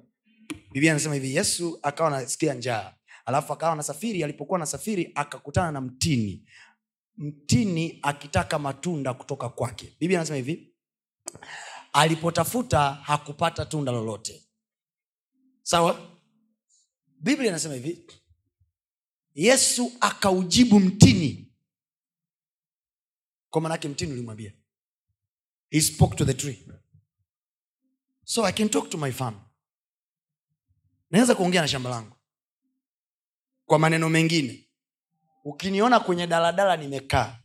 [0.73, 2.95] biblia anasema hivi yesu akawa anasikia njaa.
[3.25, 6.49] Alafu akawa anasafiri alipokuwa anasafiri akakutana na mtini.
[7.17, 9.97] Mtini akitaka matunda kutoka kwake.
[10.01, 10.75] Biblia anasema hivi
[11.93, 14.49] alipotafuta hakupata tunda lolote.
[15.63, 16.19] Sawa?
[17.21, 18.07] Biblia inasema hivi
[19.35, 21.53] yesu akaujibu mtini.
[23.51, 24.53] Kwa manake mtini ulimwambia
[25.71, 26.69] he spoke to the tree.
[28.25, 29.41] So i can talk to my farm.
[31.11, 32.17] Naweza kuongea na shamba langu.
[33.67, 34.69] Kwa maneno mengine
[35.45, 37.39] ukiniona kwenye daladala nimekaa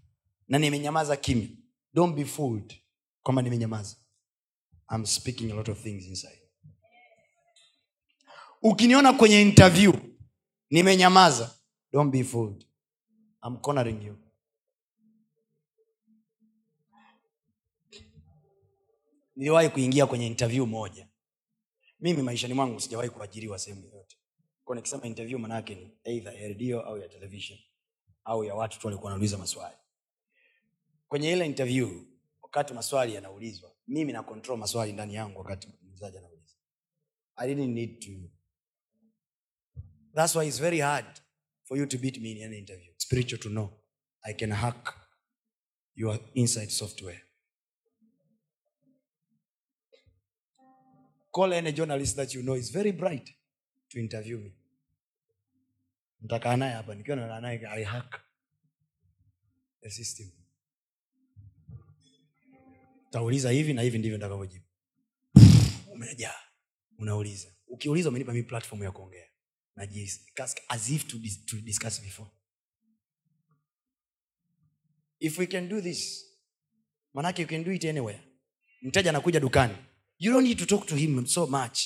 [0.48, 1.48] na nimenyamaza kimya
[1.93, 2.82] don't be fooled
[3.24, 3.95] kwamba nimenyamaza
[4.89, 6.41] I'm speaking a lot of things inside.
[8.61, 9.93] Ukiniona kwenye interview
[10.69, 11.51] nimenyamaza.
[11.93, 12.65] Don't be fooled.
[13.43, 14.17] I'm cornering you.
[19.35, 21.07] Niliwahi kuingia kwenye interview moja.
[21.99, 24.18] Mimi maishani mwangu sijawahi kuajiriwa sehemu yoyote.
[24.65, 27.59] Kwa nikisema interview manake ni either ya redio au ya television
[28.23, 29.76] au ya watu tu walikuwa wanauliza maswali.
[31.07, 31.89] Kwenye ile interview
[32.41, 36.55] wakati maswali yanaulizwa mimi na control maswali ndani yangu wakati mzaji anauliza.
[37.35, 38.11] I didn't need to.
[40.14, 41.05] That's why it's very hard
[41.64, 42.91] for you to beat me in an interview.
[42.97, 43.69] Spiritual to know.
[44.23, 44.93] I can hack
[45.95, 47.22] your inside software.
[51.31, 52.55] Call any journalist that you know.
[52.55, 53.30] Is very bright
[53.91, 54.51] to interview me.
[56.22, 56.95] Mtakaa naye hapa.
[56.95, 58.22] Nikiwa naye i hack
[59.81, 60.31] the system
[63.09, 64.65] tauliza hivi na hivi ndivyo nitakavyojibu.
[65.91, 66.39] Umejaa
[66.97, 67.47] unauliza.
[67.67, 69.27] Ukiuliza umenipa mi platform ya kuongea.
[70.67, 72.29] As if to, dis to discuss before.
[75.19, 76.25] If we can do this
[77.13, 78.19] manake you can do it anywhere.
[78.81, 79.75] Mteja anakuja dukani.
[80.19, 81.79] You don't need to talk to him so much.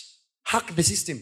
[0.43, 1.19] Hack the system.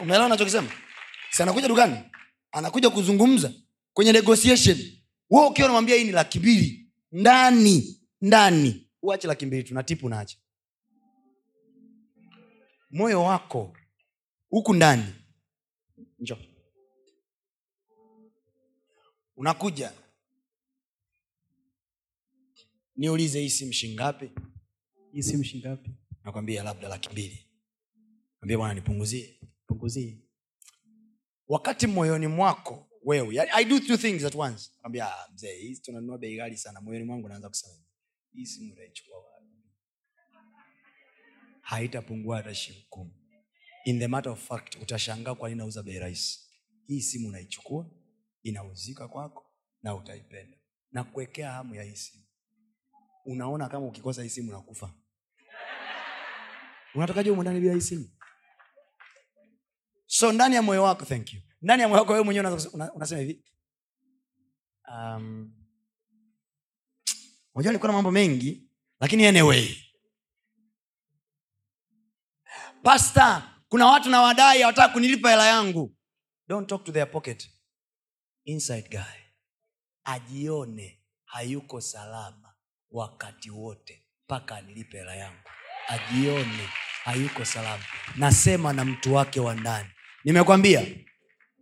[0.00, 0.72] Umeelewa nachokisema
[1.30, 1.96] si anakuja dukani
[2.52, 3.52] anakuja kuzungumza
[3.98, 4.78] kwenye negotiation
[5.30, 8.88] we ukiwa unamwambia hii ni laki mbili ndani ndani.
[9.02, 10.36] Uache laki mbili tuna tipu unaacha.
[12.90, 13.76] Moyo wako
[14.50, 15.04] huku ndani.
[16.18, 16.38] Njo
[19.36, 19.92] unakuja.
[22.96, 24.30] Niulize hii simu shingapi
[25.12, 25.90] hii simu shingapi
[26.24, 27.46] nakwambia labda laki mbili.
[28.40, 29.40] Ambia bwana nipunguzie.
[29.66, 30.18] Punguzie
[31.48, 33.34] wakati moyoni mwako wewe.
[33.34, 34.70] Yani, i do two things at once.
[34.82, 36.80] Ambia mzee hizi tunanunua bei ghali sana.
[36.80, 37.74] Moyoni mwangu naanza kusema
[38.32, 39.18] hii simu utaichukua
[41.68, 43.10] haitapungua hata shilingi kumi.
[43.84, 46.40] In the matter of fact utashangaa kwa nini nauza bei rahisi.
[46.86, 47.90] Hii simu unaichukua
[48.42, 49.52] inauzika kwako
[49.82, 50.58] na utaipenda.
[50.92, 52.24] Na kuwekea hamu ya hii simu.
[53.24, 54.94] Unaona kama ukikosa hii simu unakufa
[56.94, 58.10] unatokaje umwendani bila hii simu
[60.10, 61.40] so ndani ya moyo wako thank you.
[61.62, 63.44] Ndani ya moyo wako wewe mwenyewe kus- una- unasema hivi.
[64.88, 65.54] Um,
[67.54, 68.70] unajua nilikuwa na mambo mengi
[69.00, 69.76] lakini anyway.
[72.82, 75.96] Pasta kuna watu na wadai hawataka kunilipa hela yangu.
[76.48, 77.50] Don't talk to their pocket.
[78.44, 79.20] Inside guy.
[80.04, 82.54] Ajione hayuko salama
[82.90, 85.48] wakati wote mpaka anilipe hela yangu.
[85.88, 86.68] Ajione
[87.04, 87.84] hayuko salama.
[88.16, 89.88] Nasema na mtu wake wa ndani
[90.28, 90.86] nimekwambia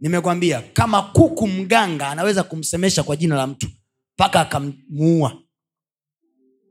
[0.00, 3.68] nimekwambia kama kuku mganga anaweza kumsemesha kwa jina la mtu
[4.14, 5.42] mpaka akamuua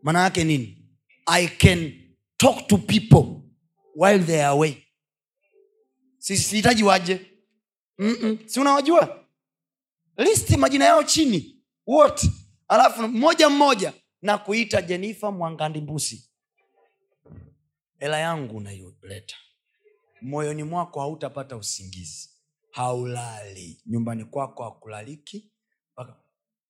[0.01, 0.87] maana yake nini?
[1.25, 1.93] I can
[2.37, 3.41] talk to people
[3.95, 4.77] while they are away.
[6.17, 7.21] Sihitaji waje
[7.99, 8.39] Mm-mm.
[8.45, 9.25] si unawajua?
[10.17, 12.29] Listi majina yao chini wote
[12.67, 16.29] alafu mmoja mmoja na kuita jenifa mwangandimbusi
[17.99, 19.35] hela yangu unaioleta
[20.21, 22.29] moyoni mwako hautapata usingizi.
[22.71, 23.81] Haulali.
[23.85, 25.51] Nyumbani kwako hakulaliki.
[25.93, 26.15] Mpaka-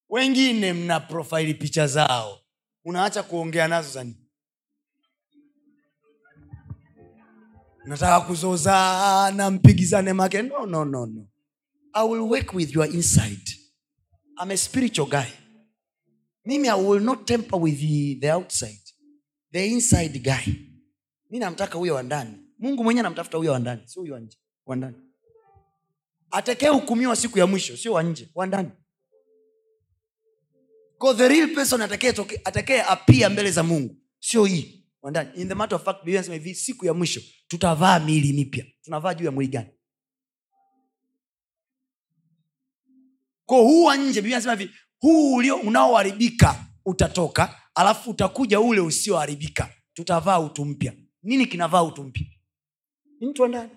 [0.09, 2.39] wengine mna profaili picha zao.
[2.85, 4.15] Unaacha kuongea nazo zani
[7.85, 10.41] nataka kuzozana mpigizane make.
[10.41, 11.27] No, no, no, no.
[11.93, 13.51] i will work with your inside.
[14.41, 15.29] I'm a spiritual guy.
[16.45, 18.81] Mimi i will not temper with the, the outside.
[19.51, 20.53] The inside guy.
[21.29, 24.75] Mi namtaka huyo wa ndani mungu mwenyewe anamtafuta huyo wa ndani huyo wa nje wa
[24.75, 24.95] ndani.
[27.15, 28.29] Siku ya mwisho sio wa nje
[31.17, 35.83] the real person atakaye apia mbele za mungu sio hii wandani in the matter of
[35.83, 38.65] fact Biblia hivi siku ya mwisho tutavaa miili mipya.
[38.81, 39.69] Tunavaa juu ya mwili gani?
[43.45, 49.73] Ko huu nje biblia inasema hivi huu ulio unaoharibika utatoka alafu utakuja ule usioharibika.
[49.93, 50.93] Tutavaa utu mpya.
[51.23, 52.25] Nini kinavaa utu mpya
[53.19, 53.71] ni mtu wa ndani.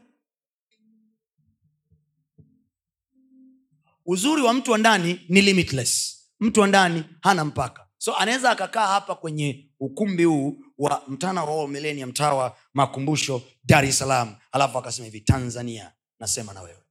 [4.06, 6.18] Uzuri wa mtu wa ndani ni limitless.
[6.40, 7.88] Mtu wa ndani hana mpaka.
[7.98, 13.98] So anaweza akakaa hapa kwenye ukumbi huu wa mtana royal millennium tower makumbusho dar es
[13.98, 16.82] salaam alafu akasema hivi tanzania nasema na wewe.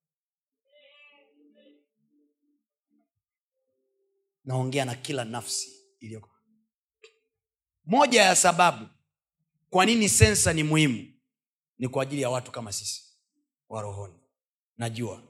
[4.43, 5.69] Naongea na kila nafsi
[5.99, 6.29] iliyoko.
[7.85, 8.87] Moja ya sababu
[9.69, 11.16] kwa nini sensa ni muhimu
[11.79, 13.03] ni kwa ajili ya watu kama sisi
[13.69, 14.19] wa rohoni.
[14.77, 15.23] Najua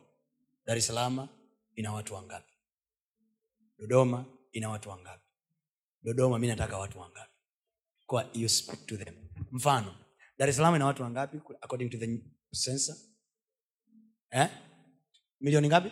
[0.65, 1.30] dar es salama
[1.76, 2.53] ina watu wangapi.
[3.78, 5.24] Dodoma ina watu wangapi.
[6.03, 7.32] Dodoma mi nataka watu wangapi.
[8.06, 9.15] Kwa you speak to them.
[9.52, 9.95] Mfano
[10.38, 12.95] dar es salaam ina watu wangapi according to the sensa
[14.32, 14.48] eh?
[15.41, 15.91] milioni ngapi?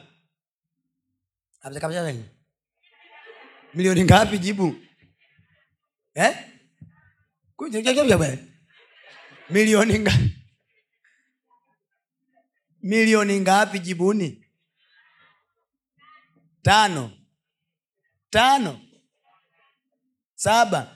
[3.73, 4.75] Milioni ngapi jibu?
[6.13, 6.35] Eh?
[9.49, 10.44] Milioni ngapi
[12.85, 14.45] milioni ngapi jibuni?
[16.61, 17.11] Tano.
[18.31, 18.79] Tano.
[20.35, 20.91] Saba.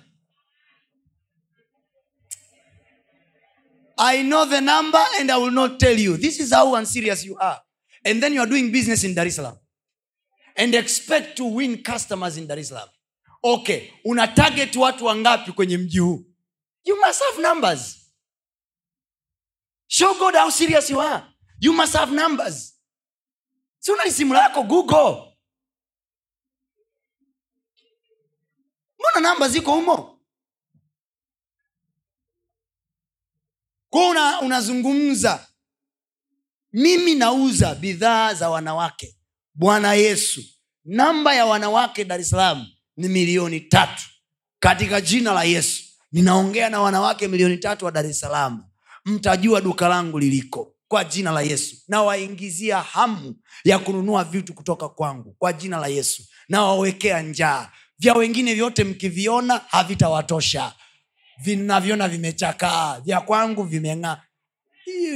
[3.98, 6.16] I know the number and i will not tell you.
[6.16, 7.60] This is how unserious you are.
[8.06, 9.40] And then you are doing business in dar es
[10.56, 12.72] and expect to win customers in dar es
[13.44, 16.26] okay una target watu wangapi kwenye mji huu?
[16.86, 17.96] You must have numbers.
[19.88, 21.24] Show god how serious you are
[21.60, 22.76] you must have numbers.
[23.80, 25.26] Si una simu lako google.
[29.00, 30.20] Mbona namba ziko humo?
[33.90, 35.48] Kwao una, unazungumza.
[36.74, 39.16] Mimi nauza bidhaa za wanawake.
[39.54, 40.44] Bwana yesu.
[40.86, 42.68] Namba ya wanawake dar es salaam
[42.98, 44.04] ni milioni tatu.
[44.60, 45.84] Katika jina la yesu.
[46.12, 48.66] Ninaongea na wanawake milioni tatu wa dar es salaam.
[49.06, 51.76] Mtajua duka langu liliko kwa jina la yesu.
[51.88, 56.24] Nawaingizia hamu ya kununua vitu kutoka kwangu kwa jina la yesu.
[56.50, 57.72] Nawawekea njaa.
[58.00, 60.74] Vya wengine vyote mkiviona havitawatosha.
[61.44, 63.00] Vinavyona vimechakaa.
[63.00, 64.22] Vya kwangu vimeng'aa.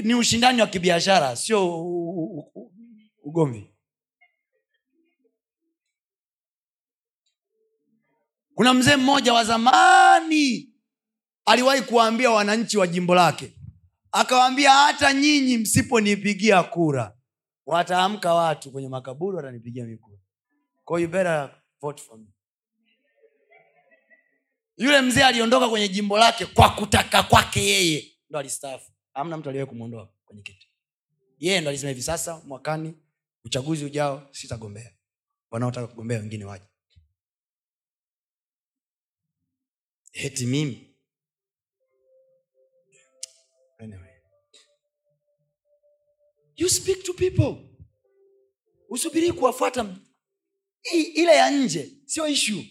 [0.03, 1.81] Ni ushindani wa kibiashara sio
[3.23, 3.69] ugomvi.
[8.55, 10.69] Kuna mzee mmoja wa zamani
[11.45, 13.53] aliwahi kuwaambia wananchi wa jimbo lake
[14.13, 17.17] akawaambia hata nyinyi msiponipigia kura
[17.65, 20.17] wataamka watu kwenye makaburi watanipigia mikura
[24.77, 28.91] yule mzee aliondoka kwenye jimbo lake kwa kutaka kwake yeye ndo alistaafu.
[29.13, 30.69] Amna mtu aliwahi kumwondoa kwenye kiti.
[31.39, 32.93] Yeye ndo alisema hivi sasa mwakani
[33.45, 34.93] uchaguzi ujao sitagombea.
[35.51, 36.65] Wanaotaka kugombea wengine waje.
[40.11, 40.92] Heti mimi
[46.55, 47.55] you speak to people.
[48.89, 49.95] Usubiri kuwafuata
[51.13, 52.65] ile ya nje sio ishu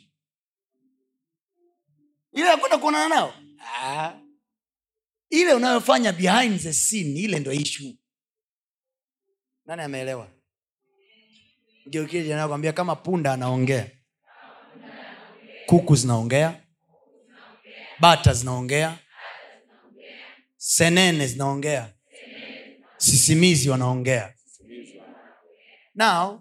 [2.33, 3.35] ile ya kwenda kuonana nao?
[3.83, 4.13] Ah.
[5.31, 7.97] ile unayofanya behind the scene ile ndo ishu
[9.67, 10.29] nani ameelewa?
[11.89, 13.91] Geukili anakwambia kama punda anaongea.
[15.67, 16.63] Kuku zinaongea.
[18.01, 18.99] Bata zinaongea.
[20.57, 21.95] Senene zinaongea
[23.03, 24.35] sisimizi wanaongea
[25.95, 26.41] now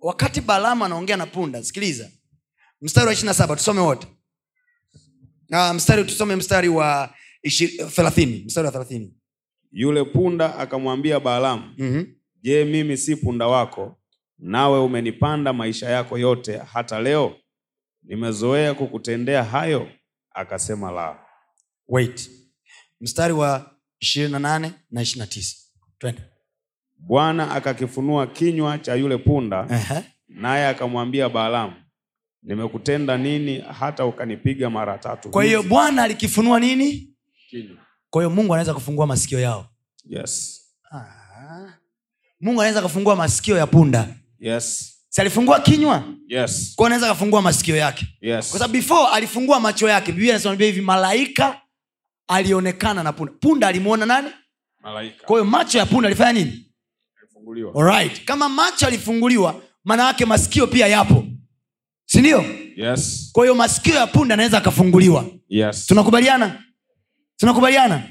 [0.00, 2.10] wakati balama anaongea na punda sikiliza
[2.80, 4.06] mstari wa ishirina saba tusome wote
[5.48, 7.14] na mstari tusome mstari wa
[7.94, 9.14] thelathini mstari wa thelathini
[9.72, 12.14] yule punda akamwambia Balaamu, mm-hmm.
[12.42, 13.96] je, mimi si punda wako?
[14.38, 17.36] Nawe umenipanda maisha yako yote hata leo,
[18.02, 19.88] nimezoea kukutendea hayo.
[20.34, 21.18] Akasema la.
[21.88, 22.30] wait
[23.00, 25.56] mstari wa ishirini na nane na ishirina tisa
[25.98, 26.22] twende
[26.98, 30.00] Bwana akakifunua kinywa cha yule punda, Ehe.
[30.28, 31.72] naye akamwambia Balaamu,
[32.42, 35.30] nimekutenda nini hata ukanipiga mara tatu?
[35.30, 37.14] kwa hiyo hivi?" bwana alikifunua nini
[37.50, 37.76] Kinywa.
[38.10, 39.66] kwa hiyo mungu anaweza kufungua masikio yao
[40.08, 40.60] Yes.
[40.92, 41.72] ah.
[42.40, 44.08] mungu anaweza kufungua masikio ya punda
[44.40, 44.96] Yes.
[45.16, 46.72] alifungua kinywa Yes.
[46.76, 48.50] kwa anaweza kafungua masikio yake Yes.
[48.50, 51.59] kwa sababu before alifungua macho yake biblia anasema hivi malaika
[52.30, 53.32] alionekana na punda.
[53.40, 54.28] Punda alimwona nani?
[54.82, 56.66] Kwahiyo kwa hiyo macho ya punda alifanya nini?
[57.76, 58.24] Alright.
[58.24, 61.24] kama macho alifunguliwa maana yake masikio pia yapo.
[62.06, 62.44] Sindio
[62.76, 63.30] Yes.
[63.32, 65.24] kwa hiyo masikio ya punda anaweza akafunguliwa.
[65.48, 65.86] Yes.
[65.86, 66.64] tunakubaliana?
[67.36, 68.02] Tunakubaliana?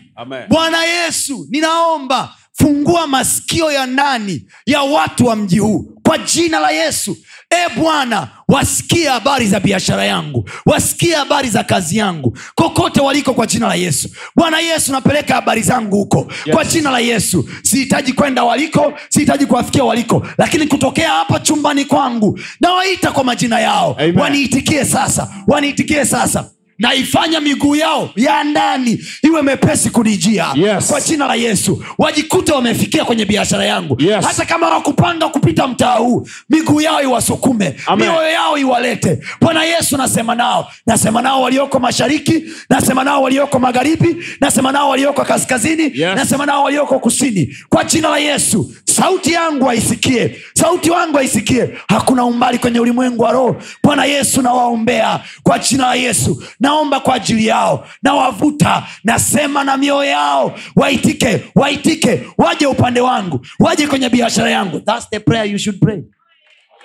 [0.50, 6.72] Bwana yesu ninaomba fungua masikio ya ndani ya watu wa mji huu kwa jina la
[6.72, 7.18] yesu
[7.50, 13.48] e bwana wasikie habari za biashara yangu wasikie habari za kazi yangu kokote waliko kwa
[13.48, 16.56] jina la yesu bwana yesu napeleka habari zangu huko Yes.
[16.56, 22.40] kwa jina la yesu sihitaji kwenda waliko sihitaji kuwafikia waliko lakini kutokea hapa chumbani kwangu
[22.62, 24.18] nawaita kwa majina yao Amen.
[24.20, 30.46] waniitikie sasa waniitikie sasa naifanya miguu yao ya ndani iwe mepesi kunijia.
[30.56, 30.88] Yes.
[30.88, 31.84] kwa jina la yesu.
[31.98, 33.98] Wajikute wamefikia kwenye biashara yangu.
[34.02, 34.26] Yes.
[34.26, 37.76] hata kama wakupanga kupita mtaa huu miguu yao iwasukume.
[37.98, 39.20] Mioyo yao iwalete.
[39.42, 40.68] Bwana yesu nasema nao.
[40.88, 46.16] Nasema nao walioko mashariki nasema nao walioko magharibi nasema nao walioko kaskazini Yes.
[46.16, 47.56] nasema nao walioko kusini.
[47.70, 51.78] Kwa jina la yesu sauti yangu aisikie sauti wangu aisikie.
[51.88, 53.62] Hakuna umbali kwenye ulimwengu wa roho.
[53.84, 56.44] Bwana yesu nawaombea kwa jina la yesu.
[56.60, 57.88] Naomba kwa ajili yao.
[58.04, 60.60] Nawavuta nasema na mioyo yao.
[60.76, 63.46] Waitike waitike waje upande wangu.
[63.60, 64.80] Waje kwenye biashara yangu.
[64.80, 66.04] That's the prayer you should pray.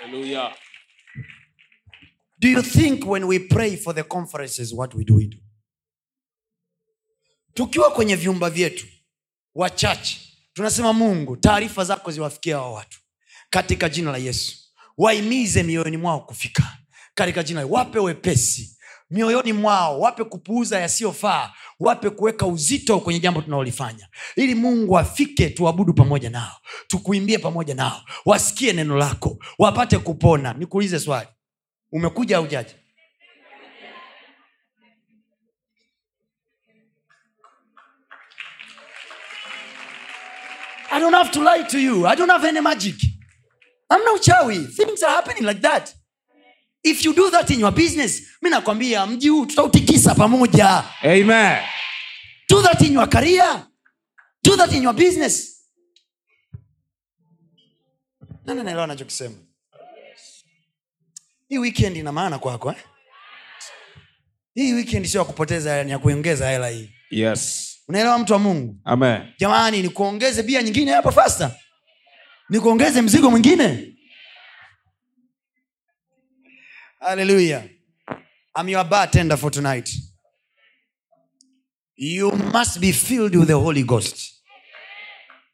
[0.03, 0.53] Hallelujah.
[2.39, 5.39] do you think when we pray for the conferences what we do, we do?
[7.55, 8.87] tukiwa kwenye vyumba vyetu
[9.55, 10.21] wachache
[10.55, 12.99] tunasema mungu taarifa zako ziwafikia hao watu.
[13.51, 14.57] Katika jina la yesu
[14.99, 16.79] waimize mioyoni mwao kufika.
[17.15, 18.79] Katika jina wape wepesi.
[19.11, 21.53] Mioyoni mwao wape kupuuza yasiyofaa.
[21.81, 24.09] Wape kuweka uzito kwenye jambo tunalolifanya.
[24.37, 26.57] Ili mungu afike tuabudu pamoja nao.
[26.89, 28.03] Tukuimbie pamoja nao.
[28.25, 29.39] Wasikie neno lako.
[29.59, 30.53] Wapate kupona.
[30.53, 31.29] Nikuulize swali.
[31.93, 32.47] Umekuja au
[40.95, 42.07] I don't have to lie to you.
[42.07, 42.95] I don't have any magic.
[43.91, 44.69] I'm no chawi.
[44.73, 45.93] Things are happening like that.
[46.85, 50.85] If you do that in your business, mi nakwambia mji huu tutautikisa pamoja.
[51.03, 51.63] Amen.
[52.49, 53.67] Do that in your career.
[54.45, 55.65] Do that in your business.
[58.47, 59.35] Nani anaelewa nachokisema?
[61.49, 62.77] Hii weekend ina maana kwako eh?
[64.55, 66.91] Hii weekend sio ya kupoteza ni ya kuongeza hela hii.
[67.11, 67.74] Yes.
[67.89, 68.81] Unaelewa mtu wa Mungu?
[68.85, 69.23] Amen.
[69.39, 71.57] jamani nikuongeze bia nyingine hapa fasta
[72.51, 73.97] nikuongeze mzigo mwingine
[77.01, 77.65] haleluya
[78.61, 79.91] I'm your bartender for tonight
[81.97, 84.33] you must be filled with the holy ghost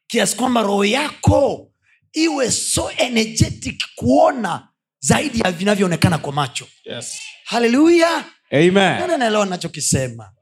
[0.07, 1.73] kiasi kwamba roho yako
[2.13, 4.67] iwe so energetic kuona
[4.99, 7.21] zaidi ya vinavyoonekana kwa macho Yes.
[7.45, 9.49] haleluya Amen.
[9.49, 10.33] nachokisema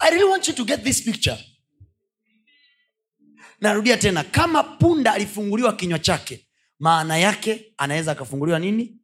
[0.00, 1.38] i really want you to get this picture.
[3.60, 6.46] Narudia tena kama punda alifunguliwa kinywa chake
[6.78, 8.96] maana yake anaweza akafunguliwa nini?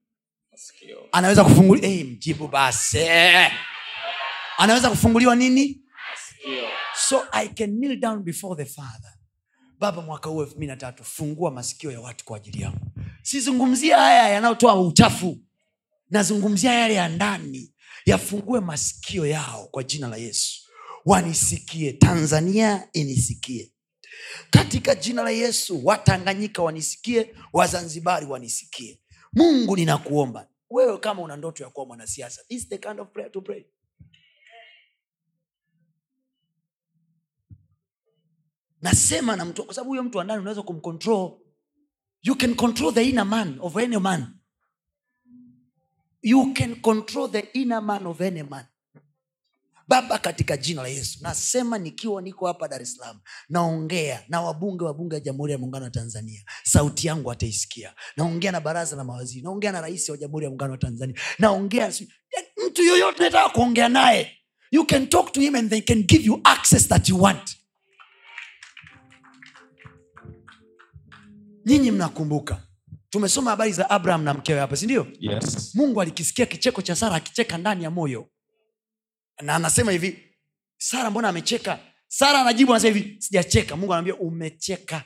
[1.12, 2.98] Anaweza kufunguliwa hey, mjibu basi.
[4.58, 5.82] Anaweza kufunguliwa nini?
[7.08, 9.12] So i can kneel down before the father.
[9.78, 12.86] Baba mwaka huu elfu mbili na tatu fungua masikio ya watu kwa ajili yangu.
[13.22, 15.38] Sizungumzia haya yanayotoa uchafu.
[16.10, 17.72] Nazungumzia yale ya ndani.
[18.06, 20.65] Yafungue masikio yao kwa jina la yesu
[21.06, 21.92] wanisikie.
[21.92, 23.72] Tanzania inisikie.
[24.50, 29.00] Katika jina la yesu watanganyika wanisikie wazanzibari wanisikie.
[29.32, 30.48] Mungu ninakuomba.
[30.70, 32.42] Wewe kama una ndoto ya kuwa mwanasiasa
[32.80, 33.64] kind of prayer to pray.
[38.82, 41.40] Nasema na mtu kwa sababu huyo mtu wandani unaweza kumcontrol.
[42.22, 44.38] You can control the inner man of any man.
[46.22, 48.64] You can control the inner man of any man
[49.88, 54.84] baba katika jina la yesu nasema nikiwa niko hapa dar es salaam naongea na wabunge
[54.84, 56.44] wa bunge ya jamhuri ya muungano wa tanzania.
[56.64, 57.94] Sauti yangu ataisikia.
[58.16, 61.16] Naongea na baraza la mawaziri naongea na rais wa jamhuri ya muungano wa tanzania.
[61.38, 61.92] Naongea
[62.66, 64.32] mtu yoyote nataka kuongea naye.
[64.70, 67.56] You can talk to him and they can give you access that you want.
[71.66, 72.62] Nyinyi mnakumbuka
[73.10, 75.74] tumesoma habari za abraham na mkewe hapa sindio Yes.
[75.74, 78.28] mungu alikisikia kicheko cha sara akicheka ndani ya moyo
[79.42, 80.18] na anasema hivi
[80.78, 81.78] sara mbona amecheka?
[82.08, 83.76] Sara anajibu anasema hivi sijacheka.
[83.76, 85.02] Mungu anaambia umecheka.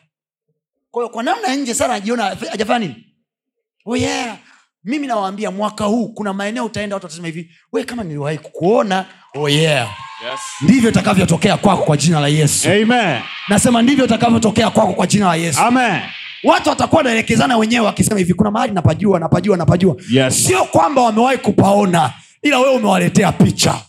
[0.91, 3.07] Kwa hiyo kwa namna nje sara anajiona hajafanya nini?
[3.87, 4.39] Oh yeah
[4.85, 9.49] mimi nawaambia mwaka huu kuna maeneo utaenda watu watasema hivi we kama niliwahi kukuona oh
[9.49, 9.89] yeah
[10.31, 10.41] Yes.
[10.61, 12.69] ndivyo itakavyotokea kwako kwa jina la yesu.
[12.71, 13.21] Amen.
[13.49, 15.61] nasema ndivyo itakavyotokea kwako kwa jina la yesu.
[15.61, 16.01] Amen.
[16.45, 19.97] watu watakuwa wanaelekezana wenyewe wakisema hivi kuna mahali napajua napajua napajua.
[20.11, 20.47] Yes.
[20.47, 23.83] sio kwamba wamewahi kupaona ila wewe umewaletea picha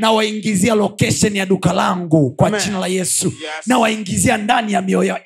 [0.00, 2.60] nawaingizia location ya duka langu kwa Amen.
[2.60, 3.66] jina la yesu Yes.
[3.66, 5.20] nawaingizia ndani ya mioyo yao.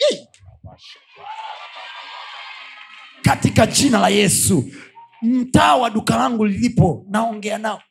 [3.23, 4.65] Katika jina la yesu
[5.23, 7.83] mtaa wa duka langu lilipo naongea nao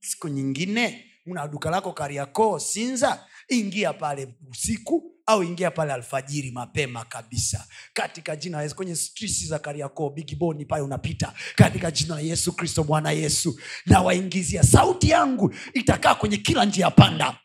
[0.00, 7.04] siku nyingine una duka lako kariakoo sinza ingia pale usiku au ingia pale alfajiri mapema
[7.04, 7.66] kabisa.
[7.92, 11.32] Katika jina yesu kwenye strisi za kariakoo bigiboni pale unapita.
[11.56, 16.90] Katika jina la yesu kristo bwana yesu na waingizia sauti yangu itakaa kwenye kila njia
[16.90, 17.36] panda.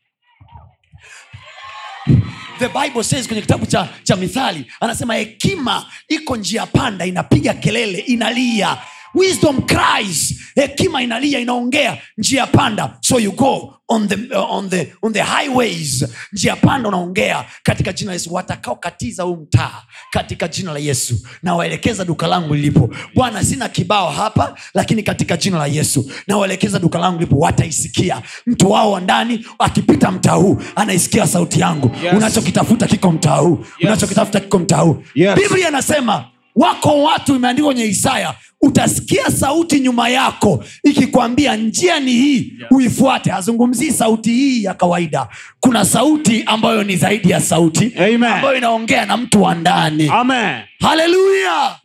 [2.60, 7.97] The bible says kwenye kitabu cha, cha mithali anasema hekima iko njia panda inapiga kelele
[7.99, 8.77] inalia
[9.15, 10.36] wisdom cries.
[10.56, 11.98] Hekima inalia inaongea.
[12.18, 12.98] Njia panda.
[13.02, 16.06] So you go on the, uh, on the, on the highways.
[16.34, 17.45] Njia panda unaongea.
[17.64, 21.15] Katika jina la yesu watakaokatiza huu mtaa katika jina la yesu.
[21.44, 22.90] Nawaelekeza duka langu lilipo.
[23.15, 26.11] Bwana sina kibao hapa lakini katika jina la yesu.
[26.27, 28.22] Nawaelekeza duka langu lipo wataisikia.
[28.45, 31.91] Mtu wao wa ndani akipita mtaa huu anaisikia sauti yangu.
[32.03, 32.14] Yes.
[32.14, 33.65] unachokitafuta kiko mtaa huu.
[33.84, 35.03] Unachokitafuta kiko mtaa huu.
[35.15, 35.36] Yes.
[35.36, 36.26] biblia inasema
[36.60, 43.91] wako watu imeandikwa kwenye isaya utasikia sauti nyuma yako ikikwambia njia ni hii uifuate hazungumzii
[43.91, 45.27] sauti hii ya kawaida
[45.60, 48.23] kuna sauti ambayo ni zaidi ya sauti Amen.
[48.23, 50.61] ambayo inaongea na mtu wa ndani Amen.
[50.80, 51.76] haleluya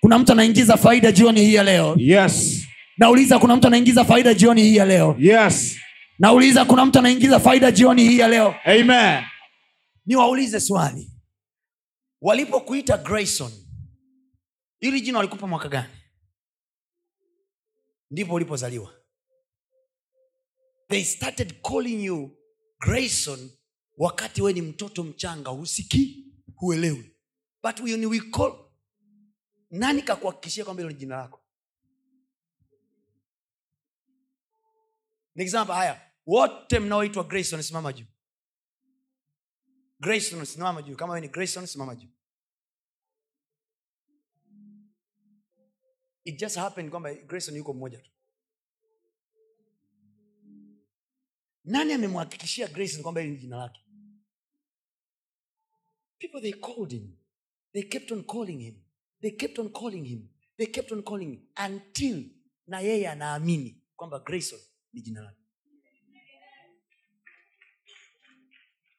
[0.00, 2.64] kuna mtu anaingiza faida jioni hii ya leo Yes.
[2.98, 5.76] nauliza kuna mtu anaingiza faida jioni hii ya leo Yes.
[6.18, 9.22] nauliza kuna mtu anaingiza faida jioni hii ya leo Amen.
[10.06, 11.10] niwaulize swali
[12.22, 13.50] walipokuita grayson
[14.80, 15.94] ili jina walikupa mwaka gani?
[18.10, 18.94] Ndipo ulipozaliwa.
[20.88, 22.38] They started calling you
[22.80, 23.50] grayson
[23.96, 27.16] wakati we ni mtoto mchanga husikii huelewi.
[27.62, 28.70] But when we call
[29.70, 31.44] nani kakuhakikishia kwamba hilo ni jina lako?
[35.34, 38.06] Nikisema haya wote mnaoitwa grayson simama juu.
[40.00, 40.96] Grayson simama juu.
[40.96, 42.08] Kama we ni grayson simama juu
[46.28, 48.10] it just happened kwamba grayson yuko mmoja tu.
[51.64, 53.80] Nani amemhakikishia grayson kwamba hili ni jina lake?
[56.18, 57.16] People they called him.
[57.72, 58.74] They kept on calling him.
[59.20, 60.28] They kept on calling him.
[60.56, 62.24] They kept on calling him until
[62.66, 64.60] na yeye anaamini kwamba grayson
[64.92, 65.38] ni jina lake.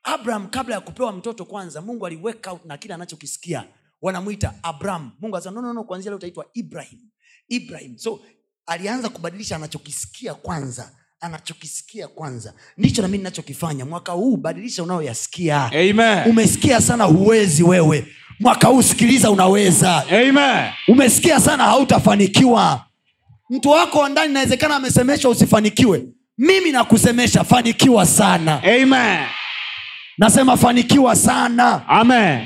[0.03, 3.73] Abraham kabla ya kupewa mtoto kwanza mungu aliweka na kile anachokisikia.
[4.01, 5.11] Wanamwita abraham.
[5.19, 7.09] Mungu asema no, no, no, leo utaitwa ibrahim
[7.49, 7.97] ibrahim.
[7.97, 8.19] So
[8.65, 12.53] alianza kubadilisha anachokisikia kwanza anachokisikia kwanza.
[12.77, 13.85] Ndicho nami ninachokifanya.
[13.85, 15.71] Mwaka huu badilisha unayoyasikia.
[16.29, 18.05] Umesikia sana huwezi wewe.
[18.39, 20.05] Mwaka huu sikiliza unaweza.
[20.11, 20.71] Amen.
[20.87, 22.85] umesikia sana hautafanikiwa.
[23.49, 26.05] Mtu wako wa ndani inawezekana amesemeshwa usifanikiwe.
[26.37, 28.63] Mimi nakusemesha fanikiwa sana.
[28.63, 29.25] Amen.
[30.17, 31.87] nasema fanikiwa sana.
[31.87, 32.45] Amen.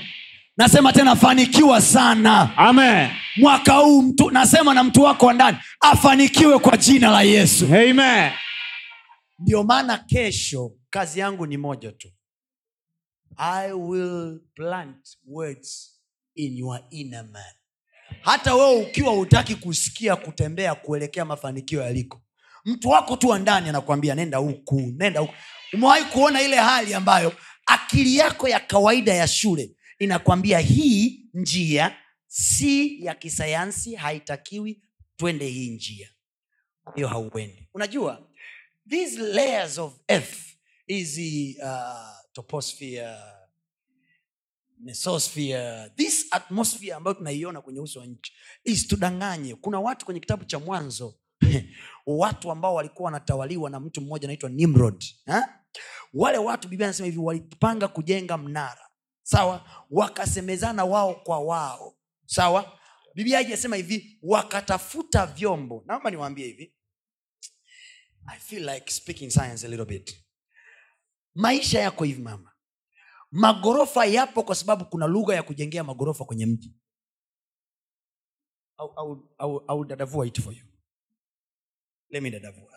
[0.57, 2.57] Nasema tena fanikiwa sana.
[2.57, 3.09] Amen.
[3.37, 7.65] mwaka huu mtu nasema na mtu wako wa ndani afanikiwe kwa jina la yesu.
[7.65, 8.31] Amen.
[9.39, 12.07] ndio maana kesho kazi yangu ni moja tu.
[13.37, 15.99] I will plant words
[16.35, 17.53] in your inner man.
[18.21, 22.21] Hata wewe ukiwa hutaki kusikia kutembea kuelekea mafanikio yaliko
[22.65, 25.33] mtu wako tu wa ndani anakwambia nenda huku nenda huku.
[25.73, 27.33] Umewahi kuona ile hali ambayo
[27.65, 29.71] akili yako ya kawaida ya shule
[30.03, 31.95] inakwambia hii njia
[32.27, 34.81] si ya kisayansi haitakiwi
[35.15, 36.09] twende hii njia.
[36.95, 37.69] Hiyo hauendi.
[37.73, 38.29] Unajua
[38.89, 40.37] these layers of earth
[40.87, 43.15] hizi uh, toposphere
[44.79, 49.55] mesosphere this atmosphere ambayo tunaiona kwenye uso wa nchi isitudanganye.
[49.55, 51.15] Kuna watu kwenye kitabu cha mwanzo
[52.05, 55.59] watu ambao walikuwa wanatawaliwa na mtu mmoja anaitwa nimrod ha?
[56.13, 58.89] wale watu biblia anasema hivi walipanga kujenga mnara
[59.23, 59.85] sawa?
[59.89, 61.95] Wakasemezana wao kwa wao.
[62.25, 62.79] Sawa?
[63.15, 65.83] Biblia haijasema hivi wakatafuta vyombo.
[65.85, 66.75] Naomba niwaambie hivi.
[68.27, 70.23] I feel like speaking science a little bit.
[71.35, 72.51] Maisha yako hivi mama.
[73.31, 76.75] Magorofa yapo kwa sababu kuna lugha ya kujengea magorofa kwenye mji.
[79.67, 80.65] Au, dadavua it for you.
[82.09, 82.73] Let me dadavua.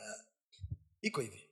[1.02, 1.50] Iko hivi.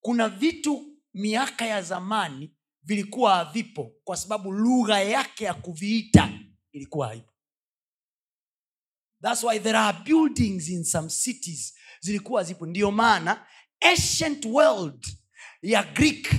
[0.00, 6.32] Kuna vitu miaka ya zamani vilikuwa havipo kwa sababu lugha yake ya kuviita
[6.72, 7.32] ilikuwa haipo.
[9.22, 12.66] Thats why there are buildings in some cities zilikuwa zipo.
[12.66, 13.46] Ndio maana
[13.80, 15.06] ancient world
[15.62, 16.34] ya greek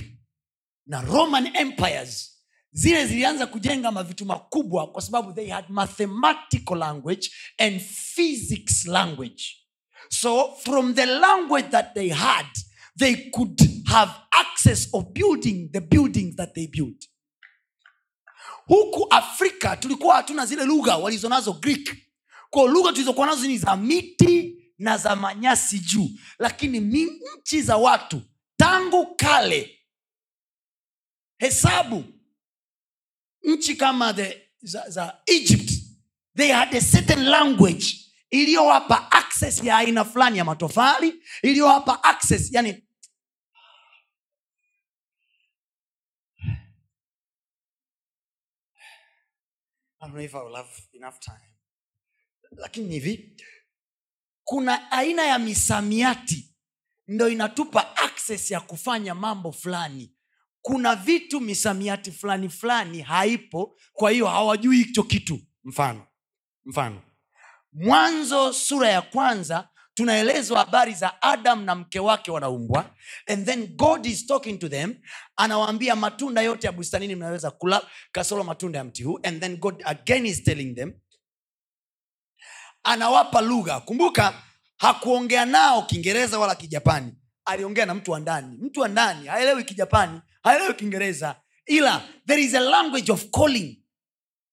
[0.86, 2.42] na roman empires
[2.72, 9.44] zile zilianza kujenga mavitu makubwa kwa sababu they had mathematical language and physics language.
[10.08, 12.46] So from the language that they had
[12.98, 17.08] they could have access of building the buildings that they built.
[18.66, 21.96] Huku afrika tulikuwa hatuna zile lugha walizo nazo greek.
[22.50, 26.10] Kwao lugha tulizokuwa nazo ni za miti na za manyasi juu.
[26.38, 26.80] Lakini
[27.38, 28.22] nchi za watu
[28.56, 29.78] tangu kale
[31.38, 32.04] hesabu
[33.42, 35.72] nchi kama the, za, za egypt
[36.36, 38.01] they had a certain language
[38.32, 42.88] iliyowapa access ya aina fulani ya matofali iliyowapa access yani
[52.56, 53.36] lakini hivi
[54.44, 56.54] kuna aina ya misamiati
[57.08, 60.14] ndo inatupa access ya kufanya mambo fulani.
[60.62, 65.40] Kuna vitu misamiati fulani fulani haipo kwa hiyo hawajui hicho kitu.
[65.64, 66.06] Mfano
[66.64, 67.02] mfano
[67.72, 72.94] mwanzo sura ya kwanza tunaelezwa habari za adam na mke wake wanaumbwa
[73.26, 74.94] and then god is talking to them
[75.36, 77.82] anawaambia matunda yote ya bustanini mnaweza kula
[78.12, 80.92] kasoro matunda ya mti huu and then god again is telling them
[82.82, 83.80] anawapa lugha.
[83.80, 84.42] Kumbuka
[84.78, 87.14] hakuongea nao kiingereza wala kijapani.
[87.44, 88.58] Aliongea na mtu wa ndani.
[88.60, 91.40] Mtu wa ndani haelewi kijapani haelewi kiingereza.
[91.66, 93.84] Ila there is a language of calling.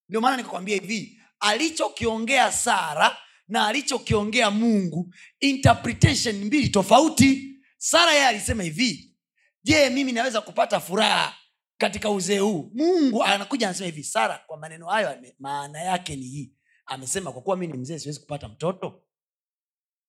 [0.10, 3.18] Ndio maana nikakwambia hivi alichokiongea sara
[3.48, 7.56] na alichokiongea mungu interpretation mbili tofauti.
[7.78, 9.16] Sara yeye alisema hivi
[9.64, 11.36] je mimi naweza kupata furaha
[11.78, 12.72] katika uzee huu?
[12.74, 16.54] Mungu anakuja anasema hivi sara kwa maneno hayo maana yake ni hii.
[16.86, 19.04] Amesema kwa kuwa mi ni mzee siwezi kupata mtoto.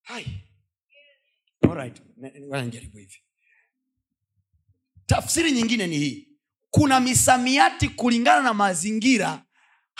[0.01, 0.27] Hai.
[2.99, 3.23] Hivi.
[5.05, 6.27] Tafsiri nyingine ni hii.
[6.69, 9.45] Kuna misamiati kulingana na mazingira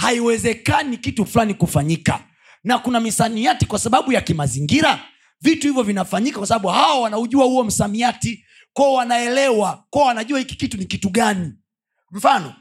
[0.01, 2.19] haiwezekani kitu fulani kufanyika.
[2.63, 4.99] Na kuna misamiati kwa sababu ya kimazingira.
[5.41, 8.45] Vitu hivyo vinafanyika kwa sababu hawa wanaujua huo msamiati.
[8.73, 9.83] Kwao wanaelewa.
[9.89, 11.53] Kwao wanajua hiki kitu ni kitu gani.
[12.11, 12.53] Mfano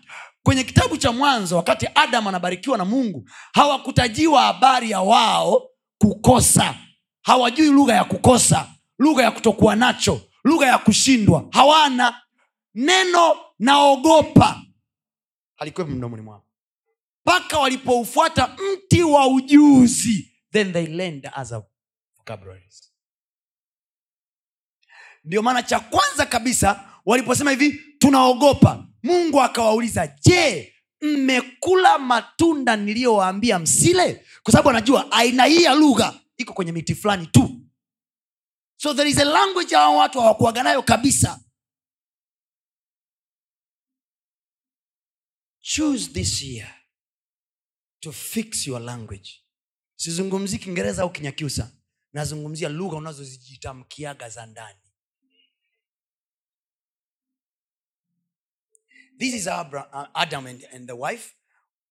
[0.42, 5.62] kwenye kitabu cha mwanzo wakati adam anabarikiwa na mungu hawakutajiwa habari ya wao
[5.98, 6.74] kukosa.
[7.22, 8.66] Hawajui lugha ya kukosa
[8.98, 11.48] lugha ya kutokuwa nacho lugha ya kushindwa.
[11.50, 12.20] Hawana.
[12.74, 14.62] Neno naogopa.
[15.56, 16.44] Halikuwepo mdomoni mwao
[17.26, 21.62] mpaka walipoufuata mti wa ujuzi then they learned as a
[25.24, 28.86] ndio maana cha kwanza kabisa waliposema hivi tunaogopa.
[29.02, 34.26] Mungu akawauliza je mmekula matunda niliyowaambia msile?
[34.42, 37.60] Kwa sababu anajua aina hii ya lugha iko kwenye miti fulani tu.
[38.76, 41.40] So there is a language hawa watu hawakuaga nayo kabisa.
[45.60, 46.79] Choose this year
[48.00, 49.30] to fix your language.
[49.96, 51.72] Sizungumzii kiingereza au kinyakyusa.
[52.12, 54.78] Nazungumzia lugha unazozijitamkiaga za ndani.
[59.18, 61.34] This is uh, adam and, and the wife.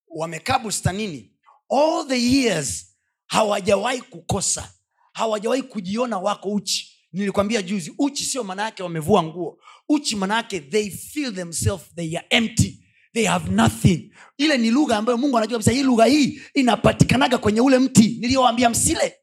[0.08, 1.32] Wamekaa bustanini.
[1.70, 2.96] All the years
[3.28, 4.74] hawajawahi kukosa.
[5.14, 6.96] Hawajawahi kujiona wako uchi.
[7.12, 9.62] Nilikwambia juzi uchi sio maana yake wamevua nguo.
[9.90, 14.12] Uchi maana yake they feel themselves they are empty they have nothing.
[14.38, 15.72] Ile ni lugha ambayo mungu anajua kabisa.
[15.72, 18.18] Hii lugha hii inapatikanaga kwenye ule mti.
[18.20, 19.16] Niliyowambia msile.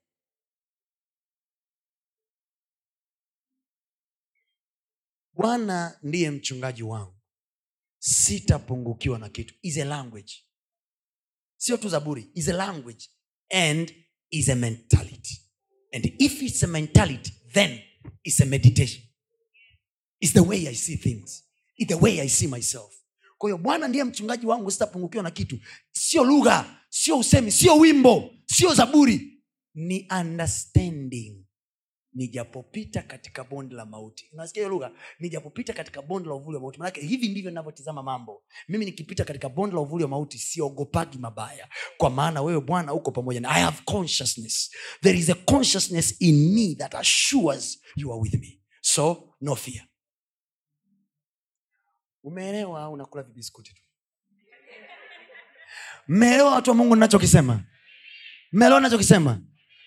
[5.32, 7.16] Bwana ndiye mchungaji wangu.
[7.98, 9.54] Sitapungukiwa na kitu.
[9.62, 10.32] Is a language.
[11.56, 12.30] Sio tu zaburi.
[12.34, 13.08] Is a language.
[13.50, 13.94] And
[14.30, 15.40] is a mentality.
[15.92, 17.80] And if it's a mentality then
[18.24, 19.02] it's a meditation.
[20.20, 21.44] It's the way i see things.
[21.76, 22.92] It's the way i see myself
[23.38, 25.58] kwa bwana ndiye mchungaji wangu sitapungukiwa na kitu.
[25.92, 29.32] Sio lugha sio usemi sio wimbo sio zaburi.
[29.74, 31.42] Ni understanding.
[32.14, 34.28] Nijapopita katika bonde la mauti.
[34.32, 34.90] Unasikia hiyo lugha?
[35.20, 36.78] Nijapopita katika bonde la uvuli wa mauti.
[36.78, 38.42] Manake hivi ndivyo navyotizama mambo.
[38.68, 41.68] Mimi nikipita katika bonde la uvuli wa mauti siogopagi mabaya.
[41.96, 44.70] Kwa maana wewe bwana uko pamoja na i have consciousness.
[45.02, 48.60] There is a consciousness in me that assures you are with me.
[48.80, 49.84] So no fear
[52.26, 52.80] umeelewa?
[52.82, 53.82] Au unakula vibiskuti tu.
[56.08, 57.60] Mmeelewa watu wa mungu ninachokisema?
[58.52, 59.38] Mmeelewa nachokisema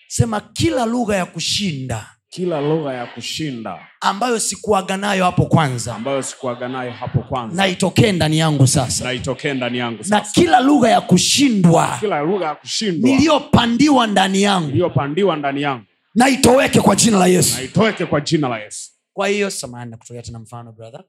[0.08, 2.16] sema kila lugha ya kushinda.
[2.28, 3.88] Kila lugha ya kushinda.
[4.00, 5.94] Ambayo sikuaga nayo hapo kwanza.
[5.94, 7.56] Ambayo sikuaga nayo hapo kwanza.
[7.56, 9.04] Naitokee ndani yangu sasa.
[9.04, 11.96] Naitokee ndani yangu na kila lugha ya kushindwa.
[12.00, 13.10] Kila lugha ya kushindwa.
[13.10, 14.66] Niliyopandiwa ndani yangu.
[14.66, 15.84] Niliyopandiwa ndani yangu.
[16.14, 17.56] Naitoweke kwa jina la yesu.
[17.56, 18.90] Naitoweke kwa jina la yesu.
[19.12, 21.04] Kwa hiyo samani nakutolea tena mfano brother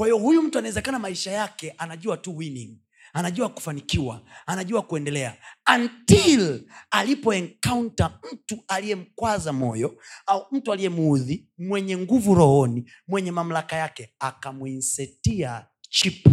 [0.00, 2.78] kwa hiyo huyu mtu anawezekana maisha yake anajua tu winning
[3.12, 5.36] anajua kufanikiwa anajua kuendelea
[5.74, 14.14] until alipo encounter mtu aliyemkwaza moyo au mtu aliyemuudhi mwenye nguvu rohoni mwenye mamlaka yake
[14.18, 16.26] akamwinsetia chip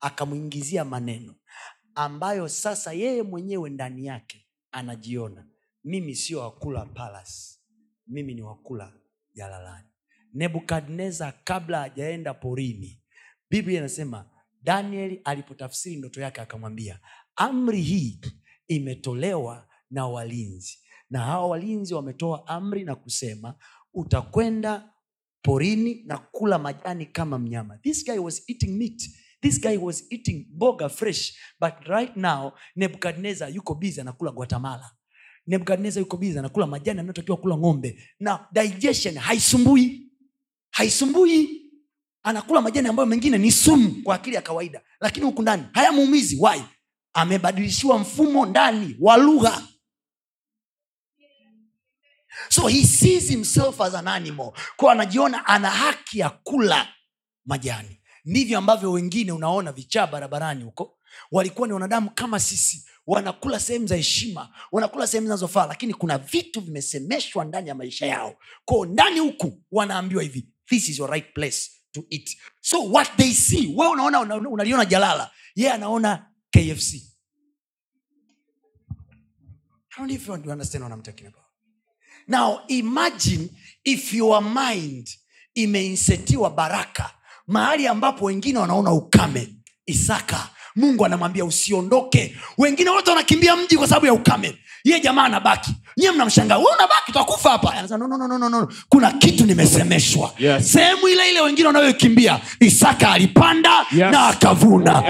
[0.00, 1.34] akamwingizia maneno
[1.94, 5.46] ambayo sasa yeye mwenyewe ndani yake anajiona
[5.84, 7.58] mimi sio wakula palace
[8.06, 8.92] mimi ni wakula
[9.34, 9.88] jalalani.
[10.34, 13.01] Nebukadnezar kabla hajaenda porini
[13.52, 14.30] biblia inasema
[14.62, 17.00] danieli alipotafsiri ndoto yake akamwambia
[17.36, 18.20] amri hii
[18.68, 20.78] imetolewa na walinzi.
[21.10, 23.54] Na hawa walinzi wametoa amri na kusema
[23.94, 24.92] utakwenda
[25.42, 27.78] porini na kula majani kama mnyama.
[27.78, 29.02] This guy was eating meat.
[29.40, 31.34] This guy was eating boga fresh.
[31.60, 34.90] But right now nebukadnezar yuko bizi anakula guatemala.
[35.46, 37.98] Nebukadnezar yuko bizi anakula majani anayotakiwa kula ng'ombe.
[38.20, 40.08] Na digestion haisumbui.
[40.70, 41.61] Haisumbui
[42.22, 46.36] anakula majani ambayo mengine ni sumu kwa akili ya kawaida lakini huku ndani hayamuumizi.
[46.40, 46.62] Why?
[47.12, 49.62] Amebadilishiwa mfumo ndani wa lugha.
[52.48, 54.52] So he sees himself as an animal.
[54.76, 56.88] Kwa anajiona ana haki ya kula
[57.44, 58.00] majani.
[58.24, 60.98] Ndivyo ambavyo wengine unaona vichaa barabarani huko.
[61.30, 62.86] Walikuwa ni wanadamu kama sisi.
[63.06, 68.36] Wanakula sehemu za heshima wanakula sehemu zinazofaa lakini kuna vitu vimesemeshwa ndani ya maisha yao.
[68.64, 72.36] Kwao ndani huku wanaambiwa hivi this is your right place to eat.
[72.60, 76.94] So what they see we unaona unaliona jalala ye yeah, anaona kfc
[79.94, 81.44] I don't if you understand what I'm talking about.
[82.26, 83.50] now imagine
[83.84, 85.08] if your mind
[85.54, 87.10] imeinsetiwa baraka
[87.46, 89.48] mahali ambapo wengine wanaona ukame
[89.86, 90.48] isaka.
[90.76, 92.36] Mungu anamwambia usiondoke.
[92.58, 94.58] Wengine wote wanakimbia mji kwa sababu ya ukame.
[94.84, 97.74] Ye jamaa anabaki nyie mnamshangaa we unabaki utakufa hapa.
[97.90, 98.68] No, no, no, no, no, no.
[98.88, 100.32] kuna kitu nimesemeshwa.
[100.38, 100.72] Yes.
[100.72, 104.12] sehemu ile ile wengine wanayokimbia isaka alipanda Yes.
[104.12, 105.04] na akavuna.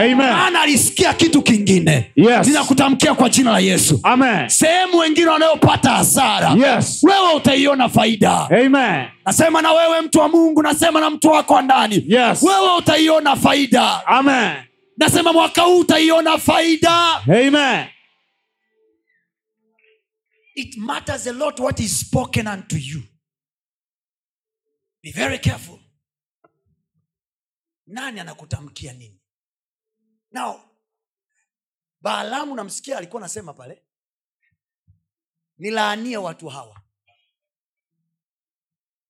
[0.46, 2.10] Ana alisikia kitu kingine.
[2.16, 2.46] Yes.
[2.46, 4.00] ninakutamkia kwa jina la yesu.
[4.02, 4.48] Amen.
[4.48, 7.00] Sehemu wengine wanayopata hasara yes.
[7.02, 8.48] wewe utaiona faida.
[8.50, 9.04] Amen.
[9.26, 12.04] Nasema na wewe mtu wa mungu nasema na mtu wako wa ndani.
[12.08, 12.42] Yes.
[12.42, 14.06] wewe utaiona faida.
[14.06, 14.52] Amen.
[14.98, 16.98] Nasema mwaka huu utaiona faida.
[17.26, 17.84] Amen
[20.54, 23.02] it matters a lot what is spoken unto you.
[25.02, 25.78] Be very careful.
[27.86, 29.20] Nani anakutamkia nini?
[30.30, 30.60] Now
[32.00, 33.82] baalamu namsikia alikuwa anasema pale
[35.58, 36.82] nilaanie watu hawa.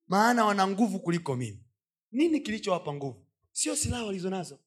[0.06, 1.64] Maana wana nguvu kuliko mimi.
[2.12, 3.26] Nini kilichowapa nguvu?
[3.52, 4.60] Sio silaha walizo nazo.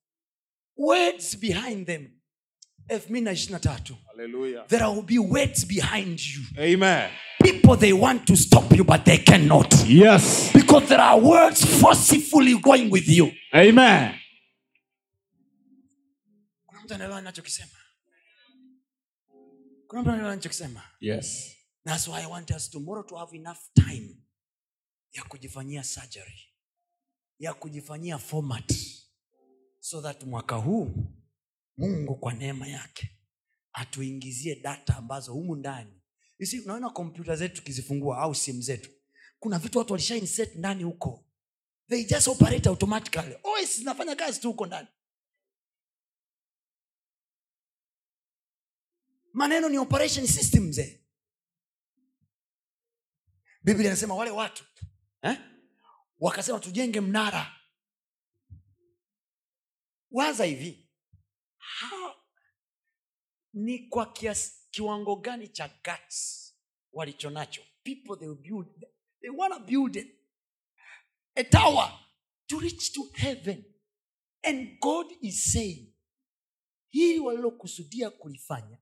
[0.78, 2.15] Words behind them
[4.08, 4.66] Hallelujah.
[4.68, 7.12] there will be weights behind you Amen.
[7.44, 10.52] people they want to stop you but they cannot Yes.
[10.54, 14.16] because there are words forcefully going with you Amen.
[16.66, 17.72] kuna mtu anaelewa ninachokisema
[19.88, 21.56] kuna mtu anaelewa ninachokisema Yes.
[21.86, 24.18] thats why i want us tomorrow to have enough time
[25.12, 26.42] ya kujifanyia surgery
[27.40, 28.74] ya kujifanyia format
[29.80, 31.12] so that mwaka huu
[31.78, 33.12] mungu kwa neema yake.
[33.74, 36.02] Atuingizie data ambazo humu ndani.
[36.40, 38.90] You unaona kompyuta zetu tukizifungua au simu zetu
[39.46, 41.26] kuna vitu watu walisha insert ndani huko.
[41.90, 43.36] They just operate automatically.
[43.44, 44.88] OS zinafanya kazi tu huko ndani.
[49.34, 51.06] Maneno ni operation system mzee.
[53.62, 54.66] Biblia inasema wale watu
[55.22, 55.38] eh?
[56.20, 57.56] wakasema tujenge mnara.
[60.12, 60.85] Waza hivi
[63.54, 66.42] ni kwa kias, kiwango gani cha guts
[66.94, 68.68] walichonacho people they build
[69.22, 70.06] they wanna build a,
[71.36, 72.00] a tower
[72.48, 73.64] to reach to heaven.
[74.44, 75.94] And god is saying
[76.90, 78.78] hili walilokusudia kulifanya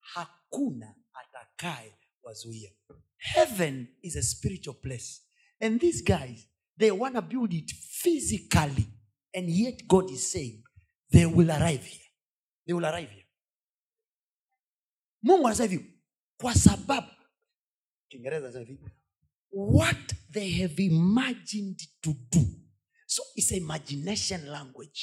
[0.00, 2.72] hakuna atakaye wazuia.
[3.16, 5.22] Heaven is a spiritual place.
[5.60, 6.48] And these guys
[6.78, 8.86] they wanna build it physically.
[9.34, 10.64] And yet god is saying
[11.10, 12.05] they will arrive here
[12.66, 13.26] they will arrive here
[15.22, 16.00] mungu anasema hivi
[16.36, 17.08] kwa sababu
[18.08, 18.90] kiingereza anasema hivi
[19.52, 22.44] what they have imagined to do.
[23.06, 25.00] So it's imagination language.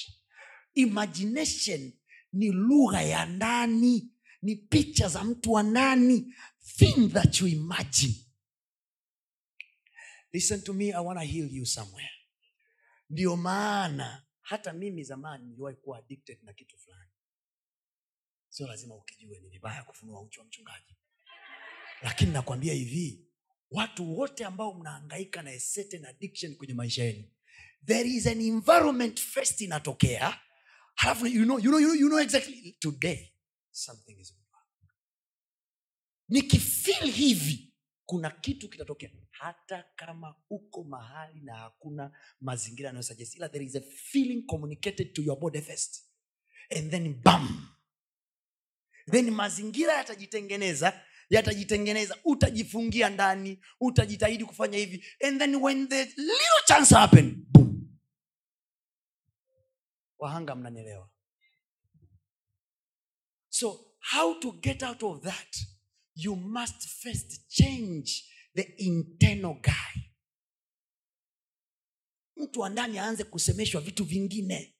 [0.73, 1.93] Imagination
[2.33, 4.11] ni lugha ya ndani
[4.41, 6.35] ni picha za mtu wa ndani
[6.77, 8.15] thing that you imagine.
[10.31, 12.11] Listen to me i want to heal you somewhere.
[13.09, 17.11] Ndio maana hata mimi zamani niliwahi kuwa addicted na kitu fulani
[18.53, 20.95] sio lazima ukijue ni vibaya kufunua uchi wa mchungaji.
[22.01, 23.27] Lakini nakwambia hivi
[23.71, 27.23] watu wote ambao mnaangaika na certain addiction kwenye maisha yenu
[27.85, 30.39] there is an environment first inatokea
[30.95, 33.33] halafu you know, you know, you know, exactly today
[33.71, 34.33] something is
[36.29, 37.73] nikifil hivi
[38.05, 39.09] kuna kitu kitatokea.
[39.29, 42.11] Hata kama uko mahali na hakuna
[42.41, 46.03] mazingira yanayosajesti ila there is a feeling communicated to your body first
[46.77, 47.67] and then bam
[49.11, 52.17] then mazingira yatajitengeneza yatajitengeneza.
[52.23, 55.05] Utajifungia ndani utajitahidi kufanya hivi.
[55.27, 57.99] And then when the little chance happen boom.
[60.17, 61.09] Wahanga mnanielewa?
[63.49, 65.57] So how to get out of that
[66.15, 68.23] you must first change
[68.55, 70.01] the internal guy.
[72.35, 74.72] Mtu wa ndani aanze kusemeshwa vitu vingine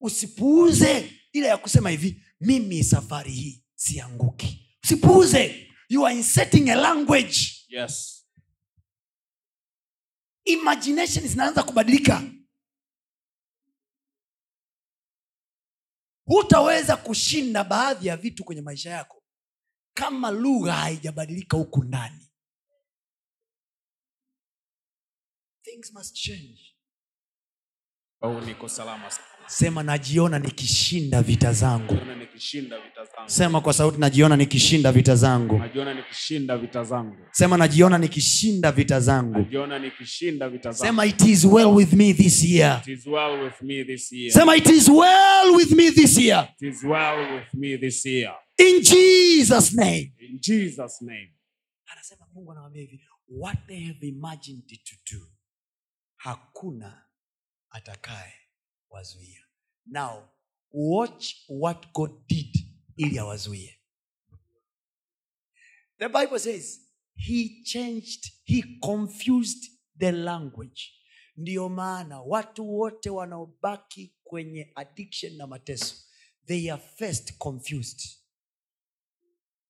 [0.00, 4.78] usipuuze ile ya kusema hivi mimi safari hii sianguki.
[4.84, 5.62] Usipuuze.
[5.88, 7.64] You are inserting a language.
[7.68, 8.12] Yes.
[10.46, 12.22] imagination zinaanza kubadilika.
[16.24, 19.22] Hutaweza kushinda baadhi ya vitu kwenye maisha yako
[19.94, 22.30] kama lugha haijabadilika huku ndani.
[25.62, 26.76] Things must change.
[28.20, 29.35] Au niko salama sana.
[29.46, 31.98] Sema najiona nikishinda vita zangu.
[33.26, 35.60] Sema kwa sauti najiona nikishinda vita zangu.
[37.32, 39.46] Sema najiona nikishinda vita zangu.
[40.72, 42.82] Sema it is well with me this year.
[42.86, 44.32] It is well with me this year.
[44.32, 46.48] sema it is well with me this year.
[46.60, 48.34] It is well with me this year.
[48.58, 50.12] in jesus name.
[50.18, 51.32] In Jesus name.
[51.86, 55.26] anasema mungu anawambia hivi what they have imagined to do
[56.16, 57.02] hakuna
[57.70, 58.45] atakaye
[58.96, 59.40] wazuia
[59.86, 60.28] now
[60.72, 62.56] watch what god did
[62.96, 63.72] ili awazuie.
[65.98, 66.80] The bible says
[67.14, 70.82] he changed he confused the language.
[71.36, 75.94] Ndiyo maana watu wote wanaobaki kwenye addiction na mateso
[76.46, 78.00] they are first confused.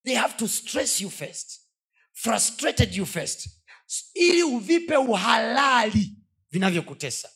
[0.03, 1.61] They have to stress you first
[2.13, 3.49] frustrated you first
[4.13, 6.15] ili uvipe uhalali
[6.51, 7.29] vinavyokutesa.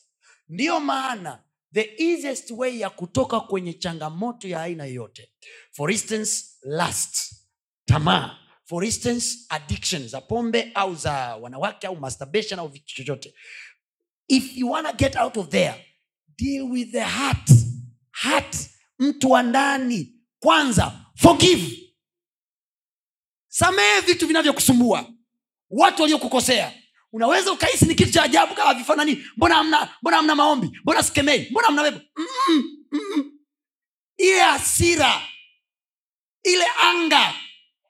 [0.48, 1.44] Ndiyo maana
[1.74, 5.32] the easiest way ya kutoka kwenye changamoto ya aina yoyote.
[5.72, 7.34] For instance last
[7.84, 8.38] tamaa.
[8.64, 13.34] For instance addiction za pombe au za wanawake au masturbation au vitu chochote.
[14.28, 15.86] If you wanna get out of there
[16.38, 17.50] deal with the heart.
[18.10, 18.56] Heart
[18.98, 20.14] mtu wa ndani.
[20.40, 21.78] Kwanza forgive.
[23.48, 25.12] Samehe vitu vinavyokusumbua.
[25.70, 26.81] Watu waliokukosea
[27.12, 30.78] unaweza ukahisi ni kitu cha ajabu kama vifanani mbona amna mbona amna maombi?
[30.82, 31.50] Mbona sikemei?
[31.50, 33.38] Mbona amna bebo Mm-mm,
[34.16, 35.22] ile hasira
[36.42, 37.34] ile anga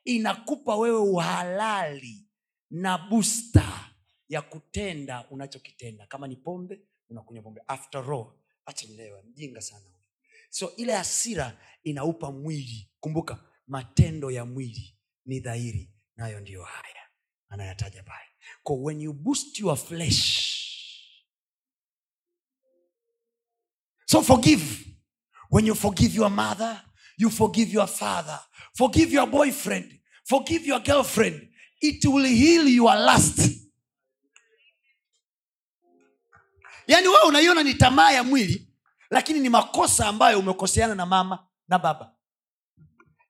[0.04, 2.26] inakupa wewe uhalali
[2.70, 3.90] na busta
[4.28, 6.06] ya kutenda unachokitenda.
[6.06, 7.62] Kama ni pombe unakunywa pombe.
[7.68, 8.32] After all
[8.66, 8.86] acha
[9.24, 9.84] mjinga sana
[10.50, 12.90] so ile hasira inaupa mwili.
[13.00, 14.96] Kumbuka matendo ya mwili
[15.26, 17.08] ni dhahiri nayo ndiyo haya
[17.48, 18.31] anayataja pale
[18.62, 20.58] Kwa when you boost your flesh.
[24.06, 24.86] So forgive.
[25.50, 26.82] When you forgive your mother
[27.22, 28.38] you forgive your father.
[28.74, 29.98] Forgive your boyfriend.
[30.24, 31.48] Forgive your girlfriend.
[31.80, 33.58] It will heal your lust.
[36.88, 38.68] Yaani wewe unaiona ni tamaa ya mwili
[39.10, 42.14] lakini ni makosa ambayo umekoseana na mama na baba.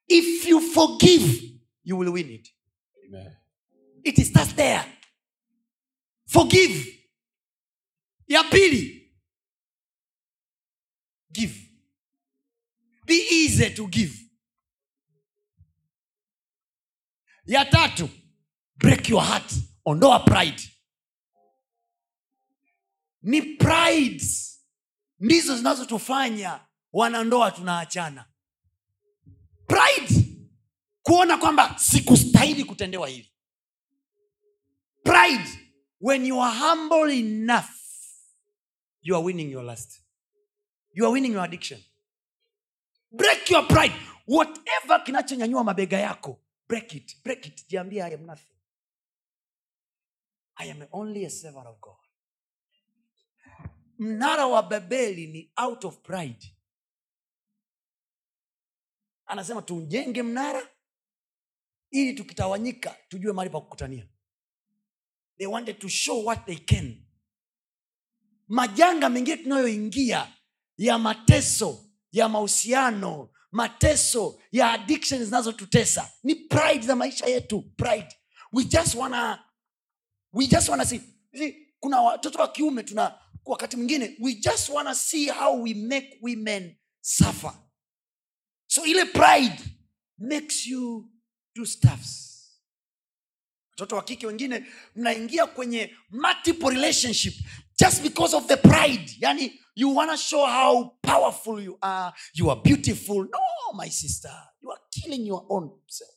[0.09, 1.43] If you forgive
[1.85, 2.49] you will win it.
[3.09, 3.37] Amen.
[4.05, 4.85] it starts there
[6.33, 6.99] forgive.
[8.27, 9.13] Ya pili
[11.33, 11.55] give.
[13.07, 14.15] Be easy to give.
[17.45, 18.09] Ya tatu
[18.77, 19.53] break your heart.
[19.85, 20.63] Ondoa pride.
[23.23, 24.25] Ni pride
[25.19, 28.29] ndizo zinazotufanya wanandoa tunaachana.
[29.67, 30.25] Pride
[31.03, 33.33] kuona kwamba sikustahili kutendewa hili.
[35.03, 35.62] Pride
[36.03, 37.83] when you are humble enough
[39.03, 40.01] you are winning your lust.
[40.93, 41.81] You are winning your addiction.
[43.13, 43.93] Break your pride.
[44.27, 46.39] Whatever kinachonyanyua mabega yako
[46.69, 47.69] break it break it.
[47.69, 48.57] Jiambia i am nothing.
[50.57, 51.97] I am only a servant of god.
[53.99, 56.55] Mnara wa babeli ni out of pride.
[59.27, 60.69] Anasema tujenge mnara
[61.91, 64.07] ili tukitawanyika tujue mahali pa kukutania
[65.39, 66.97] they wanted to show what they can.
[68.49, 70.33] Majanga mengine tunayoingia
[70.79, 78.09] ya mateso ya mahusiano mateso ya addiction zinazotutesa ni pride za maisha yetu pride.
[78.53, 79.45] We just wanna
[80.33, 81.01] we just wanna see,
[81.35, 86.19] see kuna watoto wa kiume tuna wakati mwingine we just wanna see how we make
[86.23, 87.53] women suffer.
[88.67, 89.59] So ile pride
[90.19, 91.11] makes you
[91.55, 92.32] do stuffs
[93.73, 94.67] watoto wa kike wengine
[94.97, 97.35] mnaingia kwenye multiple relationship
[97.81, 99.17] just because of the pride.
[99.21, 103.17] Yani you wanna show how powerful you are you are beautiful.
[103.25, 103.39] No
[103.85, 106.11] my sister you are killing your own self.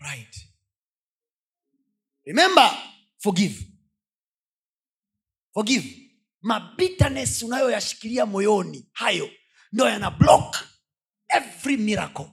[0.00, 0.36] Right
[2.26, 2.70] remember
[3.18, 3.64] forgive.
[5.54, 5.84] Forgive.
[6.42, 9.30] Mabitterness unayoyashikilia moyoni hayo
[9.72, 10.56] ndo yana block
[11.28, 12.26] every miracle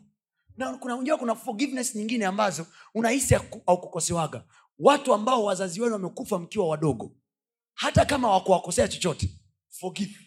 [0.57, 3.35] na kuna unajua kuna forgiveness nyingine ambazo unahisi
[3.65, 4.43] aukukosewaga
[4.79, 7.11] watu ambao wazazi wenu wamekufa mkiwa wadogo
[7.73, 9.29] hata kama wakuwakosea chochote
[9.69, 10.19] forgive.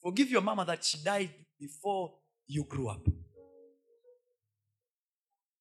[0.00, 2.12] Forgive your mama that she died before
[2.46, 3.08] you grew up.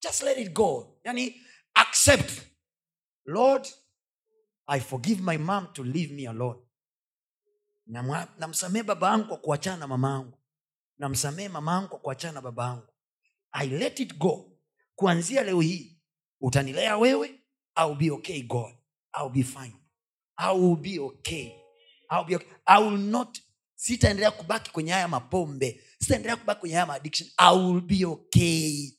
[0.01, 0.99] Just let it go.
[1.03, 1.41] Yani
[1.75, 2.41] accept.
[3.25, 3.67] Lord
[4.67, 6.59] i forgive my mom to leave me alone.
[8.37, 10.37] Namsamehe baba yangu kwa kuachana na mama yangu.
[10.97, 12.92] Namsamehe mama yangu kwa kuachana na baba yangu
[13.53, 14.51] i let it go.
[14.95, 15.97] Kuanzia leo hii
[16.41, 17.39] utanilea wewe
[17.75, 18.75] I'll be okay god.
[19.19, 19.75] I'll be fine.
[20.37, 21.51] I will be okay.
[22.11, 22.47] I'll be okay.
[22.65, 23.39] I will not
[23.75, 25.83] sitaendelea kubaki kwenye haya mapombe.
[25.99, 27.29] Sitaendelea kubaki kwenye haya maaddiction.
[27.37, 28.91] I will be okay.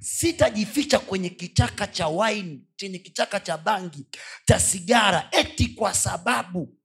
[0.00, 4.06] Sitajificha kwenye kichaka cha wine chenye kichaka cha bangi
[4.44, 6.78] cha sigara eti kwa sababu.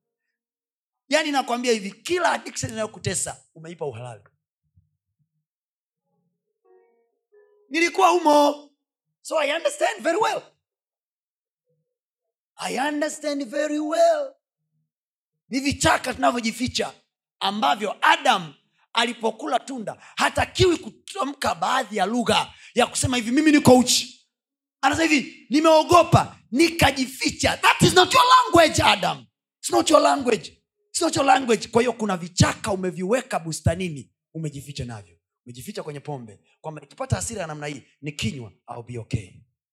[1.08, 4.22] Yaani nakwambia hivi kila addiction inayokutesa umeipa uhalali
[7.74, 8.70] nilikuwa humo.
[9.22, 10.42] So i understand very well.
[12.56, 14.34] I understand very well.
[15.48, 16.92] Ni vichaka tunavyojificha
[17.40, 18.54] ambavyo adam
[18.92, 24.28] alipokula tunda hatakiwi kutamka baadhi ya lugha ya kusema hivi mimi niko uchi.
[24.80, 27.56] Anasema hivi nimeogopa nikajificha.
[27.56, 29.26] That is not your language adam.
[29.60, 30.62] It's not your language.
[30.90, 31.68] It's not your language.
[31.68, 36.40] Kwa hiyo kuna vichaka umeviweka bustanini umejificha navyo umejificha kwenye pombe.
[36.60, 39.30] Kwamba nikipata hasira ya namna hii nikinywa I'll be okay.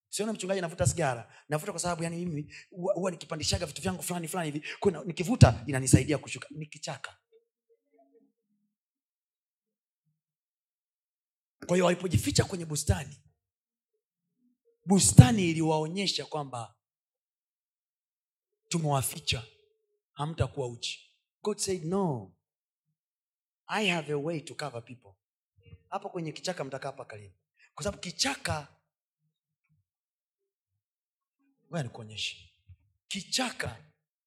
[0.10, 1.34] Sione mchungaji navuta sigara.
[1.50, 4.68] Navuta kwa sababu yani mimi huwa nikipandishaga vitu vyangu fulani fulani hivi
[5.06, 6.48] nikivuta inanisaidia kushuka.
[6.52, 7.18] Nikichaka.
[11.68, 13.18] Kwa hiyo walipojificha kwenye bustani
[14.86, 16.76] bustani iliwaonyesha kwamba
[18.68, 19.44] tumewaficha.
[20.14, 21.16] Hamtakuwa uchi.
[21.44, 22.34] God said no.
[23.68, 25.21] I have a way to cover people
[25.92, 27.34] hapo kwenye kichaka mtakaa paka lini
[27.76, 28.68] kwa sababu kichaka
[31.72, 32.54] ngoja nikuonyeshe.
[33.08, 33.86] Kichaka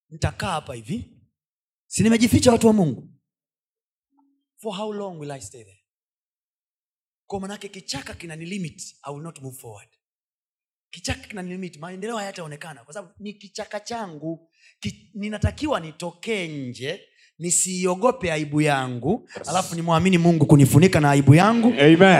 [0.08, 1.20] nitakaa hapa hivi.
[1.86, 3.10] Si nimejificha watu wa mungu?
[4.56, 5.84] For how long will i stay there?
[7.26, 9.88] Kwa manake kichaka kina limit i will not move forward.
[10.90, 12.84] Kichaka kina nilimit maendeleo hayataonekana.
[12.84, 14.50] Kwa sababu ni kichaka changu.
[14.80, 17.08] Ki, ninatakiwa nitokee nje
[17.38, 19.48] nisiogope aibu yangu Yes.
[19.48, 21.70] alafu nimwamini mungu kunifunika na aibu yangu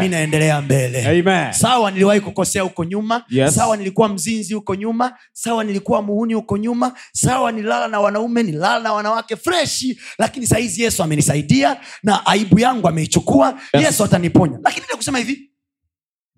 [0.01, 1.07] mi naendelea mbele.
[1.21, 1.53] Amen.
[1.53, 3.25] sawa niliwahi kukosea huko nyuma.
[3.31, 3.55] Yes.
[3.55, 5.19] sawa nilikuwa mzinzi huko nyuma.
[5.33, 6.93] Sawa nilikuwa muhuni huko nyuma.
[7.13, 12.89] Sawa nilala na wanaume nilala na wanawake freshi lakini sahizi yesu amenisaidia na aibu yangu
[12.89, 13.61] ameichukua.
[13.75, 13.85] Yes.
[13.85, 14.59] yesu ataniponya.
[14.65, 15.51] Lakini ile kusema hivi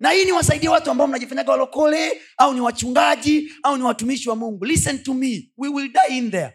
[0.00, 4.64] na hii niwasaidie watu ambao mnajifanyaga walokole au ni wachungaji au ni watumishi wa mungu.
[4.64, 5.50] Listen to me.
[5.58, 6.52] We will die in there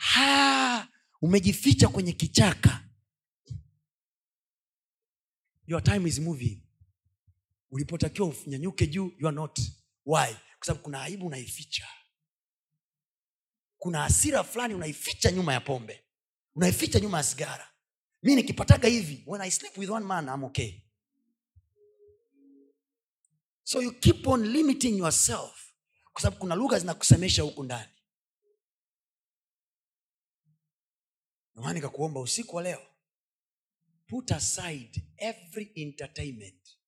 [0.00, 0.88] ha,
[1.22, 2.84] umejificha kwenye kichaka.
[5.66, 6.62] Your time is moving.
[7.70, 9.58] Ulipotakiwa unyanyuke juu you are not.
[10.06, 10.34] Why?
[10.58, 11.88] Kwa sababu kuna aibu unaificha.
[13.78, 16.04] Kuna hasira fulani unaificha nyuma ya pombe.
[16.54, 17.68] Unaificha nyuma ya sigara.
[18.22, 20.82] Mi nikipataga hivi when i sleep with one man I'm okay.
[23.64, 25.72] So you keep on limiting yourself.
[26.12, 27.90] Kwa sababu kuna lugha zinakusemesha huku ndani
[31.60, 32.86] ndomana nikakuomba usiku wa leo
[34.06, 36.78] put aside every entertainment.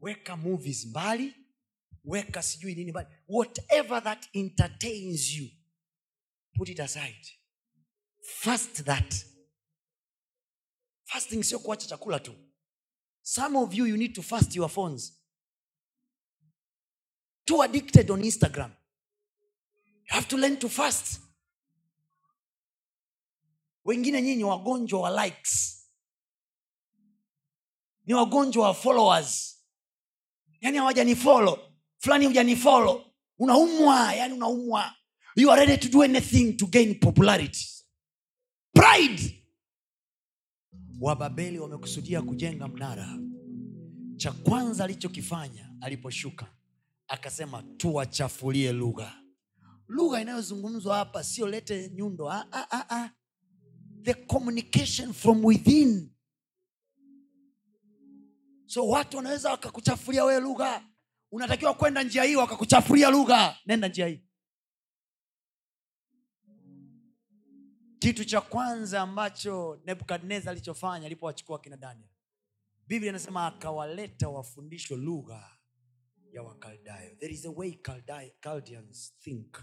[0.00, 1.34] Weka movies mbali
[2.04, 5.48] weka sijui nini mbali whatever that entertains you
[6.54, 7.26] put it aside.
[8.22, 9.26] Fast that.
[11.04, 12.34] Fasting sio kuacha chakula tu.
[13.22, 15.12] Some of you you need to fast your phones.
[17.44, 18.70] Too addicted on instagram.
[20.08, 21.25] You have to learn to fast
[23.86, 25.82] wengine nyinyi wagonjwa wa likes.
[28.06, 29.56] Ni wagonjwa wa followers.
[30.60, 31.58] Yani hawajanifolo
[31.98, 33.04] fulani hujanifolo
[33.38, 34.94] unaumwa yani unaumwa.
[35.36, 37.66] You are ready to do anything to gain popularity.
[38.74, 39.42] Pride!
[41.00, 43.18] Wababeli wamekusudia kujenga mnara.
[44.16, 46.46] Cha kwanza alichokifanya aliposhuka
[47.08, 49.12] akasema tuwachafulie lugha.
[49.88, 53.10] Lugha inayozungumzwa hapa sio lete nyundo ah, ah, ah, ah.
[54.06, 56.10] The communication from within.
[58.66, 60.82] So watu wanaweza wakakuchafulia wewe lugha.
[61.32, 63.56] Unatakiwa kwenda njia hii wakakuchafulia lugha.
[63.66, 64.20] Nenda njia hii.
[67.98, 72.08] Kitu cha kwanza ambacho nebukadnezar alichofanya alipowachukua kina daniel.
[72.86, 75.50] Biblia inasema akawaleta wafundisho lugha
[76.32, 77.14] ya wakaldayo.
[77.16, 77.78] There is a way
[78.42, 79.56] chaldeans think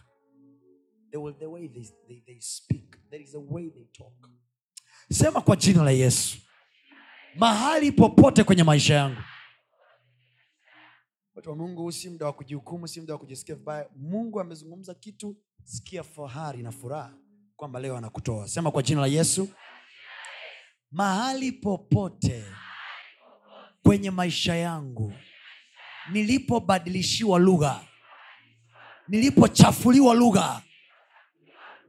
[1.14, 2.98] the, way- the way they, they, they speak.
[3.10, 4.30] There is a way they talk.
[5.12, 6.38] Sema kwa jina la yesu.
[7.36, 9.22] Mahali popote kwenye maisha yangu.
[11.36, 13.90] Watu wa mungu si muda wa kujihukumu si muda wa kujisikia vibaya.
[13.96, 17.14] Mungu amezungumza kitu sikia fahari na furaha
[17.56, 18.48] kwamba leo anakutoa.
[18.48, 19.50] Sema kwa jina la yesu.
[20.92, 22.44] Mahali popote
[23.84, 25.14] kwenye maisha yangu
[26.12, 27.82] nilipobadilishiwa lugha
[29.08, 30.62] nilipochafuliwa lugha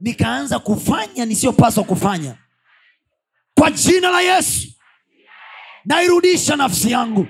[0.00, 2.38] nikaanza kufanya nisiyopaswa kufanya.
[3.54, 4.68] Kwa jina la yesu.
[5.84, 7.26] Nairudisha nafsi yangu.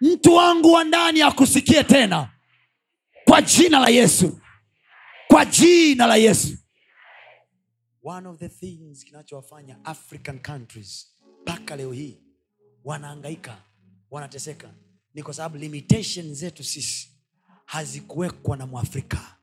[0.00, 2.30] Mtu wangu wa ndani akusikie tena.
[3.24, 4.40] Kwa jina la yesu.
[5.28, 6.56] Kwa jina la yesu.
[8.04, 11.06] One of the things kinachowafanya african countries
[11.42, 12.18] mpaka leo hii
[12.84, 13.62] wanaangaika
[14.10, 14.74] wanateseka
[15.14, 17.08] ni kwa sababu limitation zetu sisi
[17.64, 19.36] hazikuwekwa na mwafrika.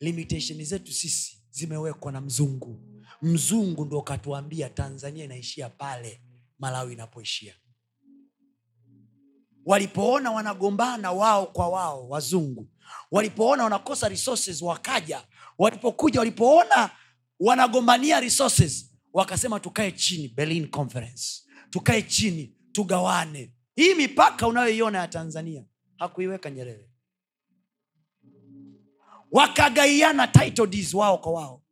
[0.00, 2.80] Limitation zetu sisi zimewekwa na mzungu.
[3.22, 6.22] Mzungu ndo katuambia tanzania inaishia pale
[6.58, 7.54] malawi inapoishia.
[9.64, 12.68] Walipoona wanagombana wao kwa wao wazungu
[13.10, 15.22] walipoona wanakosa resources wakaja.
[15.58, 16.90] Walipokuja walipoona
[17.40, 21.42] wanagombania resources wakasema tukae chini berlin conference.
[21.70, 23.52] Tukae chini tugawane.
[23.76, 25.64] Hii mipaka unayoiona ya tanzania
[25.98, 26.88] hakuiweka nyerere
[29.32, 31.62] wakagaiana title wao kwa wao.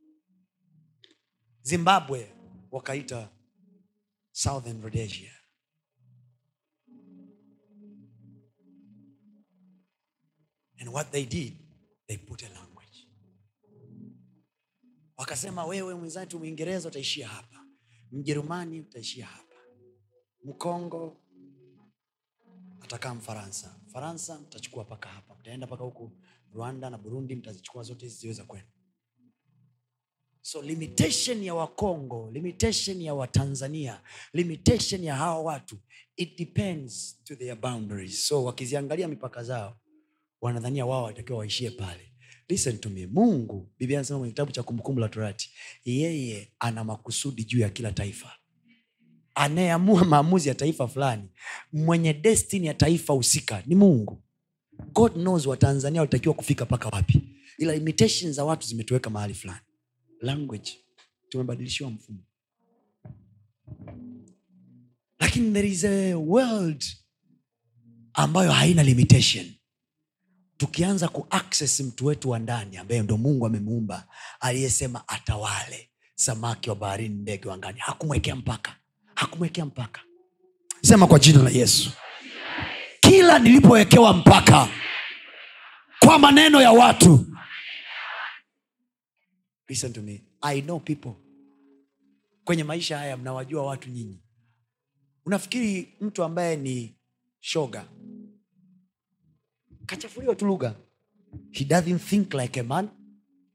[1.63, 2.33] Zimbabwe
[2.71, 3.29] wakaita
[4.33, 5.33] southern rhodesia.
[10.81, 11.57] And what they did
[12.09, 13.09] they put a language.
[15.17, 17.67] Wakasema wewe mwenzetu mwingereza utaishia hapa.
[18.13, 19.55] Mjerumani utaishia hapa.
[20.45, 21.21] Mkongo
[22.81, 23.81] atakaa mfaransa.
[23.93, 25.35] Faransa mtachukua paka hapa.
[25.35, 26.13] Mtaenda mpaka huku
[26.55, 28.67] rwanda na burundi mtazichukua zote ziweza kwenu
[30.41, 34.01] so limitation ya wakongo limitation ya watanzania
[34.33, 35.79] limitation ya hawa watu
[36.17, 38.27] it depends to their boundaries.
[38.29, 39.77] So wakiziangalia mipaka zao
[40.41, 42.13] wanadhania wao watakiwa waishie pale.
[42.49, 43.07] Listen to me.
[43.07, 45.51] Mungu biblia anasema kwenye kitabu cha kumbukumbu la torati
[45.85, 48.33] yeye ana makusudi juu ya kila taifa.
[49.35, 51.29] Anayeamua maamuzi ya taifa fulani
[51.73, 54.23] mwenye destini ya taifa husika ni mungu
[54.93, 57.23] god knows watanzania walitakiwa kufika mpaka wapi.
[57.59, 59.61] Ila limitation za watu zimetuweka mahali fulani.
[60.21, 60.79] Language.
[61.29, 62.19] Tumebadilishiwa mfumo.
[65.21, 66.85] Lakini there is a world
[68.15, 69.47] ambayo haina limitation.
[70.57, 74.09] Tukianza kuaccess mtu wetu wa ndani ambaye ndo mungu amemuumba
[74.41, 75.91] aliyesema atawale.
[76.15, 78.77] Samaki wa baharini ndege wa ngani hakumwekea mpaka.
[79.15, 80.01] Hakumwekea mpaka.
[80.83, 81.91] Sema kwa jina la yesu
[83.09, 84.69] kila nilipowekewa mpaka
[85.99, 87.27] kwa maneno ya watu.
[89.69, 90.23] Listen to me.
[90.41, 91.13] I know people.
[92.45, 94.23] Kwenye maisha haya mnawajua watu nyinyi.
[95.27, 96.95] Unafikiri mtu ambaye ni
[97.41, 97.85] shoga
[99.87, 100.75] kachafuliwa tu lugha.
[101.51, 102.89] He doesn't think like a man.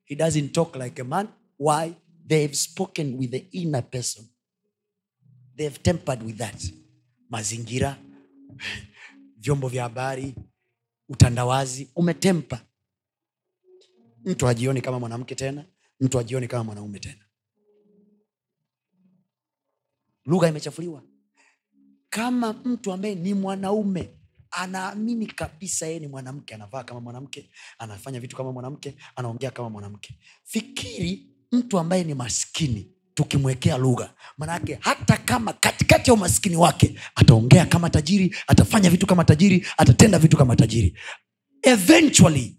[0.06, 1.28] He doesn't talk like a man.
[1.60, 1.94] Why?
[2.28, 4.26] They've spoken with the inner person.
[5.58, 6.64] They've tempered with that.
[7.30, 7.98] Mazingira
[9.40, 10.36] vyombo vya habari
[11.10, 12.62] utandawazi umetempa.
[14.26, 15.66] Mtu hajioni kama mwanamke tena
[16.00, 17.26] mtu hajioni kama mwanaume tena.
[20.26, 21.04] Lugha imechafuliwa.
[22.10, 24.10] Kama mtu ambaye ni mwanaume
[24.52, 30.20] anaamini kabisa yeye ni mwanamke anavaa kama mwanamke anafanya vitu kama mwanamke anaongea kama mwanamke.
[30.44, 32.92] Fikiri mtu ambaye ni maskini
[33.24, 34.14] tukimwekea lugha.
[34.38, 40.20] Manake hata kama katikati ya umaskini wake ataongea kama tajiri atafanya vitu kama tajiri atatenda
[40.20, 40.98] vitu kama tajiri.
[41.62, 42.58] Eventually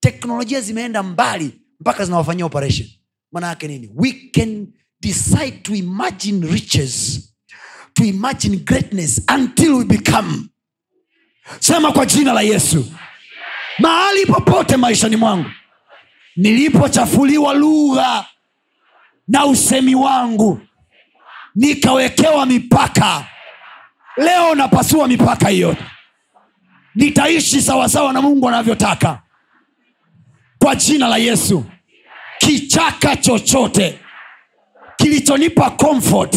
[0.00, 1.50] teknolojia zimeenda mbali
[1.80, 2.88] mpaka zinawafanyia operation.
[3.32, 3.90] Manayake nini?
[3.94, 4.66] We can
[5.00, 7.20] decide to imagine riches
[7.94, 10.48] to imagine greatness until we become.
[11.60, 12.86] Sema kwa jina la yesu.
[13.78, 15.50] Mahali popote maishani mwangu
[16.36, 18.26] nilipochafuliwa lugha
[19.28, 20.60] na usemi wangu
[21.54, 23.24] nikawekewa mipaka.
[24.16, 25.76] Leo napasua mipaka hiyo.
[26.94, 29.22] Nitaishi sawasawa na mungu anavyotaka.
[30.58, 31.64] Kwa jina la yesu
[32.38, 33.98] kichaka chochote
[34.96, 36.36] kilichonipa comfort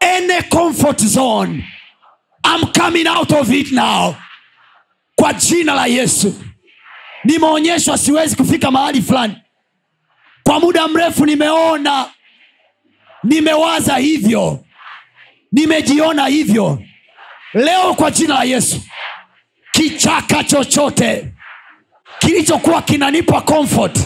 [0.00, 1.64] any comfort zone
[2.44, 4.14] I'm coming out of it now.
[5.14, 6.34] Kwa jina la yesu
[7.24, 9.36] nimeonyeshwa siwezi kufika mahali fulani
[10.48, 12.06] kwa muda mrefu nimeona.
[13.24, 14.64] Nimewaza hivyo.
[15.52, 16.82] Nimejiona hivyo.
[17.54, 18.80] Leo kwa jina la yesu
[19.72, 21.32] kichaka chochote
[22.18, 23.98] kilichokuwa kinanipa comfort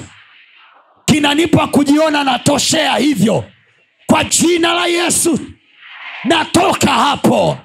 [1.04, 3.44] kinanipa kujiona natoshea hivyo.
[4.06, 5.38] Kwa jina la yesu
[6.24, 7.58] natoka hapo.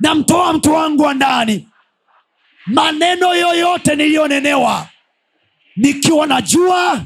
[0.00, 1.68] Namtoa mtu wangu wa ndani.
[2.66, 4.86] Maneno yoyote niliyonenewa
[5.76, 7.00] nikiwa najua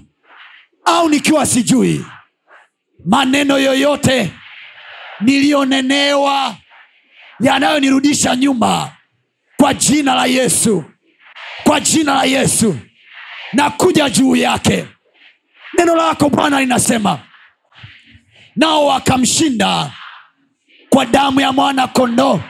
[0.85, 2.05] au nikiwa sijui.
[3.05, 4.33] Maneno yoyote
[5.21, 6.57] niliyonenewa
[7.41, 8.91] yanayonirudisha nyuma
[9.57, 10.85] kwa jina la yesu.
[11.65, 12.79] Kwa jina la yesu.
[13.53, 14.87] Na kuja juu yake.
[15.79, 17.19] Neno lako bwana linasema
[18.57, 19.91] nao wakamshinda
[20.89, 22.41] kwa damu ya mwana kondoo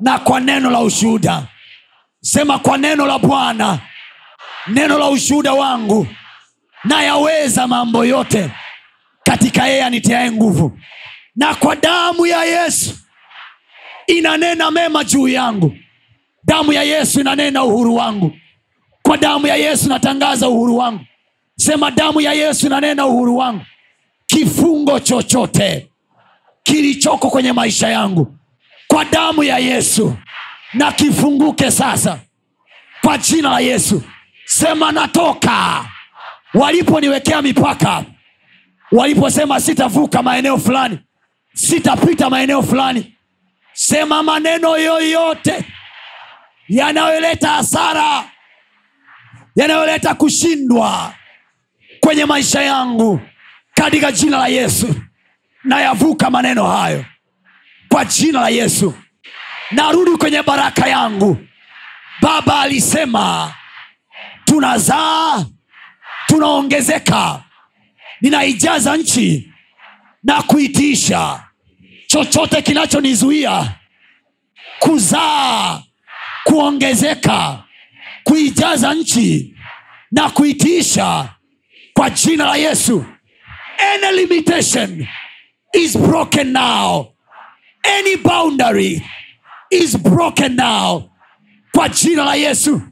[0.00, 1.42] na kwa neno la ushuhuda.
[2.20, 3.78] Sema kwa neno la bwana.
[4.66, 6.06] Neno la ushuhuda wangu
[6.88, 8.50] nayaweza mambo yote.
[9.22, 10.78] Katika yeye anitiaye nguvu.
[11.36, 12.94] Na kwa damu ya yesu
[14.06, 15.76] inanena mema juu yangu.
[16.44, 18.32] Damu ya yesu inanena uhuru wangu.
[19.02, 21.04] Kwa damu ya yesu natangaza uhuru wangu.
[21.56, 23.64] Sema damu ya yesu inanena uhuru wangu.
[24.26, 25.90] Kifungo chochote
[26.62, 28.36] kilichoko kwenye maisha yangu.
[28.88, 30.16] Kwa damu ya yesu
[30.74, 32.18] na kifunguke sasa.
[33.02, 34.02] Kwa jina la yesu.
[34.44, 35.84] Sema natoka
[36.54, 38.04] waliponiwekea mipaka
[38.92, 40.98] waliposema sitavuka maeneo fulani
[41.54, 43.16] sitapita maeneo fulani
[43.72, 45.64] sema maneno yoyote
[46.68, 48.24] yanayoleta hasara
[49.56, 51.14] yanayoleta kushindwa
[52.00, 53.20] kwenye maisha yangu
[53.74, 54.94] katika jina la yesu.
[55.64, 57.04] Nayavuka maneno hayo
[57.88, 58.94] kwa jina la yesu.
[59.70, 61.36] Narudi kwenye baraka yangu.
[62.22, 63.54] Baba alisema
[64.44, 65.44] tunazaa
[66.26, 67.42] tunaongezeka.
[68.20, 69.52] Ninaijaza nchi
[70.22, 71.42] na kuitiisha
[72.06, 73.72] chochote kinachonizuia
[74.78, 75.82] kuzaa
[76.44, 77.64] kuongezeka
[78.24, 79.54] kuijaza nchi
[80.12, 81.28] na kuitiisha
[81.94, 83.04] kwa jina la yesu.
[83.94, 85.06] Any limitation
[85.74, 87.06] is broken now.
[87.98, 89.02] Any boundary
[89.70, 91.10] is broken now.
[91.72, 92.82] Kwa jina la yesu.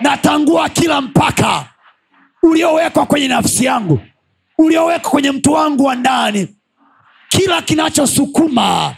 [0.00, 1.68] Natangua kila mpaka
[2.44, 4.00] uliowekwa kwenye nafsi yangu
[4.58, 6.48] uliowekwa kwenye mtu wangu wa ndani.
[7.28, 8.96] Kila kinachosukuma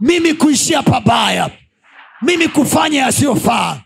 [0.00, 1.50] mimi kuishia pabaya
[2.22, 3.80] mimi kufanya yasiyofaa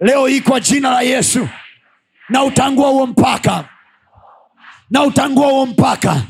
[0.00, 1.48] leo hii kwa jina la yesu
[2.28, 3.64] na utangua huo mpaka
[4.90, 6.22] na utangua huo mpaka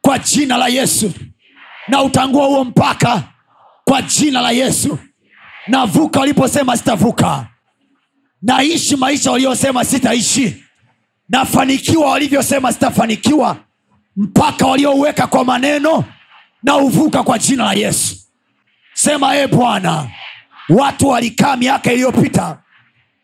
[0.00, 1.12] kwa jina la yesu
[1.88, 3.22] na utangua huo mpaka
[3.84, 4.98] kwa jina la yesu.
[5.66, 7.46] Navuka waliposema sitavuka.
[8.42, 10.64] Naishi maisha waliosema sitaishi
[11.30, 13.56] nafanikiwa walivyosema sitafanikiwa.
[14.16, 16.04] Mpaka waliouweka kwa maneno
[16.62, 18.16] na uvuka kwa jina la yesu.
[18.94, 20.08] Sema e bwana
[20.68, 22.58] watu walikaa miaka iliyopita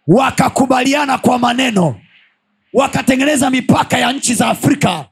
[0.06, 2.00] wakakubaliana kwa maneno
[2.72, 5.04] wakatengeneza mipaka ya nchi za afrika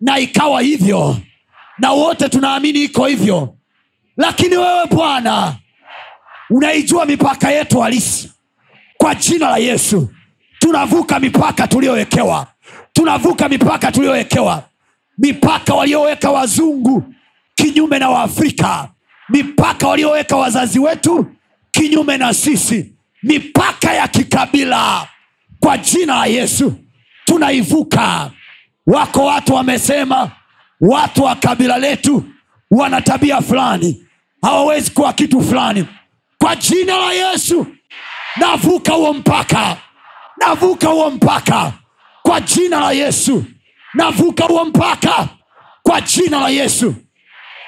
[0.00, 1.16] na ikawa hivyo
[1.78, 3.54] na wote tunaamini iko hivyo.
[4.16, 5.56] Lakini wewe bwana
[6.50, 8.32] unaijua mipaka yetu halisi
[8.96, 10.08] kwa jina la yesu
[10.72, 12.46] tunavuka mipaka tuliyowekewa.
[12.92, 14.62] Tunavuka mipaka tuliyowekewa.
[15.18, 17.14] Mipaka walioweka wazungu
[17.54, 18.88] kinyume na waafrika.
[19.28, 21.26] Mipaka walioweka wazazi wetu
[21.70, 22.92] kinyume na sisi.
[23.22, 25.08] Mipaka ya kikabila.
[25.60, 26.72] Kwa jina la yesu
[27.24, 28.30] tunaivuka.
[28.86, 30.30] Wako watu wamesema
[30.80, 32.24] watu wa kabila letu
[32.70, 34.06] wana tabia fulani.
[34.42, 35.84] Hawawezi kuwa kitu fulani.
[36.38, 37.66] Kwa jina la yesu
[38.36, 39.76] navuka huo mpaka
[40.40, 41.72] navuka huo mpaka
[42.22, 43.44] kwa jina la yesu.
[43.94, 45.28] Navuka huo mpaka
[45.82, 46.94] kwa jina la yesu.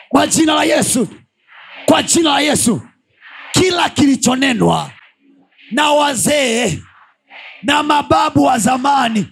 [0.09, 1.09] Kwa jina la yesu.
[1.87, 2.83] Kwa jina la yesu.
[3.53, 4.91] Kila kilichonenwa
[5.71, 6.79] na wazee
[7.63, 9.27] na mababu wa zamani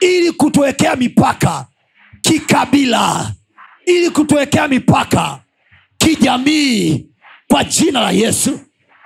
[0.00, 1.66] ili kutuwekea mipaka
[2.22, 3.32] kikabila
[3.86, 5.38] ili kutuwekea mipaka
[5.98, 7.06] kijamii
[7.48, 8.60] kwa jina la yesu.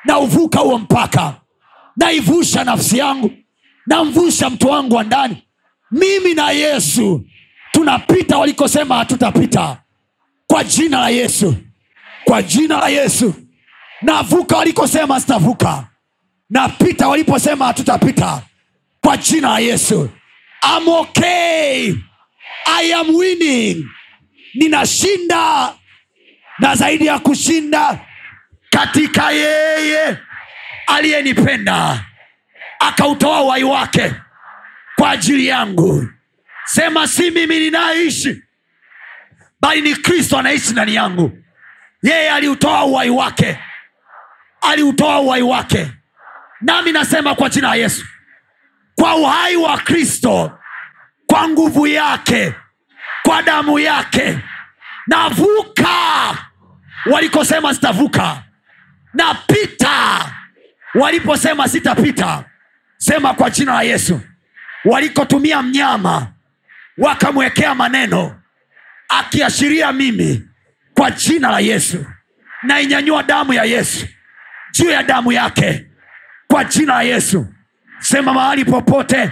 [0.04, 1.34] Na uvuka huo mpaka.
[1.96, 3.30] Naivusha nafsi yangu
[3.86, 5.42] namvusha mtu wangu wa ndani.
[5.90, 7.24] Mimi na yesu
[7.72, 9.82] tunapita walikosema hatutapita.
[10.46, 11.56] Kwa jina la yesu.
[12.24, 13.34] Kwa jina la yesu.
[14.02, 15.88] Navuka walikosema sitavuka.
[16.50, 18.42] Napita waliposema hatutapita.
[19.00, 20.10] Kwa jina la yesu.
[20.76, 21.94] I'm okay.
[22.66, 23.84] I am winning.
[24.54, 25.72] Ninashinda.
[26.58, 28.00] Na zaidi ya kushinda
[28.70, 30.18] katika yeye
[30.86, 32.04] aliyenipenda
[32.80, 34.12] akautoa uhai wake
[34.96, 36.08] kwa ajili yangu.
[36.64, 38.42] Sema si mimi ninaishi
[39.60, 41.38] bali ni kristo anaishi ndani yangu.
[42.02, 43.58] Yeye aliutoa uhai wake
[44.60, 45.92] aliutoa uhai wake.
[46.60, 48.06] Nami nasema kwa jina la yesu
[48.94, 50.58] kwa uhai wa kristo
[51.26, 52.54] kwa nguvu yake
[53.22, 54.38] kwa damu yake
[55.06, 55.88] navuka.
[57.12, 58.42] Walikosema sitavuka
[59.14, 60.26] napita.
[60.94, 62.44] Waliposema sitapita
[63.06, 64.20] sema kwa jina la yesu.
[64.84, 66.32] Walikotumia mnyama
[66.98, 68.42] wakamwekea maneno
[69.08, 70.48] akiashiria mimi
[70.94, 72.06] kwa jina la yesu.
[72.62, 74.06] Nainyanyua damu ya yesu
[74.72, 75.86] juu ya damu yake
[76.48, 77.46] kwa jina la yesu.
[77.98, 79.30] Sema mahali popote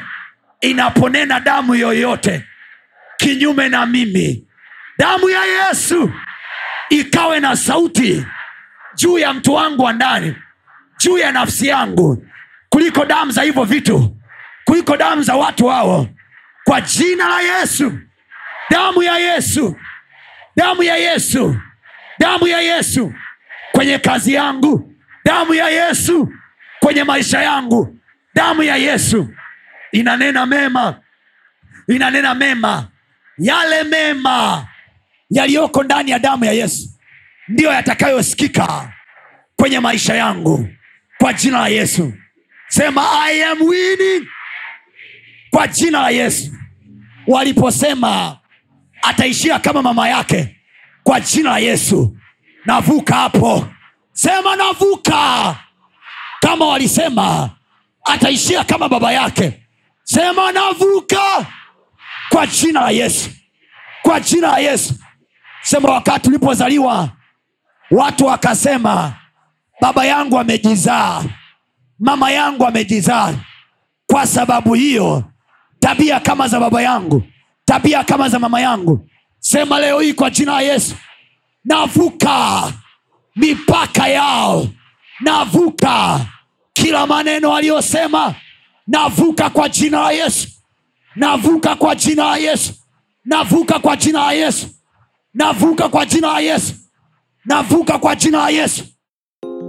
[0.61, 2.45] inaponena damu yoyote
[3.17, 4.49] kinyume na mimi
[4.99, 6.13] damu ya yesu
[6.91, 8.27] ikawe na sauti
[8.95, 10.37] juu ya mtu wangu wa ndani
[10.99, 12.27] juu ya nafsi yangu
[12.75, 14.17] kuliko damu za hivyo vitu
[14.65, 16.07] kuliko damu za watu hao
[16.65, 17.93] kwa jina la yesu.
[18.71, 19.77] Damu ya yesu.
[20.57, 21.57] Damu ya yesu.
[22.19, 23.13] Damu ya yesu.
[23.73, 24.95] Kwenye kazi yangu.
[25.25, 26.33] Damu ya yesu.
[26.81, 27.99] Kwenye maisha yangu.
[28.35, 29.29] Damu ya yesu.
[29.93, 31.01] Inanena mema.
[31.89, 32.89] Inanena mema.
[33.39, 34.67] Yale mema
[35.31, 36.89] yaliyoko ndani ya damu ya yesu
[37.49, 38.93] ndiyo yatakayosikika
[39.57, 40.69] kwenye maisha yangu.
[41.19, 42.13] Kwa jina la yesu
[42.75, 44.27] sema i am winning.
[45.51, 46.53] Kwa jina la yesu.
[47.27, 48.39] Waliposema
[49.03, 50.57] ataishia kama mama yake
[51.03, 52.17] kwa jina la yesu.
[52.65, 53.67] Navuka hapo.
[54.13, 55.57] Sema navuka.
[56.41, 57.51] Kama walisema
[58.05, 59.63] ataishia kama baba yake.
[60.05, 61.47] Sema navuka.
[62.29, 63.31] Kwa jina la yesu.
[64.03, 64.95] Kwa jina la yesu.
[65.63, 67.09] Sema wakati ulipozaliwa
[67.91, 69.13] watu wakasema
[69.81, 71.25] baba yangu amejizaa
[71.99, 73.35] mama yangu amejizaa.
[74.07, 75.25] Kwa sababu hiyo
[75.81, 77.23] tabia kama za baba yangu
[77.65, 79.09] tabia kama za mama yangu
[79.39, 80.95] sema leo hii kwa jina la yesu
[81.65, 82.73] navuka
[83.37, 84.67] mipaka yao
[85.21, 86.21] navuka
[86.73, 88.35] kila maneno aliyosema
[88.87, 90.49] navuka kwa jina la yesu
[91.17, 92.73] navuka kwa jina la yesu
[93.25, 94.67] navuka kwa jina la yesu
[95.35, 96.75] navuka kwa jina la yesu
[97.45, 98.85] navuka kwa jina la yesu